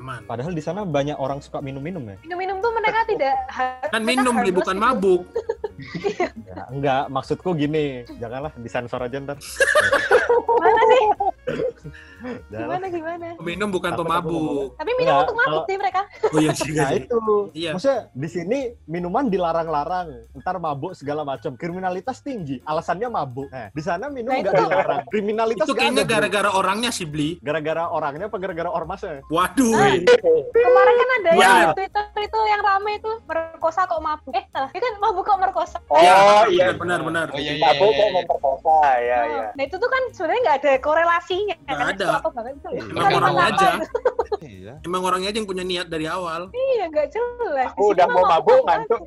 Aman. 0.02 0.26
Padahal 0.26 0.50
di 0.50 0.64
sana 0.66 0.82
banyak 0.82 1.14
orang 1.14 1.46
suka 1.46 1.62
minum-minum 1.62 2.02
ya. 2.10 2.18
Minum-minum 2.26 2.58
tuh 2.58 2.74
mereka 2.74 3.06
tidak 3.06 3.38
Kan 3.94 4.02
mereka 4.02 4.10
minum 4.10 4.34
beli 4.42 4.52
bukan 4.52 4.78
mabuk. 4.82 5.22
ya 6.50 6.66
enggak, 6.74 7.06
maksudku 7.14 7.54
gini, 7.54 8.02
janganlah 8.18 8.50
disensor 8.58 8.98
aja 9.06 9.22
ntar. 9.22 9.38
Mana 10.58 10.82
sih? 10.90 11.04
Gimana 12.52 12.86
gimana? 12.88 13.28
Minum 13.40 13.70
bukan 13.70 13.92
aku 13.94 14.02
pemabuk. 14.02 14.68
Tapi 14.76 14.92
minum 14.94 15.04
Enggak, 15.08 15.24
untuk 15.24 15.36
mabuk 15.36 15.52
kalau- 15.54 15.66
sih 15.66 15.78
mereka. 15.78 16.02
Oh 16.28 16.40
iya 16.40 16.52
sih. 16.54 16.72
Nah 16.72 16.90
iya 16.90 16.98
itu, 17.00 17.20
Iya. 17.54 17.70
maksudnya 17.74 18.00
di 18.12 18.28
sini 18.28 18.60
minuman 18.86 19.26
dilarang-larang, 19.28 20.08
ntar 20.36 20.56
mabuk 20.58 20.92
segala 20.94 21.22
macam, 21.22 21.54
kriminalitas 21.54 22.20
tinggi, 22.20 22.60
alasannya 22.64 23.08
mabuk. 23.08 23.48
Nah, 23.48 23.70
di 23.70 23.82
sana 23.82 24.08
minum 24.08 24.30
Nah, 24.30 24.42
nggak 24.42 24.54
itu- 24.54 24.64
dilarang, 24.66 25.00
kriminalitas 25.08 25.64
Itu 25.64 25.74
kayaknya 25.74 26.04
gara-gara 26.04 26.50
orangnya 26.50 26.90
sih 26.90 27.06
beli. 27.06 27.40
gara-gara 27.40 27.88
orangnya 27.88 28.28
apa 28.28 28.38
gara-gara 28.38 28.70
ormasnya? 28.70 29.22
Waduh. 29.28 29.74
Ah. 29.74 29.94
Kemarin 30.50 30.94
kan 30.96 31.10
ada 31.14 31.30
Iya. 31.30 31.48
yang 31.48 31.60
di 31.68 31.76
Twitter 31.78 32.04
itu 32.18 32.40
yang 32.46 32.62
rame 32.62 32.92
itu 32.96 33.12
merkosa 33.24 33.82
kok 33.84 34.00
mabuk. 34.00 34.32
Eh, 34.32 34.44
salah. 34.50 34.70
Dia 34.70 34.82
kan 34.82 34.94
mabuk 34.98 35.24
kok 35.24 35.38
merkosa. 35.38 35.78
Oh 35.88 35.98
Iya, 35.98 36.14
iya. 36.50 36.68
benar 36.74 37.00
benar. 37.02 37.26
Oh 37.30 37.38
iya 37.38 37.54
iya. 37.54 37.64
Mabuk 37.64 37.88
iya, 37.88 37.96
kok 37.96 38.04
iya. 38.04 38.16
memperkosa, 38.16 38.76
ya 38.98 39.18
Oh, 39.18 39.26
ya. 39.28 39.48
Nah 39.54 39.64
itu 39.64 39.76
tuh 39.76 39.90
kan 39.90 40.04
sebenarnya 40.12 40.42
nggak 40.44 40.58
ada 40.58 40.74
korelasinya. 40.80 41.56
Nggak 41.78 41.90
ada. 41.94 42.08
Emang 42.74 43.04
kan 43.04 43.14
orangnya 43.16 43.46
aja. 43.48 43.70
Iya. 44.38 44.74
Emang 44.84 45.02
orangnya 45.02 45.30
aja 45.32 45.38
yang 45.40 45.50
punya 45.50 45.64
niat 45.64 45.88
dari 45.88 46.06
awal. 46.06 46.50
Iya 46.52 46.84
nggak 46.90 47.08
jelas. 47.10 47.68
Aku 47.74 47.94
udah 47.94 48.06
mau 48.10 48.24
mabuk 48.28 48.62
ngantuk. 48.64 49.02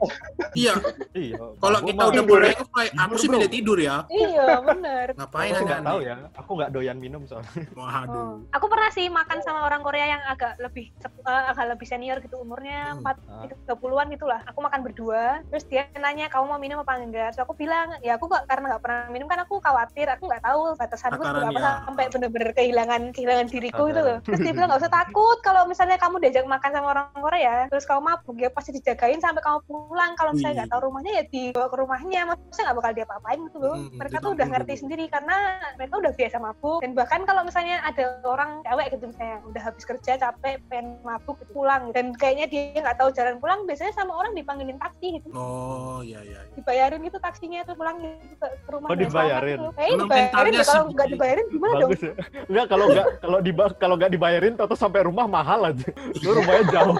Iya. 0.54 0.74
Iya. 1.12 1.38
Kalau 1.56 1.78
kita 1.82 2.02
udah 2.08 2.22
kayak 2.26 2.92
aku 2.96 3.14
sih 3.14 3.26
Tidur, 3.26 3.34
milih 3.38 3.50
tidur 3.50 3.78
ya. 3.78 3.96
Iya 4.08 4.46
benar. 4.60 5.06
Ngapain 5.14 5.52
Aku 5.52 5.64
nggak 5.66 5.82
tahu 5.84 5.98
ya, 6.02 6.16
aku 6.34 6.50
nggak 6.58 6.70
doyan 6.72 6.98
minum 6.98 7.22
soalnya. 7.26 7.50
Waduh. 7.74 8.16
Oh. 8.16 8.34
Aku 8.54 8.66
pernah 8.66 8.90
sih 8.90 9.06
makan 9.06 9.38
sama 9.40 9.64
orang 9.64 9.82
Korea 9.82 10.06
yang 10.08 10.22
agak 10.26 10.58
lebih 10.58 10.90
eh, 10.90 11.44
agak 11.50 11.76
lebih 11.76 11.86
senior 11.86 12.18
gitu 12.20 12.40
umurnya 12.40 12.92
Hmm. 12.92 13.04
empat 13.04 13.16
Ah. 13.28 13.44
tiga 13.46 13.74
puluhan 13.76 14.08
gitulah. 14.10 14.40
Aku 14.48 14.58
makan 14.60 14.80
berdua, 14.82 15.44
terus 15.52 15.64
dia 15.66 15.86
nanya 15.94 16.26
kamu 16.26 16.44
mau 16.46 16.58
minum 16.58 16.80
apa 16.80 16.96
enggak? 16.96 17.34
Terus 17.36 17.44
aku 17.44 17.54
bilang 17.54 17.94
ya 18.00 18.16
aku 18.16 18.26
nggak 18.26 18.44
karena 18.46 18.64
nggak 18.74 18.82
pernah 18.82 19.02
minum 19.08 19.26
kan 19.28 19.38
aku 19.42 19.60
khawatir, 19.60 20.06
aku 20.10 20.26
nggak 20.26 20.42
tahu 20.42 20.60
batasanku 20.74 21.20
Takaran, 21.22 21.50
berapa 21.52 21.60
ya. 21.60 21.72
sampai 21.86 22.04
bener-bener 22.10 22.49
kehilangan 22.52 23.02
kehilangan 23.10 23.46
diriku 23.46 23.88
itu 23.88 24.00
loh. 24.00 24.18
Terus 24.22 24.38
dia 24.40 24.52
bilang 24.52 24.68
nggak 24.70 24.82
usah 24.82 24.92
takut 24.92 25.38
kalau 25.40 25.62
misalnya 25.64 25.96
kamu 25.96 26.16
diajak 26.20 26.44
makan 26.44 26.70
sama 26.70 26.86
orang 26.92 27.06
Korea, 27.14 27.56
terus 27.68 27.84
kamu 27.84 28.00
mabuk 28.02 28.36
ya 28.36 28.48
pasti 28.50 28.70
dijagain 28.72 29.18
sampai 29.18 29.40
kamu 29.40 29.58
pulang. 29.64 30.12
Kalau 30.14 30.32
misalnya 30.32 30.64
nggak 30.64 30.70
tahu 30.70 30.80
rumahnya 30.86 31.12
ya 31.12 31.24
dibawa 31.26 31.66
ke 31.68 31.76
rumahnya, 31.76 32.20
maksudnya 32.26 32.64
nggak 32.70 32.78
bakal 32.78 32.92
diapa-apain 32.94 33.38
gitu 33.46 33.58
loh. 33.58 33.74
Hmm, 33.76 33.90
mereka 33.96 34.16
tuh 34.18 34.30
udah 34.32 34.46
ngerti 34.46 34.72
dulu. 34.72 34.80
sendiri 34.80 35.04
karena 35.06 35.36
mereka 35.76 35.94
udah 35.96 36.12
biasa 36.12 36.36
mabuk 36.38 36.78
dan 36.80 36.92
bahkan 36.92 37.20
kalau 37.24 37.42
misalnya 37.42 37.76
ada 37.82 38.04
orang 38.24 38.50
cewek 38.62 38.86
gitu 38.92 39.04
misalnya 39.06 39.36
udah 39.44 39.62
habis 39.62 39.84
kerja 39.84 40.12
capek 40.16 40.56
pengen 40.66 40.86
mabuk 41.02 41.36
gitu 41.40 41.52
pulang 41.52 41.90
dan 41.92 42.12
kayaknya 42.16 42.46
dia 42.46 42.80
nggak 42.80 42.96
tahu 42.96 43.10
jalan 43.12 43.36
pulang 43.38 43.64
biasanya 43.64 43.92
sama 43.92 44.12
orang 44.14 44.32
dipanggilin 44.32 44.78
taksi 44.78 45.18
gitu 45.18 45.28
Oh 45.32 46.00
iya 46.00 46.20
iya. 46.22 46.40
iya. 46.42 46.54
dibayarin 46.54 47.00
gitu 47.02 47.18
taksinya 47.18 47.64
tuh 47.64 47.74
pulang 47.74 47.96
gitu 47.98 48.34
ke, 48.36 48.46
rumah 48.68 48.88
Oh, 48.90 48.96
dibayarin? 48.96 49.58
eh 49.76 49.92
dibayarin 49.94 50.52
deh. 50.52 50.64
kalau 50.64 50.84
nggak 50.90 51.08
dibayarin 51.08 51.46
gimana 51.48 51.72
dong 51.76 51.90
Bagus 51.90 52.02
ya. 52.02 52.12
Enggak 52.48 52.66
kalau 52.70 52.86
nggak 52.88 53.06
kalau 53.20 53.38
di 53.42 53.52
kalau 53.76 53.94
nggak 53.98 54.12
dibayarin 54.14 54.54
atau 54.56 54.76
sampai 54.78 55.04
rumah 55.04 55.26
mahal 55.26 55.74
aja. 55.74 55.88
Lu 56.24 56.30
rumahnya 56.32 56.64
jauh. 56.70 56.96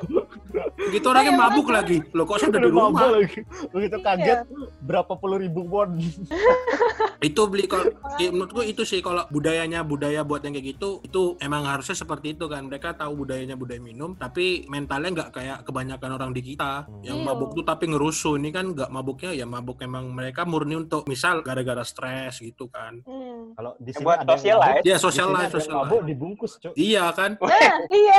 Gitu 0.90 1.06
orangnya 1.06 1.30
Iya, 1.30 1.40
mabuk 1.40 1.68
lagi. 1.68 1.98
Lo 2.10 2.24
kok 2.24 2.40
sudah 2.40 2.56
di 2.56 2.66
Udah 2.66 2.74
mabuk 2.74 2.90
rumah? 2.96 3.10
lagi. 3.14 3.40
Begitu 3.70 3.96
Iya. 3.96 4.04
kaget 4.06 4.40
berapa 4.80 5.12
puluh 5.14 5.38
ribu 5.38 5.60
won. 5.64 5.96
Itu 7.20 7.46
beli 7.46 7.64
kalau 7.64 7.84
ya, 8.16 8.28
menurutku 8.28 8.62
itu 8.62 8.80
sih 8.82 8.98
kalau 8.98 9.28
budayanya 9.28 9.82
budaya 9.82 10.22
buat 10.22 10.40
yang 10.40 10.56
kayak 10.56 10.72
gitu 10.74 11.00
itu 11.02 11.22
emang 11.38 11.62
harusnya 11.62 11.92
seperti 11.94 12.32
itu 12.32 12.48
kan. 12.48 12.64
Mereka 12.64 12.96
tahu 12.96 13.12
budayanya 13.20 13.54
budaya 13.54 13.76
minum 13.78 14.14
tapi 14.14 14.64
mentalnya 14.66 15.12
nggak 15.14 15.30
kayak 15.30 15.58
kebanyakan 15.62 16.10
orang 16.14 16.30
di 16.30 16.42
kita 16.42 16.88
yang 17.02 17.20
Iya. 17.20 17.26
mabuk 17.26 17.52
tuh 17.52 17.62
tapi 17.62 17.86
ngerusuh. 17.86 18.34
Ini 18.34 18.48
kan 18.48 18.72
nggak 18.72 18.88
mabuknya 18.88 19.30
ya 19.32 19.44
mabuk 19.44 19.78
emang 19.80 20.08
mereka 20.08 20.42
murni 20.42 20.80
untuk 20.80 21.04
misal 21.04 21.40
gara-gara 21.40 21.82
stres 21.82 22.40
gitu 22.40 22.66
kan. 22.66 23.04
Hmm. 23.04 23.52
Kalau 23.52 23.76
di 23.76 23.90
Ya, 23.90 23.94
sini 23.94 24.04
buat 24.06 24.18
ada 24.18 24.32
yang 24.32 24.38
social 24.38 24.56
mabuk, 24.56 24.64
life. 24.64 24.80
Ya 24.80 24.96
di 24.96 25.00
social 25.00 25.12
sini 25.20 25.28
life, 25.30 25.36
ada 25.36 25.44
yang 25.44 25.52
social 25.60 25.76
mabuk 25.76 26.00
dibungkus, 26.06 26.52
Cuk. 26.56 26.72
Iya 26.74 27.04
kan? 27.12 27.30
nah 27.36 27.76
iya 27.92 28.18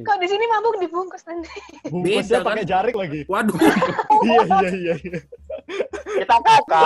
kok 0.00 0.16
di 0.16 0.28
sini 0.28 0.44
mabuk 0.46 0.74
dibungkus 0.78 1.22
Bungkusnya 1.90 2.22
Beda, 2.22 2.38
kan? 2.40 2.46
pakai 2.46 2.64
jarik 2.64 2.94
lagi. 2.94 3.20
Waduh. 3.26 3.56
iya 4.26 4.68
iya 4.70 4.94
iya. 5.02 5.18
Kita 6.02 6.36
kakak. 6.38 6.82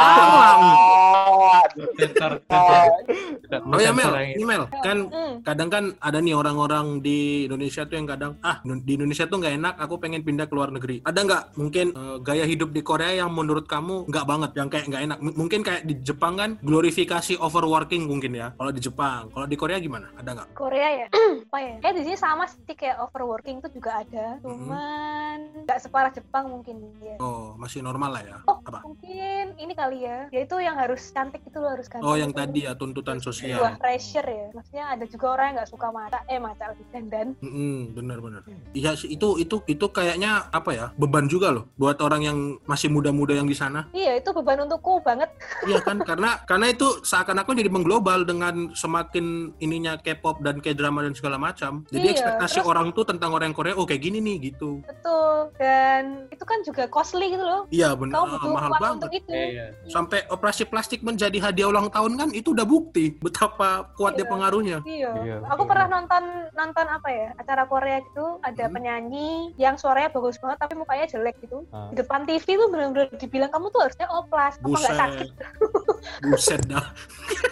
Oh, 3.66 3.78
ya 3.78 3.90
Mel, 3.90 4.10
ini. 4.34 4.42
Mel, 4.42 4.66
kan 4.70 4.98
Hmm. 5.06 5.34
kadang 5.42 5.68
kan 5.68 5.84
ada 5.98 6.18
nih 6.18 6.34
orang-orang 6.34 7.00
di 7.00 7.46
Indonesia 7.46 7.84
tuh 7.84 7.96
yang 7.96 8.08
kadang 8.08 8.32
ah 8.40 8.58
di 8.64 8.92
Indonesia 8.94 9.24
tuh 9.24 9.38
nggak 9.38 9.54
enak 9.56 9.74
aku 9.78 9.94
pengen 9.98 10.22
pindah 10.22 10.46
ke 10.46 10.54
luar 10.54 10.70
negeri. 10.70 11.02
Ada 11.02 11.20
nggak 11.22 11.42
mungkin 11.56 11.86
eh, 11.92 12.16
gaya 12.22 12.44
hidup 12.44 12.70
di 12.70 12.82
Korea 12.82 13.12
yang 13.16 13.30
menurut 13.30 13.66
kamu 13.66 14.06
nggak 14.06 14.26
banget 14.26 14.50
yang 14.54 14.68
kayak 14.68 14.84
nggak 14.86 15.02
enak? 15.06 15.18
M- 15.20 15.36
mungkin 15.36 15.60
kayak 15.62 15.82
di 15.84 15.94
Jepang 16.00 16.34
kan 16.36 16.50
glorifikasi 16.60 17.38
overworking 17.38 18.06
mungkin 18.06 18.34
ya. 18.34 18.52
Kalau 18.54 18.70
di 18.70 18.80
Jepang 18.80 19.30
kalau 19.30 19.46
di 19.46 19.56
Korea 19.56 19.78
gimana? 19.78 20.10
Ada 20.14 20.30
nggak? 20.32 20.48
Korea 20.54 20.88
ya? 21.04 21.06
Apa 21.46 21.58
ya? 21.58 21.74
Kayak 21.80 21.94
di 21.94 22.02
sini 22.04 22.16
sama 22.16 22.44
sih 22.46 22.74
kayak 22.74 22.98
overworking 23.00 23.60
tuh 23.60 23.70
juga 23.70 24.02
ada. 24.02 24.38
Cuman 24.40 25.38
nggak 25.64 25.78
separah 25.80 26.10
Jepang 26.10 26.50
mungkin 26.50 26.76
ya. 26.98 27.16
Oh 27.18 27.54
masih 27.56 27.80
normal 27.80 28.10
lah 28.10 28.22
ya. 28.22 28.36
Oh, 28.46 28.58
apa 28.60 28.75
mungkin 28.82 29.44
ini 29.56 29.72
kali 29.72 29.98
ya. 30.04 30.18
Ya 30.32 30.40
itu 30.42 30.56
yang 30.58 30.76
harus 30.76 31.00
cantik 31.10 31.42
itu 31.44 31.56
loh 31.56 31.72
harus 31.72 31.86
ganteng. 31.86 32.08
oh 32.08 32.16
yang 32.16 32.32
itu. 32.32 32.40
tadi 32.40 32.60
ya 32.66 32.72
tuntutan 32.74 33.18
sosial 33.18 33.60
pressure 33.78 34.26
ya. 34.26 34.46
Maksudnya 34.52 34.84
ada 34.92 35.04
juga 35.06 35.26
orang 35.32 35.44
yang 35.46 35.54
nggak 35.62 35.70
suka 35.70 35.88
mata, 35.88 36.18
eh 36.26 36.40
mata 36.40 36.64
lagi 36.72 36.84
dandan. 36.90 37.28
Mm, 37.40 37.94
bener-bener 37.94 38.42
iya 38.72 38.92
sih 38.92 39.12
itu 39.12 39.38
itu 39.38 39.62
itu 39.66 39.86
kayaknya 39.88 40.48
apa 40.50 40.70
ya 40.72 40.86
beban 40.96 41.26
juga 41.26 41.52
loh 41.52 41.70
buat 41.76 41.98
orang 42.00 42.22
yang 42.22 42.38
masih 42.64 42.88
muda-muda 42.88 43.32
yang 43.32 43.48
di 43.48 43.56
sana 43.56 43.88
Iya 43.92 44.18
itu 44.20 44.30
beban 44.32 44.64
untukku 44.66 45.00
banget. 45.00 45.30
Iya 45.64 45.80
kan 45.80 46.02
karena 46.08 46.40
karena 46.44 46.66
itu 46.70 47.00
seakan-akan 47.02 47.54
jadi 47.56 47.70
mengglobal 47.70 48.24
dengan 48.24 48.72
semakin 48.72 49.56
ininya 49.60 49.96
K-pop 50.00 50.42
dan 50.42 50.60
K-drama 50.60 51.04
dan 51.06 51.14
segala 51.14 51.36
macam. 51.36 51.84
Jadi 51.88 52.06
Iya, 52.10 52.14
ekspektasi 52.18 52.58
terus- 52.60 52.68
orang 52.68 52.88
tuh 52.92 53.04
tentang 53.06 53.32
orang 53.32 53.52
Korea 53.52 53.74
oh 53.76 53.86
kayak 53.86 54.02
gini 54.02 54.18
nih 54.20 54.52
gitu. 54.52 54.82
Betul. 54.84 55.50
Dan 55.56 56.26
itu 56.30 56.44
kan 56.44 56.58
juga 56.66 56.84
costly 56.90 57.30
gitu 57.30 57.44
loh. 57.44 57.64
Iya 57.70 57.94
benar 57.94 58.14
Kau 58.14 58.26
butuh 58.28 58.50
mahal 58.56 58.70
uang 58.70 58.80
banget. 58.80 58.96
untuk 58.98 59.12
itu. 59.14 59.30
Iya. 59.30 59.64
Sampai 59.86 60.18
operasi 60.26 60.62
plastik 60.64 61.00
menjadi 61.00 61.38
hadiah 61.38 61.68
ulang 61.68 61.88
tahun 61.88 62.12
kan 62.14 62.28
itu 62.30 62.50
udah 62.50 62.64
bukti 62.64 63.14
betapa 63.14 63.68
kuatnya 63.92 64.22
Iya. 64.22 64.32
pengaruhnya. 64.32 64.78
Iya. 64.82 65.10
Iya, 65.18 65.36
Aku 65.46 65.62
betul. 65.62 65.68
pernah 65.68 65.86
nonton 65.90 66.22
nonton 66.52 66.86
apa 66.88 67.08
ya 67.08 67.26
acara 67.34 67.62
Korea 67.64 67.98
gitu 68.02 68.40
ada 68.40 68.64
Hmm. 68.64 68.72
penyanyi 68.72 69.28
yang 69.56 69.74
suaranya 69.74 70.08
bagus 70.08 70.36
banget 70.36 70.58
tapi 70.58 70.74
mukanya 70.74 71.06
jelek 71.06 71.36
gitu. 71.38 71.62
Ah. 71.68 71.88
Di 71.88 71.96
depan 71.96 72.24
TV 72.24 72.44
tuh 72.48 72.68
benar-benar 72.68 73.08
dibilang 73.12 73.48
kamu 73.48 73.66
tuh 73.68 73.80
harusnya 73.82 74.06
oplas 74.08 74.56
apa 74.56 74.66
nggak 74.66 74.96
sakit. 74.96 75.28
Buset. 76.22 76.60
Dah. 76.66 76.86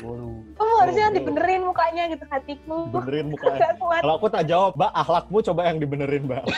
Waduh. 0.00 0.32
Kamu 0.54 0.74
harusnya 0.78 1.06
dibenerin 1.10 1.62
mukanya 1.62 2.02
gitu 2.06 2.24
hatiku. 2.26 2.86
Benerin 2.88 3.26
mukanya. 3.32 3.74
Kalau 3.74 4.14
aku 4.16 4.26
tak 4.28 4.44
jawab, 4.44 4.72
Mbak, 4.74 4.90
akhlakmu 4.94 5.38
coba 5.42 5.60
yang 5.64 5.78
dibenerin, 5.78 6.22
Mbak. 6.24 6.44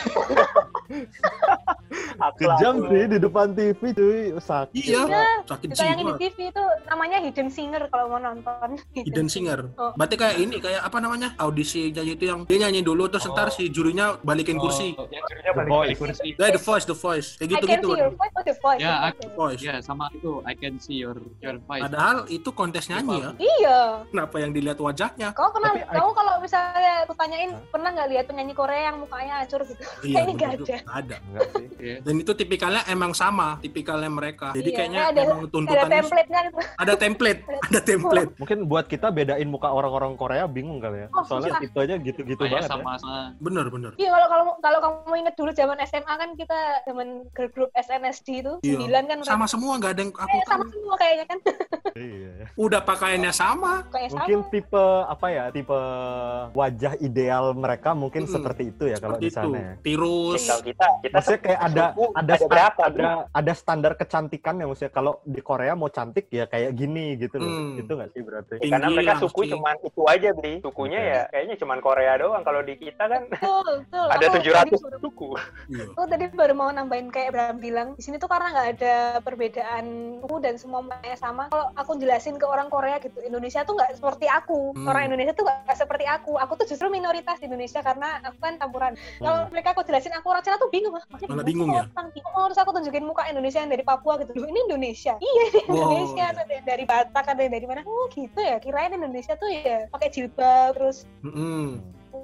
akhlak. 2.17 2.57
Kejam 2.57 2.75
sih 2.87 3.03
di 3.07 3.17
depan 3.17 3.47
TV, 3.53 3.81
cuy. 3.91 4.19
Sakit. 4.37 4.81
Iya. 4.83 5.01
Iya, 5.03 5.23
Sakit 5.45 5.67
ditayangin 5.71 5.97
di 5.97 6.09
jiwa. 6.09 6.19
TV 6.19 6.37
itu 6.49 6.63
namanya 6.85 7.17
hidden 7.19 7.49
singer 7.49 7.81
kalau 7.87 8.05
mau 8.09 8.19
nonton. 8.19 8.69
Hidden 8.97 9.27
singer. 9.27 9.59
Oh. 9.75 9.93
Berarti 9.93 10.15
kayak 10.15 10.35
ini 10.37 10.55
kayak 10.57 10.81
apa 10.81 10.97
namanya? 10.97 11.33
Audisi 11.37 11.89
nyanyi 11.89 12.13
itu 12.13 12.25
yang 12.25 12.39
dia 12.43 12.57
nyanyi 12.59 12.81
dulu 12.81 13.07
terus 13.07 13.25
Oh. 13.25 13.33
ntar 13.33 13.49
si 13.49 13.67
jurinya 13.67 14.17
balikin 14.21 14.57
kursi. 14.57 14.95
Oh, 14.95 15.05
ya, 15.07 15.19
jurinya 15.21 15.51
The 15.51 15.57
balik 15.57 15.69
Voice. 15.69 15.85
balik 15.85 15.97
kursi. 15.99 16.27
Ya 16.33 16.47
the 16.49 16.61
voice, 16.61 16.85
the 16.85 16.97
voice. 16.97 17.27
Kayak 17.35 17.43
I 17.43 17.47
can 17.47 17.59
gitu-gitu. 17.59 17.89
see 17.89 17.99
your 17.99 18.11
voice, 18.13 18.33
oh 18.33 18.43
the 18.43 18.55
voice. 18.57 18.79
Ya, 18.79 18.93
aku- 19.03 19.29
Voice. 19.35 19.61
Ya, 19.61 19.75
sama 19.79 20.05
itu. 20.11 20.31
I 20.43 20.53
can 20.53 20.73
see 20.77 20.97
your 20.97 21.15
your 21.39 21.57
voice. 21.61 21.76
Padahal 21.79 22.17
itu 22.27 22.49
kontes 22.51 22.85
nyanyi 22.87 23.15
ya. 23.17 23.29
Iya. 23.37 23.79
Kenapa 24.07 24.35
yang 24.37 24.51
dilihat 24.51 24.77
wajahnya? 24.77 25.29
Kau 25.31 25.49
pernah, 25.49 25.69
Tapi 25.69 25.81
I- 25.81 25.89
kamu 25.91 26.09
kalau 26.11 26.33
misalnya 26.37 26.93
aku 27.03 27.13
tanyain 27.13 27.51
pernah 27.67 27.89
nggak 27.91 28.09
lihat 28.09 28.25
penyanyi 28.25 28.53
Korea 28.53 28.81
yang 28.85 28.97
mukanya 28.97 29.33
hancur 29.39 29.61
gitu? 29.63 29.81
Iya, 30.01 30.13
Kayaknya 30.17 30.33
nggak 30.33 30.49
ada. 30.49 30.57
nggak 30.57 30.97
ada. 30.97 31.15
Enggak 31.19 31.47
sih. 31.51 31.65
Iya. 31.77 31.95
Dan 32.01 32.13
itu 32.17 32.31
tipikalnya 32.33 32.81
emang 32.87 33.11
sama, 33.11 33.59
tipikalnya 33.59 34.09
mereka. 34.09 34.51
Jadi 34.51 34.65
Iya, 34.65 34.77
kayaknya 34.77 35.01
ada- 35.05 35.23
emang 35.23 35.39
Ada 35.67 35.85
template-nya 35.93 36.41
ada 36.77 36.93
template, 36.95 37.39
ada 37.67 37.79
template. 37.81 38.31
Mungkin 38.37 38.57
buat 38.65 38.85
kita 38.85 39.07
bedain 39.09 39.47
muka 39.47 39.69
orang-orang 39.69 40.15
Korea 40.15 40.45
bingung 40.45 40.77
kali 40.77 41.03
ya. 41.03 41.07
Oh, 41.11 41.23
Soalnya 41.23 41.53
susah. 41.53 41.65
itu 41.65 41.77
aja 41.79 41.95
gitu-gitu 41.97 42.41
banget 42.41 42.63
ya. 42.63 42.69
sama 42.69 42.91
sama 42.97 43.33
Bener 43.37 43.65
bener. 43.67 43.91
Iya 43.95 44.09
kalau 44.09 44.27
kalau 44.27 44.43
kalau 44.59 44.79
kamu 44.79 45.15
inget 45.17 45.35
dulu 45.35 45.51
zaman 45.51 45.77
SMA 45.81 46.13
kan 46.13 46.29
kita 46.33 46.57
zaman 46.83 47.07
girl 47.31 47.49
group 47.49 47.69
SNSD 47.73 48.27
itu 48.39 48.53
Iya. 48.59 48.77
sembilan 48.77 49.03
kan 49.05 49.17
Sama 49.23 49.45
semua 49.45 49.73
nggak 49.75 49.91
ada 49.91 50.01
yang 50.01 50.11
aku 50.11 50.27
Eh, 50.31 50.43
sama 50.45 50.63
tahu. 50.63 50.71
semua 50.71 50.95
kayaknya 50.95 51.25
kan 51.25 51.37
Iya. 51.93 52.53
Udah 52.55 52.81
pakaiannya 52.81 53.31
sama. 53.31 53.81
kayak 53.87 54.13
Mungkin 54.13 54.39
sama. 54.39 54.51
tipe 54.51 54.85
apa 55.03 55.27
ya? 55.27 55.45
Tipe 55.49 55.79
wajah 56.53 56.93
ideal 56.99 57.51
mereka 57.53 57.91
mungkin 57.91 58.23
Mm-mm. 58.23 58.33
seperti 58.33 58.63
itu 58.69 58.83
ya 58.85 58.97
kalau 58.97 59.17
di 59.17 59.29
sana 59.29 59.47
itu. 59.47 59.57
ya. 59.57 59.71
Tirus, 59.81 60.43
kita 60.61 60.87
kita 61.01 61.15
Maksudnya 61.17 61.41
kayak 61.41 61.59
ada 61.59 61.83
ada 61.87 62.13
ada 62.13 62.33
sta- 62.35 62.47
berapa, 62.47 62.81
ada 62.83 63.07
ada 63.31 63.53
standar 63.53 63.91
kecantikan 63.93 64.55
ya 64.55 64.65
maksudnya 64.65 64.93
kalau 64.93 65.19
di 65.23 65.41
Korea 65.41 65.73
mau 65.73 65.89
cantik 65.89 66.29
ya 66.29 66.45
kayak 66.45 66.71
gini 66.71 67.17
gitu 67.17 67.35
loh. 67.35 67.49
Hmm. 67.49 67.79
Itu 67.79 67.91
nggak 67.91 68.09
sih 68.11 68.21
berarti? 68.21 68.53
Ya, 68.57 68.69
karena 68.69 68.77
Tinggi 68.83 68.95
mereka 68.95 69.11
lah, 69.11 69.21
suku 69.21 69.39
cuman 69.47 69.75
itu 69.81 70.01
aja 70.05 70.29
beli 70.31 70.53
sukunya 70.59 70.99
ya 71.01 71.21
kayaknya 71.27 71.55
cuman 71.57 71.77
Korea 71.79 72.13
doang 72.15 72.43
kalau 72.43 72.61
di 72.61 72.75
kita 72.75 73.03
kan 73.05 73.21
betul 73.27 73.65
betul 73.79 74.05
ada 74.07 74.25
Aku 74.27 74.35
700 74.37 74.53
tadi 74.53 74.71
baru- 74.77 75.01
suku 75.01 75.29
Iya. 75.67 75.85
Aku 75.89 76.05
tadi 76.05 76.25
baru 76.31 76.53
mau 76.53 76.69
nambahin 76.69 77.09
kayak 77.09 77.29
Bram 77.29 77.57
bilang 77.57 77.87
di 77.93 78.01
sini 78.01 78.15
tuh 78.15 78.27
karena 78.27 78.47
nggak 78.49 78.69
ada 78.75 78.95
perbedaan 79.19 79.85
suku 80.21 80.37
dan 80.39 80.55
semua 80.55 80.81
sama. 81.15 81.49
Kalau 81.57 81.73
aku 81.73 81.97
jelasin 81.97 82.37
ke 82.37 82.45
orang 82.45 82.69
Korea 82.69 83.01
gitu, 83.01 83.17
Indonesia 83.25 83.65
tuh 83.65 83.73
nggak 83.73 83.97
seperti 83.97 84.29
aku. 84.29 84.77
Hmm. 84.77 84.93
Orang 84.93 85.09
Indonesia 85.09 85.33
tuh 85.33 85.41
nggak 85.41 85.73
seperti 85.73 86.05
aku. 86.05 86.37
Aku 86.37 86.53
tuh 86.53 86.69
justru 86.69 86.85
minoritas 86.93 87.41
di 87.41 87.49
Indonesia 87.49 87.81
karena 87.81 88.21
aku 88.21 88.37
kan 88.37 88.61
campuran. 88.61 88.93
Kalau 89.17 89.49
mereka 89.49 89.73
aku 89.73 89.81
jelasin 89.81 90.13
aku 90.13 90.29
orang 90.29 90.45
Cina 90.45 90.61
tuh 90.61 90.69
bingung 90.69 90.93
ah. 90.93 91.01
Maksudnya 91.09 91.33
Malah 91.33 91.47
bingung 91.49 91.73
sih 91.73 91.81
ya? 91.81 91.83
orang 91.97 92.09
Cina? 92.13 92.29
Oh, 92.37 92.45
terus 92.45 92.61
aku 92.61 92.71
tunjukin 92.77 93.01
muka 93.09 93.25
Indonesia 93.25 93.57
yang 93.65 93.73
dari 93.73 93.81
Papua 93.81 94.21
gitu. 94.21 94.37
Loh, 94.37 94.45
ini 94.53 94.69
Indonesia. 94.69 95.17
Iya, 95.17 95.43
ini 95.49 95.61
Wow, 95.65 95.73
Indonesia. 95.73 96.25
Ada 96.29 96.41
yang 96.45 96.65
dari 96.69 96.83
Batak, 96.85 97.25
ada 97.25 97.41
yang 97.41 97.53
dari 97.57 97.65
mana? 97.65 97.81
Oh, 97.89 98.05
gitu 98.13 98.37
ya. 98.37 98.61
Kirain 98.61 98.93
Indonesia 98.93 99.33
tuh 99.33 99.49
ya 99.49 99.89
pakai 99.89 100.13
jilbab 100.13 100.77
terus 100.77 101.09
Mm-mm. 101.25 101.81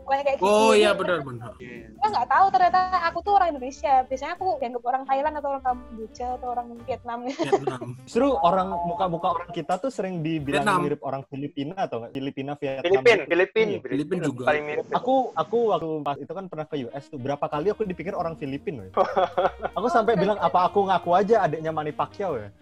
Kayak 0.08 0.38
gitu. 0.40 0.46
Oh 0.46 0.72
iya 0.74 0.92
benar-benar. 0.94 1.54
Kita 1.58 2.08
nggak 2.08 2.28
tahu 2.30 2.46
ternyata 2.54 2.80
aku 3.06 3.18
tuh 3.22 3.34
orang 3.38 3.50
Indonesia. 3.56 3.94
Biasanya 4.06 4.34
aku 4.38 4.48
dianggap 4.62 4.84
orang 4.84 5.04
Thailand 5.06 5.36
atau 5.40 5.50
orang 5.54 5.64
Kamboja 5.64 6.28
atau 6.38 6.48
orang 6.54 6.68
Vietnam. 6.86 7.18
Vietnam. 7.28 7.82
Justru 8.08 8.28
orang 8.40 8.68
muka-muka 8.86 9.28
orang 9.34 9.50
kita 9.52 9.74
tuh 9.78 9.92
sering 9.92 10.22
dibilang 10.22 10.66
Vietnam. 10.66 10.80
mirip 10.84 11.02
orang 11.04 11.24
Filipina 11.28 11.76
atau 11.86 12.04
nggak? 12.04 12.12
Filipina, 12.14 12.52
Vietnam. 12.58 12.84
Filipin 12.84 13.18
gitu. 13.18 13.30
Filipin 13.30 13.66
Iya. 13.74 13.80
Filipin 13.84 14.18
juga. 14.22 14.44
paling 14.50 14.64
mirip 14.66 14.86
Aku 14.94 15.16
aku 15.34 15.58
waktu 15.74 15.90
pas 16.04 16.18
itu 16.20 16.32
kan 16.32 16.46
pernah 16.48 16.66
ke 16.68 16.76
US 16.86 17.04
tuh 17.10 17.20
berapa 17.20 17.46
kali 17.48 17.68
aku 17.72 17.84
dipikir 17.88 18.14
orang 18.14 18.36
Filipin 18.36 18.90
aku 19.78 19.88
sampai 19.88 20.18
bilang 20.18 20.38
apa 20.42 20.68
aku 20.68 20.90
ngaku 20.90 21.10
aja 21.14 21.46
adiknya 21.46 21.72
Manny 21.72 21.94
Pacquiao 21.94 22.36
ya. 22.38 22.50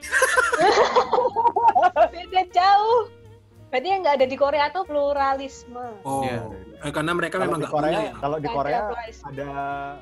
Beda 2.13 2.41
jauh. 2.51 3.20
Berarti 3.72 3.88
yang 3.88 3.99
nggak 4.03 4.15
ada 4.19 4.28
di 4.28 4.36
Korea 4.38 4.65
tuh 4.76 4.84
pluralisme. 4.84 5.86
Oh. 6.03 6.28
Iya. 6.28 6.43
Eh, 6.82 6.91
karena 6.91 7.13
mereka 7.13 7.38
Kalau 7.39 7.45
memang 7.47 7.59
nggak 7.61 7.72
punya 7.72 7.88
Korea, 7.88 7.99
ya. 8.01 8.13
kalau 8.19 8.38
di 8.41 8.49
Korea 8.49 8.80
ada 8.82 8.95
ada 9.30 9.49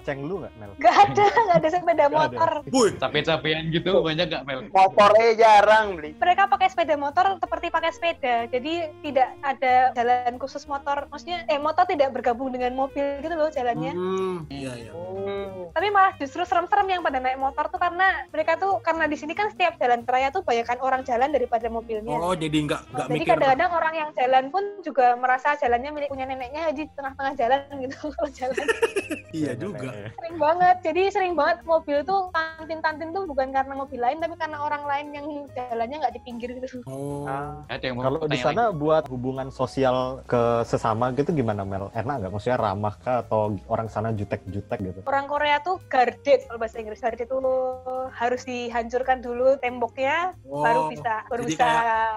Chenglu 0.07 0.35
nggak 0.41 0.53
Mel? 0.57 0.71
Nggak 0.79 0.95
ada, 0.95 1.25
nggak 1.45 1.57
ada 1.59 1.69
sepeda 1.69 2.05
motor. 2.09 2.49
Wih, 2.71 2.91
Capek-capean 2.97 3.63
gitu 3.69 3.89
banyak 4.01 4.25
nggak 4.31 4.43
Mel? 4.47 4.59
motornya 4.73 5.29
jarang 5.35 5.99
beli 5.99 6.15
Mereka 6.17 6.47
pakai 6.47 6.67
sepeda 6.71 6.95
motor 6.95 7.37
seperti 7.37 7.67
pakai 7.69 7.91
sepeda. 7.93 8.35
Jadi 8.49 8.73
tidak 9.05 9.29
ada 9.43 9.91
jalan 9.93 10.33
khusus 10.41 10.63
motor. 10.65 11.05
Maksudnya, 11.13 11.45
eh 11.51 11.59
motor 11.61 11.85
tidak 11.85 12.09
bergabung 12.15 12.49
dengan 12.49 12.73
mobil 12.73 13.21
gitu 13.21 13.35
loh 13.37 13.53
jalannya. 13.53 13.93
hmm, 13.93 14.35
iya 14.49 14.71
iya. 14.79 14.91
Hmm. 14.95 15.69
Tapi 15.75 15.87
malah 15.93 16.15
justru 16.17 16.41
serem-serem 16.47 16.87
yang 16.89 17.01
pada 17.05 17.21
naik 17.21 17.37
motor 17.37 17.69
tuh 17.69 17.77
karena 17.77 18.25
mereka 18.33 18.57
tuh 18.57 18.81
karena 18.81 19.05
di 19.05 19.19
sini 19.19 19.37
kan 19.37 19.51
setiap 19.53 19.77
jalan 19.77 20.01
raya 20.07 20.33
tuh 20.33 20.41
banyakkan 20.41 20.79
orang 20.81 21.03
jalan 21.05 21.29
daripada 21.29 21.67
mobilnya. 21.69 22.15
Oh, 22.15 22.33
jadi 22.33 22.55
nggak 22.55 22.81
nggak 22.95 23.07
Jadi 23.11 23.19
mikir. 23.19 23.35
Kadang-kadang 23.59 23.75
orang 23.75 23.95
yang 23.99 24.09
jalan 24.15 24.45
pun 24.47 24.63
juga 24.79 25.05
merasa 25.19 25.51
jalannya 25.59 25.91
milik 25.91 26.07
punya 26.07 26.23
neneknya 26.23 26.71
di 26.71 26.87
tengah-tengah 26.95 27.33
jalan 27.35 27.59
gitu 27.83 27.97
kalau 28.15 28.31
jalan 28.31 28.55
Iya 29.29 29.53
juga. 29.53 29.93
sering 30.17 30.37
banget. 30.41 30.75
Jadi 30.81 31.01
sering 31.13 31.33
banget 31.37 31.61
mobil 31.61 32.01
tuh 32.01 32.33
tantin-tantin 32.33 33.13
tuh 33.13 33.29
bukan 33.29 33.53
karena 33.53 33.73
mobil 33.77 34.01
lain 34.01 34.17
tapi 34.17 34.33
karena 34.33 34.57
orang 34.57 34.81
lain 34.89 35.07
yang 35.13 35.27
jalannya 35.53 35.97
nggak 36.01 36.15
di 36.17 36.21
pinggir 36.25 36.49
gitu. 36.57 36.81
Oh. 36.89 37.29
Ah. 37.29 37.61
Ada 37.69 37.93
yang 37.93 38.01
mau 38.01 38.09
Kalau 38.09 38.19
di 38.25 38.39
sana 38.41 38.73
buat 38.73 39.05
hubungan 39.05 39.53
sosial 39.53 40.25
ke 40.25 40.65
sesama 40.65 41.13
gitu 41.13 41.29
gimana 41.29 41.61
Mel? 41.61 41.93
Enak 41.93 42.25
nggak? 42.25 42.31
Maksudnya 42.33 42.57
ramah 42.57 42.95
kah 42.97 43.21
atau 43.21 43.53
orang 43.69 43.85
sana 43.85 44.09
jutek-jutek 44.09 44.79
gitu? 44.81 44.99
Orang 45.05 45.29
Korea 45.29 45.61
tuh 45.61 45.77
guarded 45.85 46.49
kalau 46.49 46.57
bahasa 46.57 46.81
Inggris 46.81 46.97
guarded 46.97 47.27
tuh 47.29 47.41
harus 48.09 48.41
dihancurkan 48.45 49.21
dulu 49.21 49.59
temboknya 49.59 50.33
Oh. 50.49 50.65
baru 50.65 50.81
bisa 50.89 51.21
baru 51.29 51.43
jadi 51.45 51.51
bisa 51.53 51.65
kayak. 51.65 52.09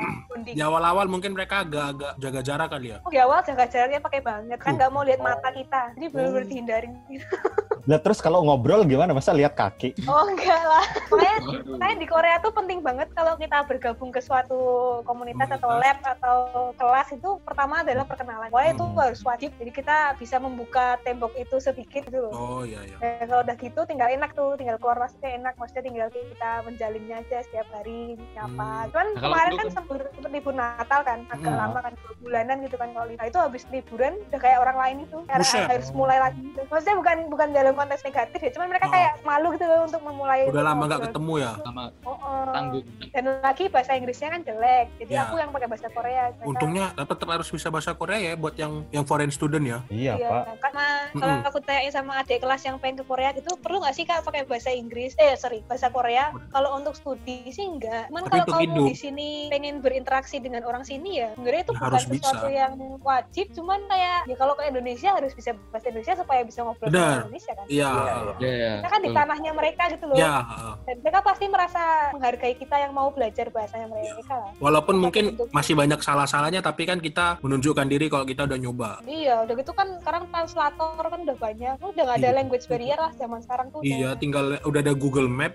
Di 0.56 0.62
awal-awal 0.64 1.06
mungkin 1.12 1.31
mereka 1.32 1.54
agak-agak 1.60 2.12
jaga 2.16 2.40
jarak 2.40 2.68
kali 2.68 2.86
ya. 2.88 2.98
Oh, 3.00 3.10
di 3.10 3.18
awal 3.18 3.40
jaga 3.42 3.64
jaraknya 3.66 3.98
pakai 3.98 4.20
banget 4.20 4.58
kan 4.58 4.72
Uh. 4.72 4.76
nggak 4.76 4.90
mau 4.90 5.02
lihat 5.02 5.20
mata 5.20 5.48
kita 5.50 5.82
jadi 5.96 6.06
benar-benar 6.08 6.44
Oh. 6.44 6.48
dihindarin 6.48 6.92
gitu. 7.08 7.26
Nah 7.82 7.98
terus 7.98 8.18
kalau 8.18 8.42
ngobrol 8.42 8.84
gimana? 8.84 9.10
Masa 9.10 9.30
lihat 9.30 9.52
kaki? 9.52 10.06
Oh 10.06 10.22
enggak 10.24 10.62
lah. 10.62 10.86
Makanya. 11.10 11.38
Makanya 11.66 11.96
di 11.98 12.06
Korea 12.06 12.36
tuh 12.38 12.52
penting 12.52 12.78
banget 12.78 13.10
kalau 13.10 13.34
kita 13.34 13.66
bergabung 13.66 14.08
ke 14.08 14.22
suatu 14.22 14.58
komunitas 15.02 15.50
atau 15.50 15.74
lab 15.74 15.98
atau 16.00 16.36
kelas 16.72 17.10
itu 17.10 17.42
pertama 17.42 17.82
adalah 17.82 18.06
perkenalan. 18.06 18.46
Pokoknya 18.48 18.72
itu 18.72 18.84
Hmm. 18.84 18.98
harus 18.98 19.20
wajib. 19.20 19.50
Jadi 19.56 19.70
kita 19.72 19.96
bisa 20.14 20.38
membuka 20.38 20.94
tembok 21.02 21.34
itu 21.34 21.58
sedikit 21.58 22.04
gitu 22.04 22.22
loh. 22.22 22.32
Oh 22.32 22.62
iya 22.62 22.78
iya. 22.82 22.96
Dan 22.98 23.26
kalau 23.26 23.42
udah 23.42 23.56
gitu 23.56 23.80
tinggal 23.82 24.08
enak 24.08 24.30
tuh, 24.32 24.54
tinggal 24.54 24.78
keluar 24.78 24.98
masuknya 24.98 25.30
enak. 25.36 25.54
Maksudnya 25.56 25.84
tinggal 25.84 26.08
kita 26.08 26.50
menjalinnya 26.62 27.16
aja 27.18 27.38
setiap 27.42 27.66
hari 27.72 28.14
nyapa. 28.32 28.62
Hmm. 28.62 28.88
Cuman 28.90 29.06
Nah, 29.12 29.20
kemarin 29.20 29.50
dulu 29.50 29.58
kan 29.58 29.66
kan- 29.66 29.74
sempet 29.74 29.96
libur 30.30 30.54
Natal 30.54 31.00
kan, 31.02 31.18
agak 31.28 31.50
Hmm. 31.50 31.58
lama 31.58 31.78
kan 31.80 31.92
dua 31.98 32.12
bulanan 32.20 32.56
gitu 32.62 32.76
kan 32.76 32.88
kalau. 32.92 33.06
Nah, 33.10 33.26
itu 33.26 33.38
habis 33.38 33.62
liburan 33.68 34.14
udah 34.30 34.38
kayak 34.38 34.58
orang 34.58 34.76
lain 34.78 34.96
itu, 35.02 35.18
karena 35.26 35.44
harus 35.66 35.88
mulai 35.92 36.18
lagi. 36.20 36.40
Gitu. 36.40 36.60
Maksudnya 36.64 36.96
bukan 36.96 37.16
bukan 37.26 37.48
dalam 37.50 37.71
konteks 37.74 38.02
negatif 38.02 38.38
ya, 38.38 38.50
cuman 38.50 38.68
mereka 38.68 38.86
Oh. 38.86 38.92
kayak 38.92 39.12
malu 39.22 39.48
gitu 39.50 39.64
loh 39.64 39.80
untuk 39.82 40.02
memulai. 40.02 40.46
Udah 40.46 40.64
lama 40.64 40.82
nggak 40.84 41.02
ketemu 41.06 41.34
ya. 41.38 41.52
sama 41.62 41.84
Oh, 42.02 42.12
oh. 42.12 42.44
tanggung. 42.50 42.84
Dan 43.08 43.24
lagi 43.40 43.64
bahasa 43.66 43.92
Inggrisnya 43.92 44.28
kan 44.28 44.40
jelek, 44.42 44.86
jadi 44.98 45.12
Ya. 45.12 45.20
aku 45.24 45.34
yang 45.36 45.50
pakai 45.50 45.68
bahasa 45.68 45.88
Korea. 45.88 46.22
Mereka- 46.32 46.48
Untungnya 46.48 46.84
tetap 46.92 47.28
harus 47.28 47.48
bisa 47.48 47.68
bahasa 47.68 47.92
Korea 47.92 48.18
ya 48.20 48.32
buat 48.34 48.54
yang 48.54 48.84
yang 48.90 49.04
foreign 49.04 49.30
student 49.30 49.62
ya. 49.62 49.78
Iya, 49.88 50.12
Iya, 50.14 50.28
Pak. 50.28 50.44
karena 50.60 50.86
kalau 51.12 51.34
Mm-mm. 51.34 51.48
aku 51.48 51.58
tanya 51.60 51.90
sama 51.90 52.12
adik 52.18 52.38
kelas 52.38 52.62
yang 52.62 52.76
pengen 52.78 52.96
ke 52.98 53.04
Korea 53.04 53.30
gitu, 53.32 53.54
perlu 53.56 53.78
nggak 53.78 53.94
sih 53.94 54.04
kak 54.04 54.22
pakai 54.22 54.42
bahasa 54.42 54.70
Inggris? 54.70 55.14
Eh 55.16 55.34
sorry, 55.34 55.62
bahasa 55.62 55.88
Korea. 55.88 56.24
Kalau 56.50 56.74
untuk 56.74 56.92
studi 56.92 57.46
sih 57.48 57.64
enggak. 57.64 58.08
Cuman 58.08 58.22
Tapi 58.22 58.32
kalau 58.40 58.46
kamu 58.54 58.62
hidup. 58.64 58.84
di 58.84 58.96
sini 58.96 59.28
pengen 59.48 59.78
berinteraksi 59.78 60.36
dengan 60.36 60.62
orang 60.62 60.82
sini 60.82 61.18
ya, 61.18 61.28
sebenarnya 61.32 61.62
itu 61.62 61.72
Ya, 61.72 61.78
bukan 61.78 61.88
harus 61.88 62.04
bisa. 62.06 62.22
sesuatu 62.24 62.48
yang 62.48 62.72
wajib. 62.98 63.46
Cuman 63.52 63.80
kayak 63.84 64.18
ya 64.24 64.36
kalau 64.36 64.54
ke 64.54 64.64
Indonesia 64.64 65.10
harus 65.12 65.32
bisa 65.32 65.50
bahasa 65.68 65.86
Indonesia 65.88 66.14
supaya 66.14 66.40
bisa 66.42 66.60
ngobrol 66.60 66.88
Benar. 66.88 67.00
sama 67.02 67.20
Indonesia 67.24 67.52
kan. 67.52 67.61
Iya. 67.66 67.90
Iya, 67.90 68.14
iya. 68.40 68.48
Iya. 68.52 68.72
Kita 68.78 68.88
kan 68.88 69.00
di 69.00 69.10
tanahnya 69.10 69.50
mereka 69.52 69.82
gitu 69.88 70.04
loh. 70.06 70.16
Ya, 70.16 70.34
heeh. 70.40 70.74
Dan 70.82 70.96
mereka 71.00 71.18
pasti 71.20 71.44
merasa 71.46 71.82
menghargai 72.10 72.54
kita 72.54 72.76
yang 72.78 72.92
mau 72.92 73.08
belajar 73.08 73.46
bahasanya 73.48 73.86
mereka 73.86 74.32
lah. 74.32 74.50
walaupun 74.58 74.94
mungkin 74.96 75.24
Untuk- 75.32 75.50
masih 75.50 75.74
banyak 75.74 75.98
salah-salahnya 75.98 76.60
tapi 76.60 76.82
kan 76.84 76.98
kita 76.98 77.38
menunjukkan 77.38 77.86
diri 77.86 78.06
kalau 78.06 78.22
kita 78.22 78.44
udah 78.44 78.58
nyoba. 78.58 78.90
Iya, 79.04 79.42
udah 79.42 79.54
gitu 79.54 79.72
kan 79.72 79.88
sekarang 79.98 80.22
translator 80.28 81.02
kan 81.02 81.20
udah 81.20 81.36
banyak. 81.36 81.74
Udah 81.78 82.02
nggak 82.02 82.18
ada 82.18 82.24
Iya. 82.24 82.36
language 82.36 82.64
barrier 82.66 82.96
lah 82.96 83.12
zaman 83.12 83.38
sekarang 83.40 83.66
tuh. 83.68 83.78
udah- 83.78 83.88
Iya, 83.88 84.10
tinggal 84.16 84.44
udah 84.60 84.80
ada 84.80 84.92
Google 84.92 85.26
Map. 85.26 85.52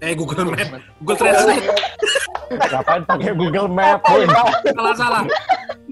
Eh, 0.00 0.14
Google 0.14 0.48
Map. 0.48 0.68
Google 0.98 1.18
Translate. 1.18 1.66
Ngapain 2.72 3.02
pakai 3.04 3.32
Google 3.32 3.68
Map? 3.68 4.00
woy? 4.02 4.24
Salah-salah. 4.66 5.22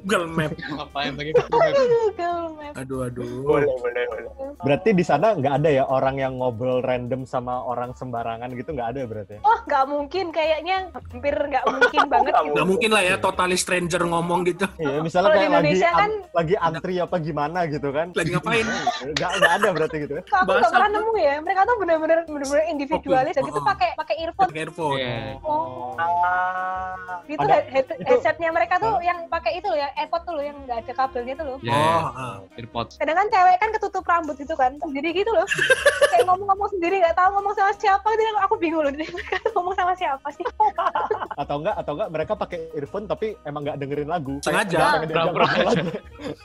Google 0.09 0.25
Map. 0.27 0.53
Ngapain 0.73 1.13
pakai 1.13 1.33
Google 1.35 1.61
Map? 1.61 1.75
Google 1.77 2.41
Map. 2.57 2.73
Aduh, 2.75 2.99
aduh. 3.05 3.29
boleh 3.45 3.69
boleh 3.77 4.05
boleh 4.09 4.25
Berarti 4.59 4.91
di 4.91 5.05
sana 5.05 5.37
nggak 5.37 5.55
ada 5.55 5.69
ya 5.71 5.85
orang 5.85 6.17
yang 6.17 6.33
ngobrol 6.35 6.81
random 6.81 7.23
sama 7.23 7.61
orang 7.63 7.93
sembarangan 7.93 8.49
gitu 8.57 8.73
nggak 8.73 8.89
ada 8.91 9.03
berarti? 9.05 9.37
Oh, 9.39 9.59
nggak 9.63 9.85
mungkin 9.85 10.33
kayaknya 10.33 10.89
hampir 10.91 11.35
nggak 11.37 11.65
mungkin 11.69 12.01
banget 12.11 12.33
Nggak 12.33 12.41
gitu. 12.43 12.53
Nggak 12.57 12.67
mungkin 12.67 12.91
lah 12.91 13.03
ya 13.05 13.15
totally 13.19 13.57
stranger 13.57 14.01
ngomong 14.03 14.41
gitu. 14.49 14.65
Iya, 14.79 14.97
misalnya 14.99 15.29
Kalau 15.29 15.37
di 15.37 15.45
kayak 15.45 15.61
lagi 15.61 15.77
an- 15.85 15.95
kan- 15.95 16.19
lagi 16.33 16.55
antri 16.57 16.95
apa 16.97 17.17
gimana 17.21 17.59
gitu 17.69 17.89
kan? 17.93 18.07
Lagi 18.17 18.31
ngapain? 18.33 18.67
Nggak 19.13 19.31
nggak 19.37 19.53
ada 19.55 19.69
berarti 19.71 19.97
gitu. 20.01 20.13
Kok 20.17 20.25
aku 20.25 20.33
nggak 20.33 20.49
Bahasa 20.49 20.73
pernah 20.73 20.91
nemu 20.91 21.13
ya. 21.15 21.35
Mereka 21.39 21.61
tuh 21.63 21.77
bener-bener 21.77 22.19
bener-bener 22.25 22.65
individualis. 22.67 23.35
Jadi 23.37 23.51
tuh 23.51 23.57
Oh. 23.59 23.67
pakai 23.67 23.91
pakai 23.95 24.15
earphone. 24.23 24.49
Pakai 24.49 24.61
earphone. 24.65 24.97
Iya. 24.97 25.19
Oh, 25.43 25.93
ah 25.99 27.21
itu 27.27 27.45
itu- 27.45 27.99
headsetnya 28.01 28.49
mereka 28.49 28.79
tuh 28.79 28.97
yang 29.01 29.27
pakai 29.29 29.59
itu 29.59 29.67
loh, 29.67 29.77
yang 29.77 29.93
AirPod 29.99 30.23
tuh 30.25 30.35
loh, 30.39 30.45
yang 30.45 30.57
nggak 30.65 30.79
ada 30.87 30.93
kabelnya 30.95 31.35
tuh 31.35 31.47
loh. 31.47 31.59
Ya, 31.61 31.75
Oh, 31.75 32.03
ah. 32.15 32.37
AirPods. 32.55 32.95
Kadang 32.97 33.17
kan 33.19 33.27
cewek 33.29 33.57
kan 33.59 33.71
ketutup 33.75 34.05
rambut 34.07 34.37
gitu 34.39 34.55
kan, 34.55 34.73
sendiri 34.79 35.11
gitu 35.11 35.31
loh. 35.35 35.47
Kayak 36.15 36.25
ngomong-ngomong 36.31 36.71
sendiri, 36.73 36.97
nggak 37.03 37.17
tahu 37.19 37.29
ngomong 37.39 37.55
sama 37.59 37.73
siapa. 37.77 38.07
Jadi 38.15 38.23
aku 38.39 38.55
bingung 38.57 38.83
loh, 38.87 38.93
mereka 38.95 39.37
tuh 39.43 39.53
ngomong 39.59 39.75
sama 39.75 39.93
siapa 39.99 40.29
sih? 40.33 40.47
Atau 41.43 41.63
enggak 41.63 41.77
atau 41.79 41.93
enggak 41.99 42.11
mereka 42.11 42.33
pakai 42.35 42.61
earphone 42.75 43.07
tapi 43.07 43.35
emang 43.47 43.63
nggak 43.67 43.79
dengerin 43.79 44.11
lagu. 44.11 44.39
Sengaja. 44.43 45.03
Pura-pura 45.07 45.47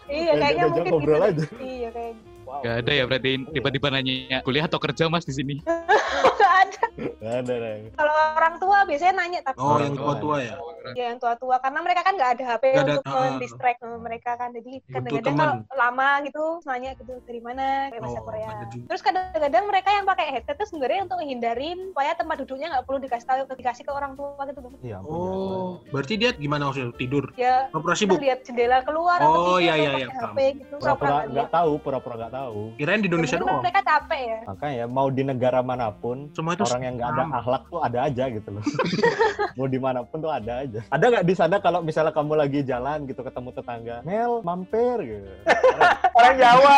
iya, 0.09 0.31
kayaknya 0.37 0.65
mungkin 0.69 0.93
gitu. 1.01 1.13
aja. 1.17 1.45
Iya, 1.57 1.89
kayak 1.93 2.13
Wow. 2.13 2.32
Gak 2.59 2.75
ada 2.83 2.91
ya 2.91 3.03
berarti 3.03 3.31
tiba-tiba 3.49 3.87
nanya 3.89 4.39
kuliah 4.41 4.65
atau 4.65 4.77
kerja 4.77 5.07
mas 5.07 5.23
di 5.23 5.33
sini? 5.33 5.55
nggak 6.37 6.53
ada. 6.61 6.83
Nggak 6.93 7.35
ada. 7.41 7.53
Kalau 7.93 8.13
orang 8.35 8.55
tua 8.59 8.77
biasanya 8.85 9.13
nanya 9.17 9.39
tapi 9.41 9.57
Oh, 9.57 9.73
Orang 9.73 9.89
yang 9.89 9.95
tua 9.95 10.05
tua-tua 10.13 10.37
ya. 10.39 10.55
ya 10.93 11.03
yang 11.09 11.17
tua-tua 11.17 11.55
karena 11.57 11.79
mereka 11.79 12.01
kan 12.03 12.13
nggak 12.13 12.31
ada 12.35 12.43
HP 12.45 12.63
ada- 12.67 12.83
untuk 12.99 13.03
mendistract 13.07 13.79
mereka 13.97 14.31
kan 14.35 14.49
jadi 14.51 14.71
kadang-kadang 14.85 15.35
kalau 15.39 15.53
lama 15.73 16.09
gitu 16.27 16.43
nanya 16.65 16.91
gitu 16.93 17.13
dari 17.23 17.39
mana 17.39 17.65
kayak 17.89 18.01
bahasa 18.03 18.19
Oh, 18.19 18.25
Korea 18.27 18.49
terus 18.67 19.01
kadang-kadang 19.01 19.63
mereka 19.63 19.89
yang 19.89 20.05
pakai 20.05 20.25
headset 20.29 20.53
itu 20.53 20.65
sebenarnya 20.67 21.07
untuk 21.07 21.17
menghindarin 21.23 21.77
supaya 21.89 22.11
tempat 22.13 22.35
duduknya 22.43 22.67
nggak 22.69 22.83
perlu 22.83 22.99
dikasih 22.99 23.25
tahu 23.25 23.39
dikasih 23.55 23.83
ke 23.87 23.91
orang 23.91 24.13
tua 24.13 24.43
gitu 24.43 24.59
Iya, 24.83 24.97
Oh, 24.99 25.79
berarti 25.89 26.13
dia 26.19 26.35
gimana 26.35 26.67
maksudnya? 26.67 26.91
Tidur? 26.93 27.31
ya 27.33 27.71
Pura-pura 27.71 27.95
sibuk? 27.95 28.19
lihat 28.19 28.43
jendela 28.43 28.83
keluar 28.83 29.23
Oh, 29.23 29.55
atau 29.55 29.63
iya, 29.63 29.73
iya, 29.79 29.91
iya. 29.97 30.07
HP 30.11 30.37
gitu 30.59 30.75
Pura-pura 30.75 31.23
nggak 31.25 31.49
tahu, 31.49 31.71
pura-pura 31.79 32.15
nggak 32.19 32.33
tahu. 32.33 32.42
Kirain 32.75 32.99
di 32.99 33.07
Indonesia 33.07 33.37
doang. 33.37 33.59
mereka 33.59 33.81
capek 33.81 34.19
ya 34.21 34.39
Makanya 34.45 34.85
mau 34.85 35.07
di 35.07 35.21
negara 35.21 35.59
mana 35.59 35.87
pun 35.89 36.27
Semua 36.31 36.53
itu 36.53 36.63
orang 36.63 36.81
yang 36.81 36.93
nggak 36.97 37.09
ada 37.09 37.23
akhlak 37.33 37.63
tuh 37.67 37.79
ada 37.79 37.99
aja 38.03 38.23
gitu 38.27 38.49
loh. 38.49 38.63
mau 39.57 39.67
di 39.67 39.77
mana 39.77 39.99
pun 40.01 40.17
tuh 40.19 40.29
ada 40.29 40.53
aja. 40.61 40.79
Ada 40.87 41.05
nggak 41.05 41.23
di 41.23 41.33
sana 41.33 41.55
kalau 41.57 41.79
misalnya 41.79 42.09
kamu 42.09 42.33
lagi 42.33 42.59
jalan 42.61 43.05
gitu 43.05 43.21
ketemu 43.21 43.49
tetangga, 43.51 43.95
Mel 44.01 44.41
mampir 44.41 44.97
gitu. 44.99 45.29
Orang 46.17 46.35
Jawa. 46.35 46.77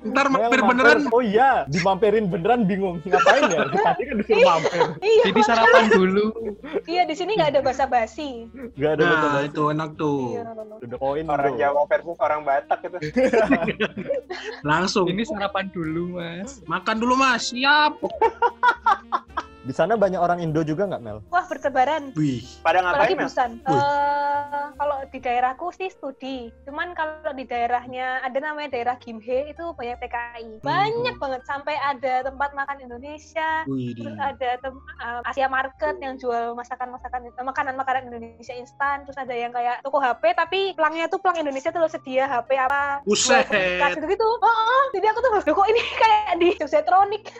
Ntar 0.00 0.26
Mel, 0.28 0.48
mampir 0.48 0.60
beneran. 0.64 1.00
Oh 1.10 1.20
iya, 1.20 1.64
dimampirin 1.66 2.24
beneran 2.26 2.64
bingung 2.64 3.00
ngapain 3.02 3.42
ya? 3.46 3.60
Tadi 3.70 4.02
kan 4.02 4.16
disuruh 4.16 4.44
mampir, 4.46 4.80
iya 5.00 5.22
Jadi 5.28 5.40
sarapan 5.42 5.84
dulu. 5.88 6.24
iya 6.84 7.02
di 7.04 7.14
sini 7.14 7.36
nggak 7.36 7.56
ada 7.56 7.60
basa-basi 7.60 8.48
nggak 8.76 8.92
ada 8.92 9.02
Nah, 9.02 9.10
betul 9.12 9.42
itu 9.44 9.62
enak 9.70 9.90
tuh. 9.96 10.20
iya 10.30 10.42
Udah 10.80 10.98
koin 10.98 11.24
Orang 11.26 11.52
bro. 11.52 11.60
Jawa 11.60 11.80
versus 11.86 12.18
orang 12.18 12.40
Batak 12.42 12.78
gitu. 12.82 12.96
Langsung. 14.64 15.06
Ini 15.08 15.22
sarapan 15.26 15.68
dulu, 15.72 16.20
Mas. 16.20 16.60
Makan 16.66 16.96
dulu, 17.00 17.14
Mas. 17.16 17.52
Siap. 17.52 18.00
Di 19.60 19.76
sana 19.76 19.92
banyak 19.92 20.16
orang 20.16 20.40
Indo 20.40 20.64
juga 20.64 20.88
nggak 20.88 21.02
Mel? 21.04 21.20
wah 21.28 21.44
bertebaran 21.44 22.16
Wih. 22.16 22.40
Pada 22.64 22.80
apalagi 22.80 23.12
ngapain, 23.12 23.16
Mel? 23.20 23.28
Busan. 23.28 23.50
Wih. 23.68 23.76
Eh, 23.76 24.66
kalau 24.80 24.98
di 25.12 25.18
daerahku 25.20 25.68
sih 25.76 25.92
studi. 25.92 26.48
Cuman 26.64 26.96
kalau 26.96 27.32
di 27.36 27.44
daerahnya 27.44 28.24
ada 28.24 28.38
namanya 28.40 28.72
daerah 28.72 28.96
Gimhae 28.96 29.52
itu 29.52 29.64
banyak 29.76 30.00
TKI. 30.00 30.64
Banyak 30.64 31.16
banget 31.20 31.42
sampai 31.44 31.76
ada 31.76 32.24
tempat 32.24 32.56
makan 32.56 32.80
Indonesia. 32.80 33.68
Wih. 33.68 33.92
Terus 33.92 34.16
ada 34.16 34.50
tem- 34.64 34.84
eh, 35.04 35.20
Asia 35.28 35.48
Market 35.52 35.94
yang 36.00 36.16
jual 36.16 36.56
masakan-masakan 36.56 37.28
eh, 37.28 37.44
makanan-makanan 37.44 38.08
Indonesia 38.08 38.56
instan. 38.56 39.04
Terus 39.04 39.20
ada 39.20 39.34
yang 39.36 39.52
kayak 39.52 39.84
toko 39.84 40.00
HP 40.00 40.32
tapi 40.32 40.72
pelangnya 40.72 41.12
tuh 41.12 41.20
pelang 41.20 41.44
Indonesia 41.44 41.68
tuh 41.68 41.84
loh 41.84 41.90
sedia 41.92 42.24
HP 42.24 42.56
apa 42.56 43.04
Buset. 43.04 43.44
gitu 43.92 44.06
gitu. 44.08 44.24
Oh, 44.40 44.48
oh, 44.48 44.84
jadi 44.96 45.12
aku 45.12 45.18
tuh 45.20 45.30
kok 45.52 45.68
ini 45.68 45.82
kayak 46.00 46.32
di 46.40 46.48
Jogjatronik 46.56 47.24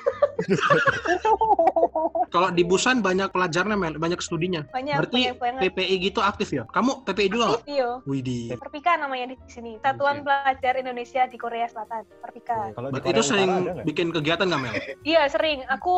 Kalau 2.31 2.49
di 2.51 2.63
Busan 2.63 3.03
banyak 3.03 3.31
pelajarnya, 3.31 3.75
Mel. 3.75 3.99
Banyak 3.99 4.23
studinya. 4.23 4.63
banyak 4.71 4.97
Berarti 5.03 5.21
banyak 5.35 5.39
banget. 5.39 5.61
PPI 5.75 5.95
gitu 6.01 6.21
aktif 6.21 6.49
ya? 6.51 6.63
Kamu 6.71 7.03
PPI 7.03 7.29
juga 7.29 7.45
nggak? 7.51 7.63
Aktif. 7.67 7.89
Wih, 8.07 8.21
di. 8.23 8.39
Perpika 8.55 8.95
namanya 8.95 9.33
di 9.33 9.37
sini. 9.47 9.79
Satuan 9.83 10.23
Pelajar 10.23 10.75
Indonesia 10.77 11.27
di 11.27 11.37
Korea 11.37 11.67
Selatan. 11.67 12.07
Perpika. 12.23 12.71
Kalau 12.73 12.89
Berarti 12.91 13.09
itu 13.11 13.23
sering 13.23 13.51
bikin 13.83 14.11
kegiatan 14.11 14.47
nggak, 14.47 14.61
Mel? 14.61 14.75
Iya 15.11 15.27
sering. 15.29 15.63
Aku 15.71 15.95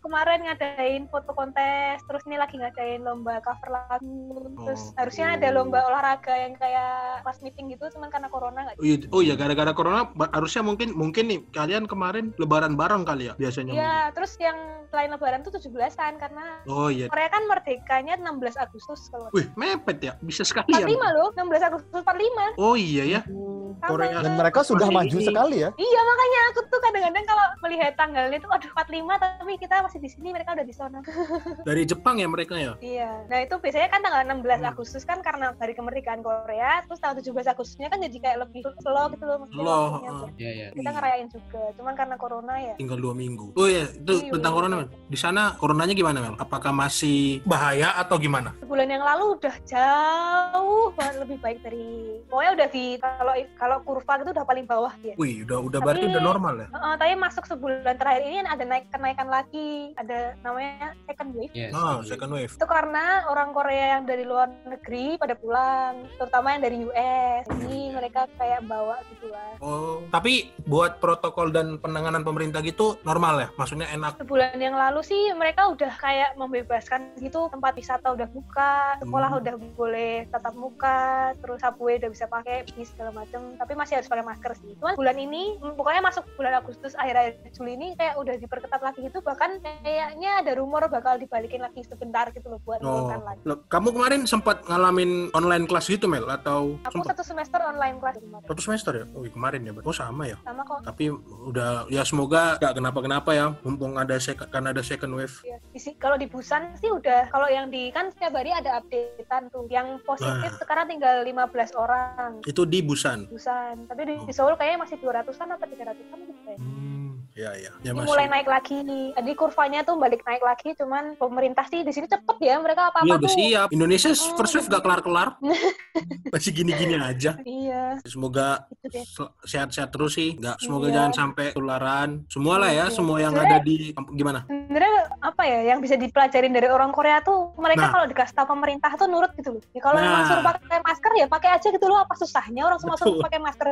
kemarin 0.00 0.44
ngadain 0.44 1.08
foto 1.08 1.32
kontes, 1.32 2.02
terus 2.06 2.22
ini 2.26 2.36
lagi 2.36 2.56
ngadain 2.56 3.02
lomba 3.02 3.42
cover 3.42 3.70
lagu. 3.70 4.50
Terus 4.64 4.82
Oh. 4.82 4.98
harusnya 4.98 5.34
ada 5.34 5.48
lomba 5.50 5.82
olahraga 5.82 6.34
yang 6.34 6.54
kayak 6.54 7.22
pas 7.22 7.38
meeting 7.40 7.70
gitu, 7.70 7.86
cuman 7.94 8.08
karena 8.08 8.28
corona 8.28 8.66
nggak. 8.66 8.76
Oh 8.78 8.84
iya, 8.84 8.96
oh 9.10 9.20
iya 9.20 9.34
gara-gara 9.34 9.72
corona 9.72 10.04
harusnya 10.32 10.62
mungkin 10.62 10.92
mungkin 10.92 11.24
nih 11.26 11.38
kalian 11.50 11.84
kemarin 11.86 12.32
lebaran 12.36 12.74
bareng 12.74 13.04
kali 13.04 13.30
ya 13.30 13.34
biasanya. 13.36 13.72
Iya, 13.72 13.94
terus 14.12 14.34
yang 14.38 14.56
selain 14.90 15.10
lebaran 15.10 15.40
tuh 15.40 15.51
17-an 15.52 16.14
karena. 16.16 16.44
Oh 16.64 16.88
iya. 16.88 17.06
Korea 17.06 17.28
kan 17.28 17.44
merdekanya 17.44 18.14
16 18.16 18.56
Agustus 18.56 19.06
kalau 19.08 19.28
Wih, 19.30 19.46
mepet 19.54 19.98
ya. 20.00 20.12
Bisa 20.18 20.42
sekalian. 20.42 20.84
45 20.84 20.98
loh, 21.12 21.28
16 21.32 21.62
Agustus 21.62 21.90
45. 21.94 22.56
Oh 22.56 22.74
iya 22.74 23.04
ya. 23.08 23.20
Sama. 23.22 23.88
Korea. 23.88 24.22
Dan 24.22 24.34
mereka 24.36 24.60
sudah 24.62 24.86
Masih 24.86 24.96
maju 24.96 25.16
ini. 25.16 25.26
sekali 25.26 25.56
ya. 25.58 25.70
Iya 25.74 26.00
makanya 26.02 26.40
aku 26.46 26.60
tuh 26.64 26.80
kadang-kadang 26.80 27.24
kalau 27.24 27.44
melihat 27.60 27.92
tanggalnya 27.96 28.38
tuh 28.38 28.50
aduh 28.50 28.70
45 28.70 29.10
tapi 29.18 29.52
kita 29.56 29.74
masih 29.80 29.98
di 29.98 30.08
sini 30.08 30.28
mereka 30.30 30.54
udah 30.54 30.62
di 30.62 30.70
sana. 30.72 30.98
Dari 31.68 31.82
Jepang 31.82 32.16
ya 32.16 32.26
mereka 32.26 32.54
ya. 32.54 32.78
Iya. 32.78 33.10
Nah, 33.26 33.38
itu 33.40 33.54
biasanya 33.56 33.88
kan 33.88 34.00
tanggal 34.00 34.22
16 34.24 34.54
Hmm. 34.54 34.70
Agustus 34.70 35.02
kan 35.02 35.18
karena 35.18 35.50
hari 35.56 35.72
kemerdekaan 35.72 36.22
Korea, 36.22 36.84
terus 36.84 37.00
tanggal 37.00 37.18
17 37.18 37.34
Agustusnya 37.48 37.88
kan 37.88 37.98
jadi 37.98 38.14
kayak 38.14 38.38
lebih 38.40 38.62
slow 38.78 39.10
gitu 39.10 39.24
loh 39.24 39.36
maksudnya 39.40 39.58
Slow, 39.58 39.82
tuh. 39.90 40.28
Iya, 40.38 40.50
iya. 40.52 40.66
Kita 40.70 40.90
ngerayain 40.92 41.26
juga, 41.26 41.62
cuman 41.74 41.94
karena 41.96 42.14
corona 42.14 42.54
ya. 42.56 42.74
Tinggal 42.76 42.98
dua 42.98 43.10
minggu. 43.12 43.50
Oh 43.52 43.66
iya, 43.66 43.90
itu 43.90 44.12
Iya, 44.20 44.30
tentang 44.30 44.52
iya. 44.52 44.58
corona. 44.60 44.76
Di 44.86 45.18
sana 45.18 45.41
coronanya 45.58 45.94
gimana, 45.94 46.18
Mel? 46.22 46.34
Apakah 46.38 46.70
masih 46.70 47.42
bahaya 47.42 47.94
atau 47.98 48.16
gimana? 48.16 48.54
Sebulan 48.62 48.88
yang 48.88 49.04
lalu 49.04 49.38
udah 49.38 49.54
jauh 49.66 50.88
banget 50.94 51.16
lebih 51.22 51.38
baik 51.42 51.58
dari 51.62 51.86
pokoknya 52.28 52.52
udah 52.56 52.68
di 52.70 52.84
kalau 53.00 53.32
kalau 53.58 53.76
kurva 53.82 54.12
gitu 54.22 54.30
udah 54.32 54.46
paling 54.46 54.66
bawah 54.66 54.92
dia. 55.02 55.14
Wih, 55.18 55.42
udah 55.44 55.58
udah 55.60 55.78
Tapi- 55.80 55.86
berarti 55.86 56.04
udah 56.08 56.22
normal 56.22 56.54
ya. 56.62 56.68
Heeh, 56.70 56.94
tapi 56.98 57.12
masuk 57.18 57.44
sebulan 57.48 57.96
terakhir 57.96 58.22
ini 58.22 58.38
ada 58.44 58.64
naik 58.64 58.86
kenaikan 58.88 59.28
lagi, 59.28 59.92
ada 59.98 60.38
namanya 60.40 60.94
second 61.04 61.30
wave. 61.34 61.52
Yes. 61.52 61.72
Ah, 61.74 61.98
second 62.04 62.32
wave. 62.32 62.52
Itu 62.54 62.66
karena 62.66 63.26
orang 63.28 63.50
Korea 63.52 63.98
yang 63.98 64.04
dari 64.06 64.24
luar 64.24 64.48
negeri 64.64 65.16
pada 65.18 65.34
pulang, 65.34 66.06
terutama 66.16 66.54
yang 66.54 66.62
dari 66.62 66.76
US. 66.84 67.42
Jadi 67.48 67.80
mereka 67.92 68.20
kayak 68.36 68.64
bawa 68.64 68.96
gitu 69.12 69.26
lah. 69.28 69.50
Oh, 69.58 70.04
tapi 70.08 70.52
buat 70.64 71.00
protokol 71.00 71.50
dan 71.50 71.76
penanganan 71.78 72.22
pemerintah 72.22 72.60
gitu 72.62 72.96
normal 73.02 73.42
ya? 73.42 73.48
Maksudnya 73.56 73.88
enak. 73.90 74.14
sebulan 74.22 74.54
yang 74.60 74.76
lalu 74.76 75.00
sih 75.02 75.31
mereka 75.34 75.68
udah 75.68 75.92
kayak 75.96 76.30
membebaskan 76.36 77.14
gitu 77.18 77.48
tempat 77.48 77.72
wisata 77.74 78.12
udah 78.12 78.28
buka 78.28 78.96
sekolah 79.00 79.28
Hmm. 79.32 79.40
udah 79.40 79.54
boleh 79.74 80.28
tatap 80.28 80.54
muka 80.54 81.00
terus 81.40 81.58
subway 81.58 81.96
udah 81.96 82.10
bisa 82.10 82.26
pakai 82.26 82.68
bis 82.68 82.92
segala 82.92 83.14
macem 83.14 83.56
tapi 83.56 83.72
masih 83.72 84.00
harus 84.00 84.10
pakai 84.10 84.24
masker 84.24 84.52
sih 84.58 84.72
cuman 84.76 84.94
bulan 84.94 85.16
ini 85.16 85.56
mm, 85.56 85.74
pokoknya 85.78 86.02
masuk 86.02 86.24
bulan 86.34 86.58
Agustus 86.58 86.92
akhir-akhir 86.98 87.54
Juli 87.54 87.72
ini 87.74 87.86
kayak 87.96 88.18
udah 88.18 88.34
diperketat 88.36 88.82
lagi 88.82 88.98
gitu 89.06 89.22
bahkan 89.22 89.62
kayaknya 89.62 90.42
ada 90.42 90.52
rumor 90.58 90.84
bakal 90.90 91.16
dibalikin 91.16 91.62
lagi 91.62 91.86
sebentar 91.86 92.28
gitu 92.34 92.50
loh 92.50 92.60
buat 92.66 92.80
Oh, 92.82 93.06
lagi 93.06 93.46
Loh, 93.46 93.62
kamu 93.70 93.94
kemarin 93.94 94.20
sempat 94.26 94.66
ngalamin 94.66 95.30
online 95.38 95.70
kelas 95.70 95.86
gitu, 95.86 96.10
Mel? 96.10 96.26
Atau 96.26 96.82
aku 96.82 96.98
sempat 96.98 97.14
satu 97.14 97.22
semester 97.22 97.60
online 97.62 98.02
kelas 98.02 98.18
kemarin 98.18 98.46
satu 98.50 98.60
semester 98.60 98.92
ya? 98.98 99.04
Oh, 99.14 99.22
kemarin 99.22 99.60
ya. 99.62 99.72
Oh, 99.78 99.94
sama 99.94 100.26
ya. 100.26 100.36
sama 100.42 100.66
kok 100.66 100.82
Tapi 100.82 101.14
udah 101.46 101.86
ya 101.86 102.02
semoga 102.02 102.58
nggak 102.58 102.74
kenapa-kenapa 102.74 103.30
ya. 103.30 103.46
Mumpung 103.62 103.94
ada 103.94 104.18
karena 104.18 104.74
ada 104.74 104.82
second 104.82 105.14
wave. 105.14 105.21
Ya, 105.42 105.58
di 105.62 105.78
si- 105.78 105.94
kalau 105.94 106.14
di 106.14 106.24
Busan 106.24 106.74
sih 106.74 106.88
udah 106.88 107.28
kalau 107.28 107.46
yang 107.46 107.66
di 107.66 107.88
kan 107.88 108.08
setiap 108.08 108.32
hari 108.32 108.50
ada 108.50 108.78
updatean 108.78 109.48
tuh. 109.48 109.64
Yang 109.66 110.00
positif 110.02 110.30
Nah. 110.48 110.58
sekarang 110.58 110.86
tinggal 110.86 111.22
15 111.22 111.70
orang 111.74 112.40
Itu 112.42 112.64
di 112.64 112.80
Busan. 112.80 113.26
Busan. 113.26 113.86
Tapi 113.86 114.00
di, 114.04 114.14
Oh. 114.14 114.24
di 114.24 114.32
Seoul 114.32 114.54
kayaknya 114.54 114.78
masih 114.80 114.96
200-an 114.96 115.22
atau 115.50 115.66
300-an 115.66 116.18
gitu 116.22 116.40
ya. 116.44 116.56
Hmm, 116.56 117.10
ya 117.32 117.50
ya. 117.54 117.72
Ya 117.80 117.92
masih. 117.92 118.08
mulai 118.08 118.26
naik 118.28 118.46
lagi. 118.46 118.78
Jadi 119.12 119.30
kurvanya 119.32 119.80
tuh 119.82 119.96
balik 119.96 120.22
naik 120.22 120.40
lagi, 120.40 120.74
cuman 120.74 121.14
pemerintah 121.14 121.64
sih 121.64 121.80
di 121.80 121.90
sini 121.90 122.06
cepet 122.06 122.36
ya 122.38 122.58
mereka 122.58 122.88
apa-apa 122.88 123.04
Iya 123.04 123.14
udah 123.16 123.22
tuh. 123.22 123.36
siap. 123.36 123.68
Indonesia 123.70 124.10
Oh. 124.10 124.34
first 124.34 124.54
wave 124.54 124.68
gak 124.68 124.80
kelar-kelar. 124.80 125.28
Masih 126.32 126.50
gini-gini 126.50 126.96
aja. 126.96 127.36
Iya, 127.38 128.00
Semoga 128.02 128.64
itu 128.72 128.88
deh. 128.90 129.04
sel- 129.04 129.32
sehat-sehat 129.42 129.90
terus 129.90 130.14
sih. 130.14 130.32
Nggak 130.34 130.56
semoga 130.58 130.86
Iya. 130.86 130.94
jangan 130.94 131.12
sampai 131.12 131.46
tularan. 131.52 132.10
Semua 132.26 132.56
lah 132.56 132.70
ya, 132.70 132.76
Iya. 132.82 132.84
semua 132.90 133.16
yang 133.18 133.32
Sebenarnya- 133.32 133.52
ada 133.54 133.66
di 133.66 133.74
gimana? 134.12 134.40
Sebenarnya 134.42 134.94
apa 135.18 135.42
ya 135.42 135.60
yang 135.66 135.78
bisa 135.78 135.94
dipelajarin 135.94 136.48
dari 136.48 136.66
orang 136.66 136.90
Korea 136.90 137.20
tuh 137.20 137.52
mereka 137.56 137.82
Nah. 137.82 137.92
kalau 137.92 138.06
dikasih 138.06 138.34
tahu 138.34 138.46
pemerintah 138.48 138.90
tuh 138.94 139.06
nurut 139.06 139.32
gitu 139.34 139.58
loh. 139.58 139.62
Ya 139.70 139.80
kalau 139.80 139.98
Nah. 139.98 140.06
emang 140.06 140.22
suruh 140.24 140.44
pakai 140.44 140.78
masker 140.80 141.12
ya 141.12 141.26
pakai 141.26 141.50
aja 141.52 141.68
gitu 141.68 141.86
loh 141.86 141.98
apa 141.98 142.14
susahnya 142.14 142.62
orang 142.62 142.78
semua 142.78 142.96
suruh 142.96 143.20
pakai 143.20 143.38
masker 143.38 143.66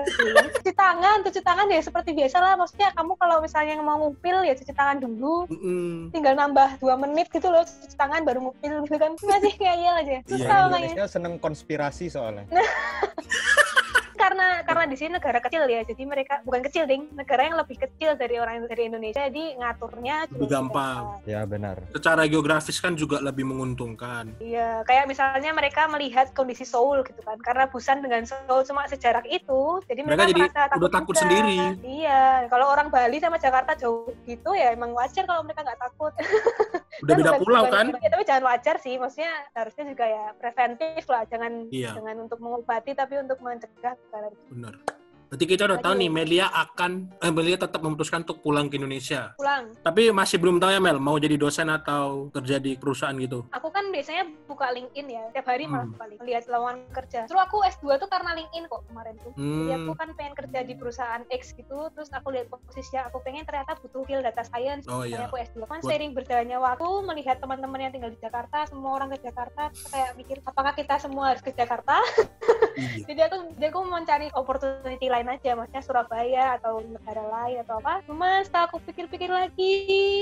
cuci 0.57 0.73
tangan, 0.73 1.17
cuci 1.23 1.41
tangan 1.41 1.67
ya 1.67 1.81
seperti 1.81 2.11
biasa 2.13 2.37
lah. 2.37 2.53
Maksudnya 2.55 2.89
kamu 2.93 3.13
kalau 3.15 3.37
misalnya 3.39 3.75
mau 3.79 3.97
ngupil 3.97 4.43
ya 4.43 4.53
cuci 4.53 4.73
tangan 4.73 4.99
dulu. 4.99 5.47
Mm-mm. 5.47 6.11
Tinggal 6.11 6.35
nambah 6.35 6.77
dua 6.77 6.95
menit 6.97 7.31
gitu 7.31 7.47
loh 7.47 7.63
cuci 7.63 7.95
tangan 7.95 8.21
baru 8.23 8.43
ngupil 8.43 8.85
gitu 8.85 8.97
kan. 8.97 9.15
Masih 9.17 9.55
ngeyel 9.55 9.95
aja. 9.97 10.11
Iya, 10.11 10.21
Susah 10.27 10.57
makanya. 10.67 10.87
Indonesia 10.91 11.07
seneng 11.07 11.35
konspirasi 11.39 12.09
soalnya. 12.09 12.45
karena 14.21 14.49
karena 14.63 14.85
di 14.85 14.97
sini 15.01 15.17
negara 15.17 15.41
kecil 15.41 15.65
ya 15.65 15.81
jadi 15.83 16.03
mereka 16.05 16.45
bukan 16.45 16.61
kecil 16.61 16.85
ding 16.85 17.09
negara 17.17 17.49
yang 17.49 17.57
lebih 17.57 17.81
kecil 17.81 18.13
dari 18.15 18.37
orang 18.37 18.69
dari 18.69 18.93
Indonesia 18.93 19.25
jadi 19.25 19.57
ngaturnya 19.57 20.29
Lebih 20.29 20.49
gampang. 20.53 21.25
Ya 21.25 21.49
benar. 21.49 21.81
Secara 21.97 22.29
geografis 22.29 22.77
kan 22.77 22.93
juga 22.93 23.25
lebih 23.25 23.49
menguntungkan. 23.49 24.37
Iya, 24.37 24.85
kayak 24.85 25.09
misalnya 25.09 25.51
mereka 25.51 25.89
melihat 25.89 26.37
kondisi 26.37 26.69
Seoul 26.69 27.01
gitu 27.09 27.21
kan, 27.25 27.41
karena 27.41 27.65
Busan 27.71 28.05
dengan 28.05 28.27
Seoul 28.29 28.67
cuma 28.67 28.85
sejarak 28.85 29.25
itu, 29.25 29.81
jadi 29.89 30.05
Mereka 30.05 30.13
mereka, 30.21 30.31
jadi 30.31 30.41
merasa 30.45 30.61
takut, 30.69 30.79
udah 30.83 30.91
takut 30.93 31.15
juga. 31.15 31.23
sendiri. 31.25 31.59
Iya, 31.81 32.23
kalau 32.51 32.67
orang 32.69 32.89
Bali 32.93 33.17
sama 33.23 33.39
Jakarta 33.41 33.73
jauh 33.79 34.13
gitu 34.27 34.51
ya 34.53 34.75
emang 34.75 34.93
wajar 34.93 35.25
kalau 35.25 35.41
mereka 35.47 35.65
nggak 35.65 35.81
takut. 35.81 36.13
Udah 37.01 37.15
beda 37.17 37.33
pulau 37.41 37.65
kan? 37.73 37.87
Ya, 37.97 38.09
tapi 38.13 38.25
jangan 38.29 38.45
wajar 38.53 38.77
sih, 38.83 38.95
maksudnya 39.01 39.33
harusnya 39.57 39.85
juga 39.89 40.05
ya 40.05 40.25
preventif 40.37 41.03
lah, 41.09 41.23
jangan 41.25 41.53
Iya. 41.73 41.97
jangan 41.97 42.17
untuk 42.29 42.39
mengobati 42.43 42.93
tapi 42.93 43.15
untuk 43.17 43.39
mencegah 43.41 43.95
Bener. 44.51 44.75
Berarti 45.31 45.47
kita 45.47 45.63
udah 45.65 45.79
tahu 45.79 45.95
Aduh. 45.95 46.03
nih 46.03 46.11
Melia 46.11 46.47
akan 46.51 46.91
eh, 47.17 47.31
Melia 47.31 47.55
tetap 47.55 47.79
memutuskan 47.79 48.27
untuk 48.27 48.43
pulang 48.43 48.67
ke 48.67 48.75
Indonesia. 48.75 49.31
pulang 49.33 49.71
Tapi 49.79 50.11
masih 50.11 50.37
belum 50.37 50.59
tahu 50.59 50.69
ya 50.69 50.83
Mel, 50.83 50.99
mau 50.99 51.15
jadi 51.17 51.39
dosen 51.39 51.71
atau 51.71 52.27
kerja 52.31 52.59
di 52.59 52.75
perusahaan 52.75 53.15
gitu. 53.15 53.47
aku 53.49 53.71
kan 53.71 53.87
biasanya 53.89 54.27
buka 54.45 54.67
LinkedIn 54.69 55.07
ya 55.07 55.23
tiap 55.31 55.47
hari 55.47 55.65
malah 55.65 55.87
Hmm. 55.87 55.95
buka 55.95 56.05
LinkedIn 56.09 56.27
lihat 56.27 56.45
lowongan 56.47 56.79
kerja 56.91 57.21
terus 57.25 57.39
aku 57.39 57.63
S2 57.63 57.87
tuh 57.97 58.09
karena 58.09 58.31
LinkedIn 58.33 58.65
kok 58.67 58.83
kemarin 58.85 59.15
tuh 59.17 59.33
jadi 59.33 59.73
aku 59.77 59.87
Hmm. 59.87 59.97
kan 59.97 60.09
pengen 60.13 60.35
kerja 60.35 60.59
di 60.61 60.75
perusahaan 60.75 61.23
X 61.29 61.43
gitu 61.53 61.79
terus 61.91 62.11
aku 62.11 62.29
lihat 62.31 62.47
posisi 62.49 62.91
yang 62.93 63.07
aku 63.07 63.23
pengen 63.23 63.45
ternyata 63.45 63.77
butuh 63.77 64.03
skill 64.03 64.21
data 64.21 64.43
science 64.43 64.85
Oh 64.87 65.07
iya. 65.07 65.25
aku 65.25 65.39
S2 65.39 65.63
kan 65.63 65.79
Buat- 65.79 65.87
seiring 65.87 66.11
berjalannya 66.13 66.59
waktu 66.59 66.87
melihat 67.05 67.37
teman-teman 67.39 67.79
yang 67.81 67.93
tinggal 67.93 68.11
di 68.11 68.19
Jakarta 68.19 68.67
semua 68.67 68.91
orang 68.93 69.09
ke 69.11 69.23
Jakarta 69.23 69.63
kayak 69.87 70.11
mikir 70.17 70.37
apakah 70.43 70.73
kita 70.73 70.95
semua 70.97 71.31
harus 71.31 71.41
ke 71.41 71.53
Jakarta 71.53 72.03
Iya. 72.73 73.05
jadi 73.09 73.21
aku 73.27 73.37
jadi 73.55 73.67
aku 73.69 73.79
mau 73.85 74.01
cari 74.03 74.27
opportunity 74.33 75.07
lain 75.07 75.20
aja 75.27 75.51
maksudnya 75.53 75.83
Surabaya 75.83 76.45
atau 76.57 76.81
negara 76.81 77.21
lain 77.21 77.61
atau 77.61 77.77
apa 77.81 78.01
cuma 78.07 78.41
setelah 78.41 78.65
aku 78.69 78.79
pikir-pikir 78.85 79.29
lagi 79.29 79.75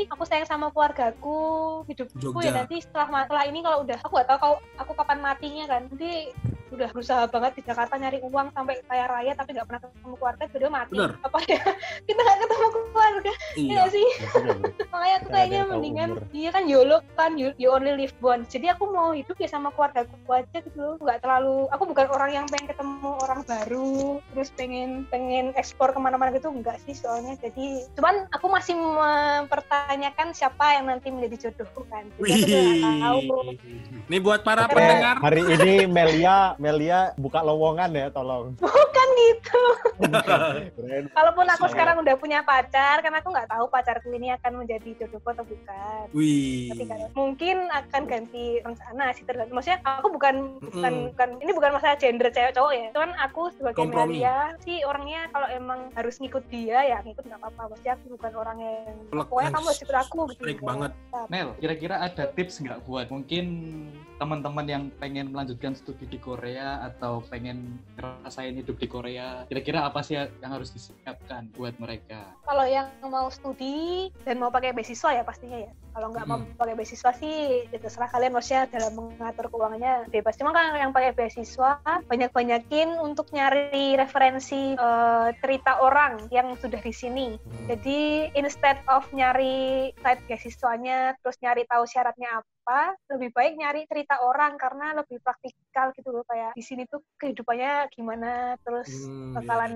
aku 0.08 0.22
sayang 0.24 0.48
sama 0.48 0.72
keluargaku 0.72 1.38
hidupku 1.86 2.18
Jogja. 2.18 2.48
ya 2.48 2.50
nanti 2.62 2.82
setelah 2.82 3.06
setelah 3.22 3.44
ini 3.46 3.60
kalau 3.60 3.84
udah 3.84 3.98
aku 4.00 4.12
gak 4.16 4.28
tahu 4.28 4.38
kalau 4.40 4.56
aku 4.80 4.92
kapan 4.96 5.18
matinya 5.20 5.64
kan 5.68 5.82
nanti 5.86 6.32
udah 6.68 6.88
berusaha 6.92 7.24
banget 7.32 7.52
di 7.56 7.62
Jakarta 7.64 7.96
nyari 7.96 8.20
uang 8.20 8.52
sampai 8.52 8.76
kaya 8.84 9.08
raya 9.08 9.32
tapi 9.32 9.56
nggak 9.56 9.66
pernah 9.66 9.82
ketemu 9.88 10.14
keluarga 10.20 10.44
jadi 10.52 10.64
mati 10.68 10.92
Bener. 10.94 11.12
apa 11.24 11.38
ya 11.48 11.60
kita 12.08 12.20
nggak 12.20 12.38
ketemu 12.44 12.66
keluarga 12.92 13.32
Iya. 13.58 13.72
ya 13.72 13.82
sih 13.88 14.08
Ya 14.08 14.28
bro. 14.36 14.52
makanya 14.92 15.16
aku 15.18 15.28
kayaknya 15.32 15.60
mendingan 15.64 16.08
umur. 16.14 16.22
iya 16.36 16.50
kan 16.52 16.64
YOLO 16.68 16.98
kan 17.16 17.32
you, 17.40 17.48
you 17.56 17.68
only 17.72 17.92
live 17.96 18.12
once 18.20 18.46
jadi 18.52 18.76
aku 18.76 18.84
mau 18.92 19.16
hidup 19.16 19.36
ya 19.40 19.48
sama 19.48 19.72
keluarga 19.72 20.04
aku 20.04 20.30
aja 20.30 20.58
gitu 20.60 20.86
nggak 21.00 21.18
terlalu 21.24 21.66
aku 21.72 21.82
bukan 21.88 22.06
orang 22.12 22.30
yang 22.36 22.46
pengen 22.52 22.68
ketemu 22.68 23.10
orang 23.24 23.40
baru 23.48 24.20
terus 24.36 24.48
pengen 24.52 24.87
pengen 25.08 25.52
ekspor 25.54 25.92
ke 25.94 25.98
mana-mana 26.00 26.34
gitu 26.34 26.52
enggak 26.52 26.78
sih 26.84 26.94
soalnya 26.94 27.34
jadi 27.40 27.86
cuman 27.96 28.28
aku 28.34 28.46
masih 28.50 28.74
mempertanyakan 28.76 30.34
siapa 30.34 30.76
yang 30.76 30.90
nanti 30.90 31.08
menjadi 31.12 31.48
jodohku 31.48 31.84
kan 31.88 32.04
tahu. 32.18 33.20
Ini 34.08 34.18
buat 34.24 34.40
para 34.40 34.64
Oke. 34.64 34.76
pendengar. 34.76 35.20
Hari 35.20 35.42
ini 35.58 35.72
Melia 35.84 36.56
Melia 36.56 37.12
buka 37.20 37.44
lowongan 37.44 37.90
ya, 37.92 38.06
tolong. 38.12 38.56
bukan 38.58 39.08
gitu 39.18 39.62
kalaupun 41.12 41.46
aku 41.50 41.66
sekarang 41.70 42.00
udah 42.00 42.14
punya 42.16 42.40
pacar 42.46 43.02
karena 43.02 43.18
aku 43.20 43.30
nggak 43.34 43.50
tahu 43.50 43.64
pacarku 43.68 44.08
ini 44.14 44.32
akan 44.34 44.64
menjadi 44.64 44.90
jodohku 45.04 45.28
atau 45.32 45.44
bukan 45.44 46.04
Wih. 46.16 46.72
Tapi 46.72 46.84
kan 46.88 47.00
mungkin 47.12 47.56
akan 47.68 48.02
ganti 48.08 48.44
rencana 48.64 49.12
sih 49.12 49.24
tergantung. 49.28 49.60
Maksudnya 49.60 49.80
aku 49.84 50.08
bukan 50.08 50.34
bukan 50.62 50.92
Mm-mm. 50.92 51.08
bukan 51.12 51.28
ini 51.44 51.52
bukan 51.52 51.70
masalah 51.76 51.96
gender 52.00 52.28
cewek 52.32 52.54
cowok 52.56 52.72
ya. 52.72 52.88
Cuman 52.96 53.12
aku 53.20 53.42
sebagai 53.54 53.78
Kompromi. 53.78 54.22
Melia 54.22 54.56
sih 54.64 54.77
orangnya 54.84 55.26
kalau 55.30 55.48
emang 55.50 55.80
harus 55.94 56.18
ngikut 56.18 56.44
dia 56.50 56.78
ya 56.84 56.98
ngikut 57.02 57.24
nggak 57.24 57.40
apa-apa. 57.40 57.74
Maksudnya 57.74 57.94
aku 57.96 58.04
bukan 58.18 58.32
orang 58.36 58.58
yang 58.58 58.94
Plek 59.08 59.26
pokoknya 59.30 59.50
kamu 59.54 59.66
harus 59.70 59.82
ikut 59.82 59.98
aku 59.98 60.18
gitu. 60.28 60.34
strict 60.42 60.62
banget. 60.62 60.92
Mel, 61.32 61.48
kira-kira 61.58 61.96
ada 62.02 62.24
tips 62.30 62.54
nggak 62.60 62.78
buat 62.84 63.06
mungkin 63.08 63.46
teman-teman 64.18 64.66
yang 64.66 64.84
pengen 64.98 65.30
melanjutkan 65.30 65.78
studi 65.78 66.02
di 66.10 66.18
Korea 66.18 66.82
atau 66.90 67.22
pengen 67.30 67.78
ngerasain 67.94 68.58
hidup 68.58 68.76
di 68.82 68.90
Korea? 68.90 69.46
Kira-kira 69.46 69.86
apa 69.86 70.02
sih 70.02 70.18
yang 70.18 70.50
harus 70.50 70.74
disiapkan 70.74 71.48
buat 71.54 71.78
mereka? 71.78 72.34
Kalau 72.42 72.66
yang 72.66 72.90
mau 73.06 73.30
studi 73.30 74.10
dan 74.26 74.42
mau 74.42 74.50
pakai 74.50 74.74
beasiswa 74.74 75.14
ya 75.14 75.22
pastinya 75.22 75.62
ya. 75.62 75.70
Kalau 75.94 76.14
nggak 76.14 76.26
mau 76.26 76.38
Mm. 76.38 76.54
pakai 76.58 76.74
beasiswa 76.74 77.10
sih 77.14 77.66
ya 77.70 77.78
terserah 77.78 78.10
kalian 78.10 78.34
maksudnya 78.34 78.66
dalam 78.70 78.92
mengatur 78.98 79.46
keuangannya 79.50 80.10
bebas. 80.10 80.34
Cuma 80.34 80.50
kan 80.50 80.74
yang 80.74 80.90
pakai 80.90 81.14
beasiswa 81.14 81.78
banyak-banyakin 82.06 82.98
untuk 82.98 83.30
nyari 83.30 83.94
referensi 83.94 84.67
eh, 84.74 85.28
cerita 85.40 85.80
orang 85.80 86.26
yang 86.34 86.58
sudah 86.58 86.80
di 86.82 86.92
sini. 86.92 87.28
Jadi 87.70 88.28
instead 88.34 88.82
of 88.90 89.06
nyari 89.14 89.92
site 90.02 90.22
beasiswanya 90.26 91.16
terus 91.22 91.38
nyari 91.40 91.64
tahu 91.70 91.84
syaratnya 91.86 92.42
apa, 92.42 92.50
lebih 93.08 93.30
baik 93.32 93.56
nyari 93.56 93.82
cerita 93.88 94.20
orang 94.20 94.60
karena 94.60 94.92
lebih 94.96 95.18
praktikal 95.24 95.90
gitu 95.96 96.12
loh 96.12 96.24
kayak 96.28 96.52
di 96.52 96.62
sini 96.62 96.84
tuh 96.84 97.00
kehidupannya 97.16 97.88
gimana 97.92 98.54
terus 98.62 98.90
Hmm, 99.08 99.32
bakalan 99.32 99.72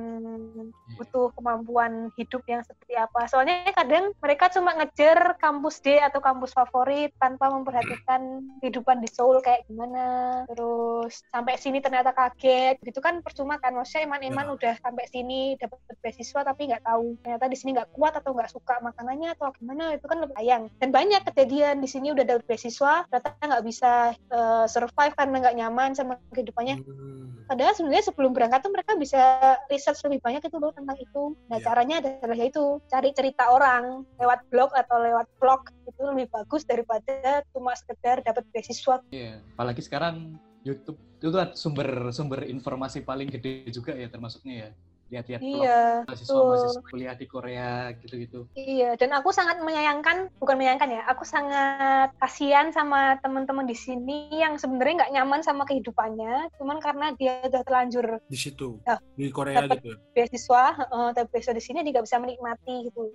butuh 0.98 1.32
kemampuan 1.36 2.10
hidup 2.18 2.42
yang 2.44 2.60
seperti 2.64 2.94
apa. 2.98 3.24
Soalnya 3.30 3.70
kadang 3.72 4.12
mereka 4.20 4.52
cuma 4.52 4.76
ngejar 4.76 5.36
kampus 5.40 5.80
D 5.80 5.96
atau 5.96 6.20
kampus 6.20 6.52
favorit 6.52 7.14
tanpa 7.16 7.48
memperhatikan 7.48 8.44
kehidupan 8.60 9.00
di 9.00 9.08
Seoul 9.08 9.40
kayak 9.40 9.64
gimana. 9.68 10.04
Terus 10.50 11.22
sampai 11.32 11.56
sini 11.56 11.78
ternyata 11.80 12.12
kaget. 12.12 12.82
Gitu 12.82 12.98
kan 13.00 13.24
percuma 13.24 13.56
kan. 13.56 13.72
Maksudnya 13.72 14.04
Iman-Iman 14.08 14.52
Ya. 14.52 14.54
udah 14.58 14.74
sampai 14.82 15.04
sini 15.08 15.54
dapat 15.56 15.78
beasiswa 16.02 16.40
tapi 16.42 16.68
nggak 16.68 16.84
tahu 16.84 17.16
ternyata 17.22 17.46
di 17.48 17.56
sini 17.56 17.70
nggak 17.78 17.90
kuat 17.94 18.12
atau 18.18 18.34
nggak 18.34 18.50
suka 18.52 18.74
makanannya 18.82 19.32
atau 19.38 19.54
gimana 19.56 19.96
itu 19.96 20.04
kan 20.04 20.18
lebih 20.20 20.36
sayang. 20.36 20.62
Dan 20.82 20.90
banyak 20.90 21.22
kejadian 21.30 21.80
di 21.80 21.88
sini 21.88 22.10
udah 22.12 22.24
dapat 22.26 22.44
beasiswa 22.48 22.81
ternyata 23.10 23.44
nggak 23.48 23.64
bisa 23.66 23.92
eh, 24.14 24.66
survive 24.68 25.14
karena 25.16 25.36
nggak 25.42 25.56
nyaman 25.58 25.90
sama 25.94 26.18
kehidupannya 26.32 26.76
Hmm. 26.82 27.44
Padahal 27.52 27.76
sebenarnya 27.76 28.06
sebelum 28.08 28.32
berangkat 28.32 28.64
tuh 28.64 28.72
mereka 28.72 28.96
bisa 28.96 29.20
research 29.68 30.00
lebih 30.08 30.24
banyak 30.24 30.40
itu 30.40 30.56
loh 30.56 30.72
tentang 30.72 30.96
itu. 30.96 31.36
Nah 31.52 31.58
Iya. 31.60 31.64
caranya 31.68 31.96
adalah 32.00 32.36
yaitu 32.38 32.80
cari 32.88 33.10
cerita 33.12 33.52
orang 33.52 34.08
lewat 34.16 34.40
blog 34.48 34.70
atau 34.72 34.96
lewat 35.02 35.26
vlog 35.36 35.60
itu 35.84 36.00
lebih 36.00 36.26
bagus 36.32 36.62
daripada 36.64 37.44
cuma 37.52 37.76
sekedar 37.76 38.24
dapat 38.24 38.48
beasiswa. 38.54 39.04
Iya, 39.12 39.42
apalagi 39.52 39.84
sekarang 39.84 40.38
YouTube 40.64 40.96
itu 41.18 41.28
tuh 41.28 41.42
sumber 41.58 42.08
sumber 42.14 42.46
informasi 42.48 43.04
paling 43.04 43.28
gede 43.28 43.68
juga 43.68 43.92
ya 44.00 44.08
termasuknya 44.08 44.54
ya. 44.54 44.70
Lihat-lihat 45.12 45.40
vlog 45.44 45.60
Iya, 45.60 45.82
mahasiswa-mahasiswa 46.08 46.82
kuliah 46.88 47.14
di 47.14 47.26
Korea 47.28 47.92
gitu-gitu. 48.00 48.48
iya. 48.56 48.96
Dan 48.96 49.12
aku 49.12 49.28
sangat 49.28 49.60
menyayangkan, 49.60 50.32
bukan 50.40 50.56
menyayangkan 50.56 50.88
ya, 50.88 51.02
aku 51.04 51.28
sangat 51.28 52.16
kasihan 52.16 52.72
sama 52.72 53.20
teman-teman 53.20 53.68
di 53.68 53.76
sini 53.76 54.32
yang 54.32 54.56
sebenarnya 54.56 55.04
nggak 55.04 55.12
nyaman 55.12 55.40
sama 55.44 55.68
kehidupannya, 55.68 56.48
cuman 56.56 56.80
karena 56.80 57.12
dia 57.20 57.44
udah 57.44 57.60
terlanjur 57.60 58.06
Di 58.24 58.38
situ. 58.40 58.80
Ya. 58.88 58.96
Di 59.12 59.28
Korea 59.28 59.68
gitu. 59.68 59.92
ya. 59.92 59.96
beasiswa, 60.16 60.64
heeh, 60.80 61.06
tapi 61.12 61.28
beasiswa 61.28 61.54
di 61.54 61.64
sini 61.64 61.84
dia 61.84 61.92
nggak 61.92 62.06
bisa 62.08 62.16
menikmati 62.16 62.74
gitu. 62.88 63.12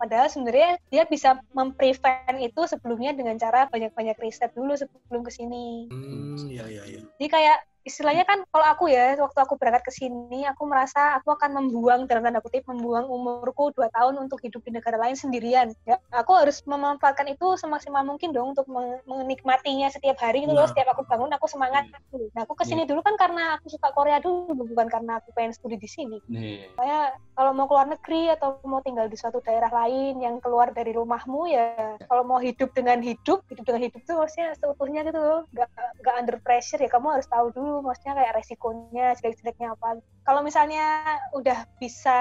Padahal 0.00 0.32
sebenarnya 0.32 0.80
dia 0.88 1.04
bisa 1.04 1.36
memprevent 1.52 2.40
itu 2.40 2.64
sebelumnya 2.64 3.12
dengan 3.12 3.36
cara 3.36 3.68
banyak-banyak 3.68 4.16
riset 4.16 4.56
dulu 4.56 4.72
sebelum 4.72 5.20
ke 5.20 5.28
sini. 5.28 5.92
Hmm, 5.92 6.40
iya 6.48 6.64
iya 6.64 6.84
iya. 6.88 7.00
Jadi 7.20 7.28
kayak 7.28 7.58
istilahnya 7.80 8.28
kan 8.28 8.44
kalau 8.52 8.66
aku 8.68 8.92
ya 8.92 9.16
waktu 9.16 9.40
aku 9.40 9.56
berangkat 9.56 9.88
ke 9.88 9.92
sini 9.92 10.44
aku 10.44 10.68
merasa 10.68 11.16
aku 11.16 11.32
akan 11.32 11.64
membuang 11.64 12.04
dalam 12.04 12.28
tanda 12.28 12.44
kutip 12.44 12.60
membuang 12.68 13.08
umurku 13.08 13.72
dua 13.72 13.88
tahun 13.96 14.20
untuk 14.20 14.44
hidup 14.44 14.60
di 14.68 14.76
negara 14.76 15.00
lain 15.00 15.16
sendirian 15.16 15.72
ya. 15.88 15.96
Aku 16.12 16.36
harus 16.36 16.60
memanfaatkan 16.68 17.28
itu 17.32 17.56
semaksimal 17.56 18.04
mungkin 18.04 18.36
dong 18.36 18.52
untuk 18.52 18.68
menikmatinya 19.08 19.88
setiap 19.88 20.20
hari 20.20 20.44
gitu 20.44 20.52
loh. 20.52 20.68
Nah. 20.68 20.70
setiap 20.70 20.92
aku 20.92 21.08
bangun 21.08 21.32
aku 21.32 21.46
semangat. 21.48 21.88
Nah 22.36 22.44
aku 22.44 22.54
ke 22.56 22.64
sini 22.68 22.84
dulu 22.84 23.00
kan 23.00 23.16
karena 23.16 23.56
aku 23.56 23.72
suka 23.72 23.92
Korea 23.96 24.20
dulu 24.20 24.52
bukan 24.52 24.88
karena 24.88 25.18
aku 25.20 25.32
pengen 25.32 25.56
studi 25.56 25.80
di 25.80 25.88
sini. 25.88 26.20
Nih, 26.28 26.68
saya 26.76 27.16
kalau 27.32 27.56
mau 27.56 27.64
keluar 27.64 27.88
negeri 27.88 28.28
atau 28.28 28.60
mau 28.68 28.84
tinggal 28.84 29.08
di 29.08 29.16
suatu 29.16 29.40
daerah 29.40 29.72
lain 29.72 29.89
yang 30.18 30.36
keluar 30.38 30.70
dari 30.70 30.94
rumahmu 30.94 31.50
ya. 31.50 31.98
Kalau 32.06 32.22
mau 32.22 32.38
hidup 32.38 32.70
dengan 32.72 33.02
hidup 33.02 33.42
hidup 33.50 33.64
dengan 33.66 33.82
hidup 33.86 34.00
tuh 34.06 34.16
maksudnya 34.22 34.54
seutuhnya 34.56 35.00
gitu 35.06 35.20
loh. 35.20 35.40
Nggak 35.52 35.68
nggak 36.00 36.14
under 36.16 36.36
pressure 36.40 36.80
ya 36.80 36.88
kamu 36.88 37.20
harus 37.20 37.28
tahu 37.28 37.52
dulu 37.52 37.84
maksudnya 37.84 38.14
kayak 38.16 38.32
resikonya 38.38 39.06
jelek-jeleknya 39.20 39.74
apa 39.74 40.00
kalau 40.20 40.40
misalnya 40.40 41.02
udah 41.32 41.64
bisa 41.76 42.18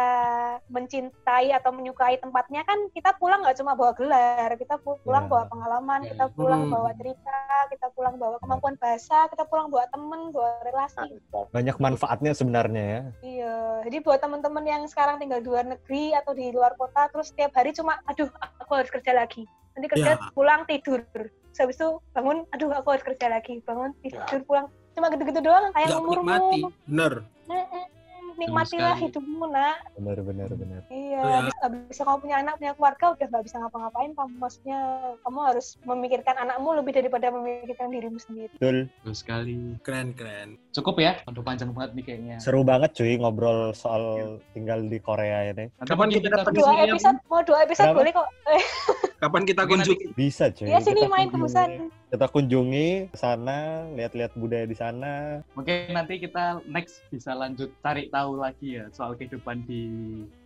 mencintai 0.67 1.51
atau 1.51 1.69
menyukai 1.69 2.17
tempatnya 2.17 2.63
kan 2.63 2.89
kita 2.89 3.13
pulang 3.15 3.43
nggak 3.43 3.59
cuma 3.59 3.75
bawa 3.75 3.91
gelar 3.93 4.49
kita 4.55 4.79
pu- 4.79 4.97
pulang 5.03 5.27
Ya. 5.27 5.29
bawa 5.29 5.43
pengalaman 5.45 5.99
Ya. 6.01 6.15
kita 6.15 6.25
pulang 6.31 6.61
Hmm. 6.65 6.73
bawa 6.73 6.89
cerita 6.95 7.37
kita 7.69 7.87
pulang 7.93 8.15
bawa 8.15 8.35
kemampuan 8.39 8.75
bahasa 8.79 9.27
kita 9.27 9.43
pulang 9.45 9.67
bawa 9.67 9.85
temen 9.91 10.31
bawa 10.31 10.51
relasi 10.63 11.19
Banyak 11.51 11.77
manfaatnya 11.77 12.31
sebenarnya 12.31 12.83
ya. 12.83 13.01
Iya, 13.21 13.55
jadi 13.85 13.97
buat 14.01 14.19
teman-teman 14.19 14.63
yang 14.63 14.83
sekarang 14.85 15.17
tinggal 15.17 15.41
di 15.41 15.49
luar 15.49 15.65
negeri 15.65 16.13
atau 16.13 16.31
di 16.33 16.49
luar 16.49 16.73
kota, 16.75 17.09
terus 17.09 17.29
setiap 17.29 17.51
hari 17.55 17.73
cuma, 17.73 17.97
aduh, 18.05 18.29
aku 18.59 18.71
harus 18.75 18.89
kerja 18.89 19.13
lagi. 19.13 19.45
Nanti 19.73 19.87
kerja, 19.89 20.11
Ya. 20.15 20.29
pulang 20.31 20.65
tidur. 20.65 21.01
Terus 21.09 21.31
habis 21.57 21.77
itu 21.77 21.89
bangun, 22.11 22.45
aduh, 22.51 22.69
aku 22.71 22.87
harus 22.93 23.05
kerja 23.05 23.27
lagi. 23.29 23.61
Bangun, 23.65 23.95
tidur, 24.01 24.45
pulang. 24.45 24.67
Cuma 24.93 25.09
gitu-gitu 25.09 25.41
doang, 25.41 25.73
kayak. 25.73 25.89
Bener. 26.85 27.13
Nikmatilah 28.39 28.95
hidupmu, 28.97 29.45
nak. 29.47 29.77
Benar 29.93 30.17
benar 30.21 30.49
benar. 30.51 30.81
Iya, 30.87 31.19
Ya. 31.19 31.35
habis, 31.37 31.55
habis 31.59 31.81
bisa 31.87 32.01
kamu 32.01 32.17
punya 32.19 32.35
anak, 32.39 32.53
punya 32.55 32.73
keluarga, 32.73 33.05
udah 33.11 33.27
nggak 33.27 33.43
bisa 33.43 33.55
ngapa-ngapain. 33.57 34.11
Kamu 34.13 34.31
maksudnya, 34.37 34.79
kamu 35.21 35.39
harus 35.43 35.67
memikirkan 35.83 36.35
anakmu 36.37 36.69
lebih 36.75 36.93
daripada 36.93 37.27
memikirkan 37.29 37.87
dirimu 37.89 38.17
sendiri. 38.17 38.53
Betul. 38.55 38.77
bagus 38.99 39.19
sekali. 39.19 39.57
Keren 39.81 40.13
keren. 40.13 40.49
Cukup 40.71 40.95
ya? 40.97 41.19
Udah 41.25 41.43
panjang 41.43 41.69
banget 41.69 41.91
nih 41.93 42.03
kayaknya. 42.05 42.35
Seru 42.39 42.63
banget 42.63 42.93
cuy 42.93 43.17
ngobrol 43.17 43.73
soal 43.73 44.03
tinggal 44.51 44.79
di 44.81 44.97
Korea 44.97 45.49
ini. 45.49 45.67
Kapan 45.81 46.07
kita 46.09 46.27
dapat 46.31 46.51
bisa- 46.53 46.65
Dua 46.65 46.73
episode, 46.81 47.17
mau 47.25 47.41
dua 47.41 47.57
episode 47.63 47.87
Kenapa? 47.89 47.99
boleh 47.99 48.11
kok. 48.13 48.27
Kapan 49.19 49.43
kita 49.43 49.67
kunjungi? 49.67 50.15
Bisa 50.15 50.47
cuy. 50.47 50.71
Ya 50.71 50.79
sini 50.79 51.03
kita 51.03 51.11
main 51.11 51.27
ke. 51.27 51.35
Busan. 51.35 51.91
Kita 52.09 52.25
kunjungi 52.31 53.11
ke 53.11 53.17
sana, 53.19 53.83
lihat-lihat 53.93 54.31
budaya 54.39 54.63
di 54.63 54.73
sana. 54.73 55.43
Mungkin 55.59 55.91
nanti 55.91 56.23
kita 56.23 56.63
next 56.65 57.03
bisa 57.11 57.35
lanjut 57.35 57.69
cari 57.83 58.07
tahu 58.09 58.39
lagi 58.39 58.79
ya 58.79 58.87
soal 58.95 59.19
kehidupan 59.19 59.67
di 59.67 59.83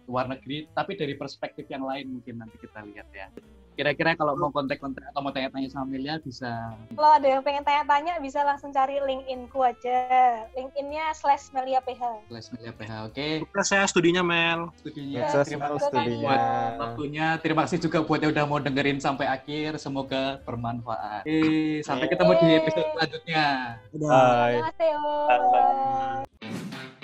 luar 0.10 0.26
negeri, 0.28 0.68
tapi 0.74 0.98
dari 0.98 1.14
perspektif 1.14 1.70
yang 1.70 1.86
lain 1.86 2.18
mungkin 2.20 2.42
nanti 2.42 2.58
kita 2.60 2.82
lihat 2.82 3.08
ya. 3.14 3.30
Kira-kira 3.74 4.14
kalau 4.14 4.38
mau 4.38 4.50
kontak-kontak 4.50 5.02
atau 5.10 5.20
mau 5.20 5.34
tanya-tanya 5.34 5.66
sama 5.68 5.90
Melia 5.90 6.22
bisa 6.22 6.78
Kalau 6.94 7.12
ada 7.18 7.28
yang 7.28 7.42
pengen 7.42 7.66
tanya-tanya 7.66 8.22
bisa 8.22 8.46
langsung 8.46 8.70
cari 8.70 9.02
LinkedIn-ku 9.02 9.60
aja. 9.60 9.98
LinkedIn-nya 10.54 11.10
slash 11.14 11.50
Melia 11.52 11.82
PH. 11.82 12.30
les 12.30 12.48
Melia 12.54 12.72
PH. 12.72 12.92
Oke, 13.10 13.28
Sukses 13.44 13.70
ya 13.70 13.82
studinya 13.90 14.22
Mel. 14.22 14.70
studinya. 14.78 15.26
Sukses 15.26 15.48
Terima 15.50 15.68
kasih. 15.74 15.90
studinya. 15.90 16.22
buat 16.22 16.42
waktunya. 16.80 17.28
Terima 17.42 17.62
kasih 17.66 17.80
juga 17.82 17.98
buat 18.02 18.20
yang 18.22 18.32
udah 18.32 18.46
mau 18.46 18.60
dengerin 18.62 19.02
sampai 19.02 19.26
akhir. 19.26 19.82
Semoga 19.82 20.38
bermanfaat. 20.46 21.26
Oke, 21.26 21.82
sampai 21.82 22.06
ketemu 22.06 22.32
di 22.38 22.48
episode 22.54 22.88
selanjutnya. 22.94 23.46
Udah. 23.92 24.10
Bye. 24.10 24.62
Annyeonghaseyo. 24.62 25.02
Bye. 25.28 27.03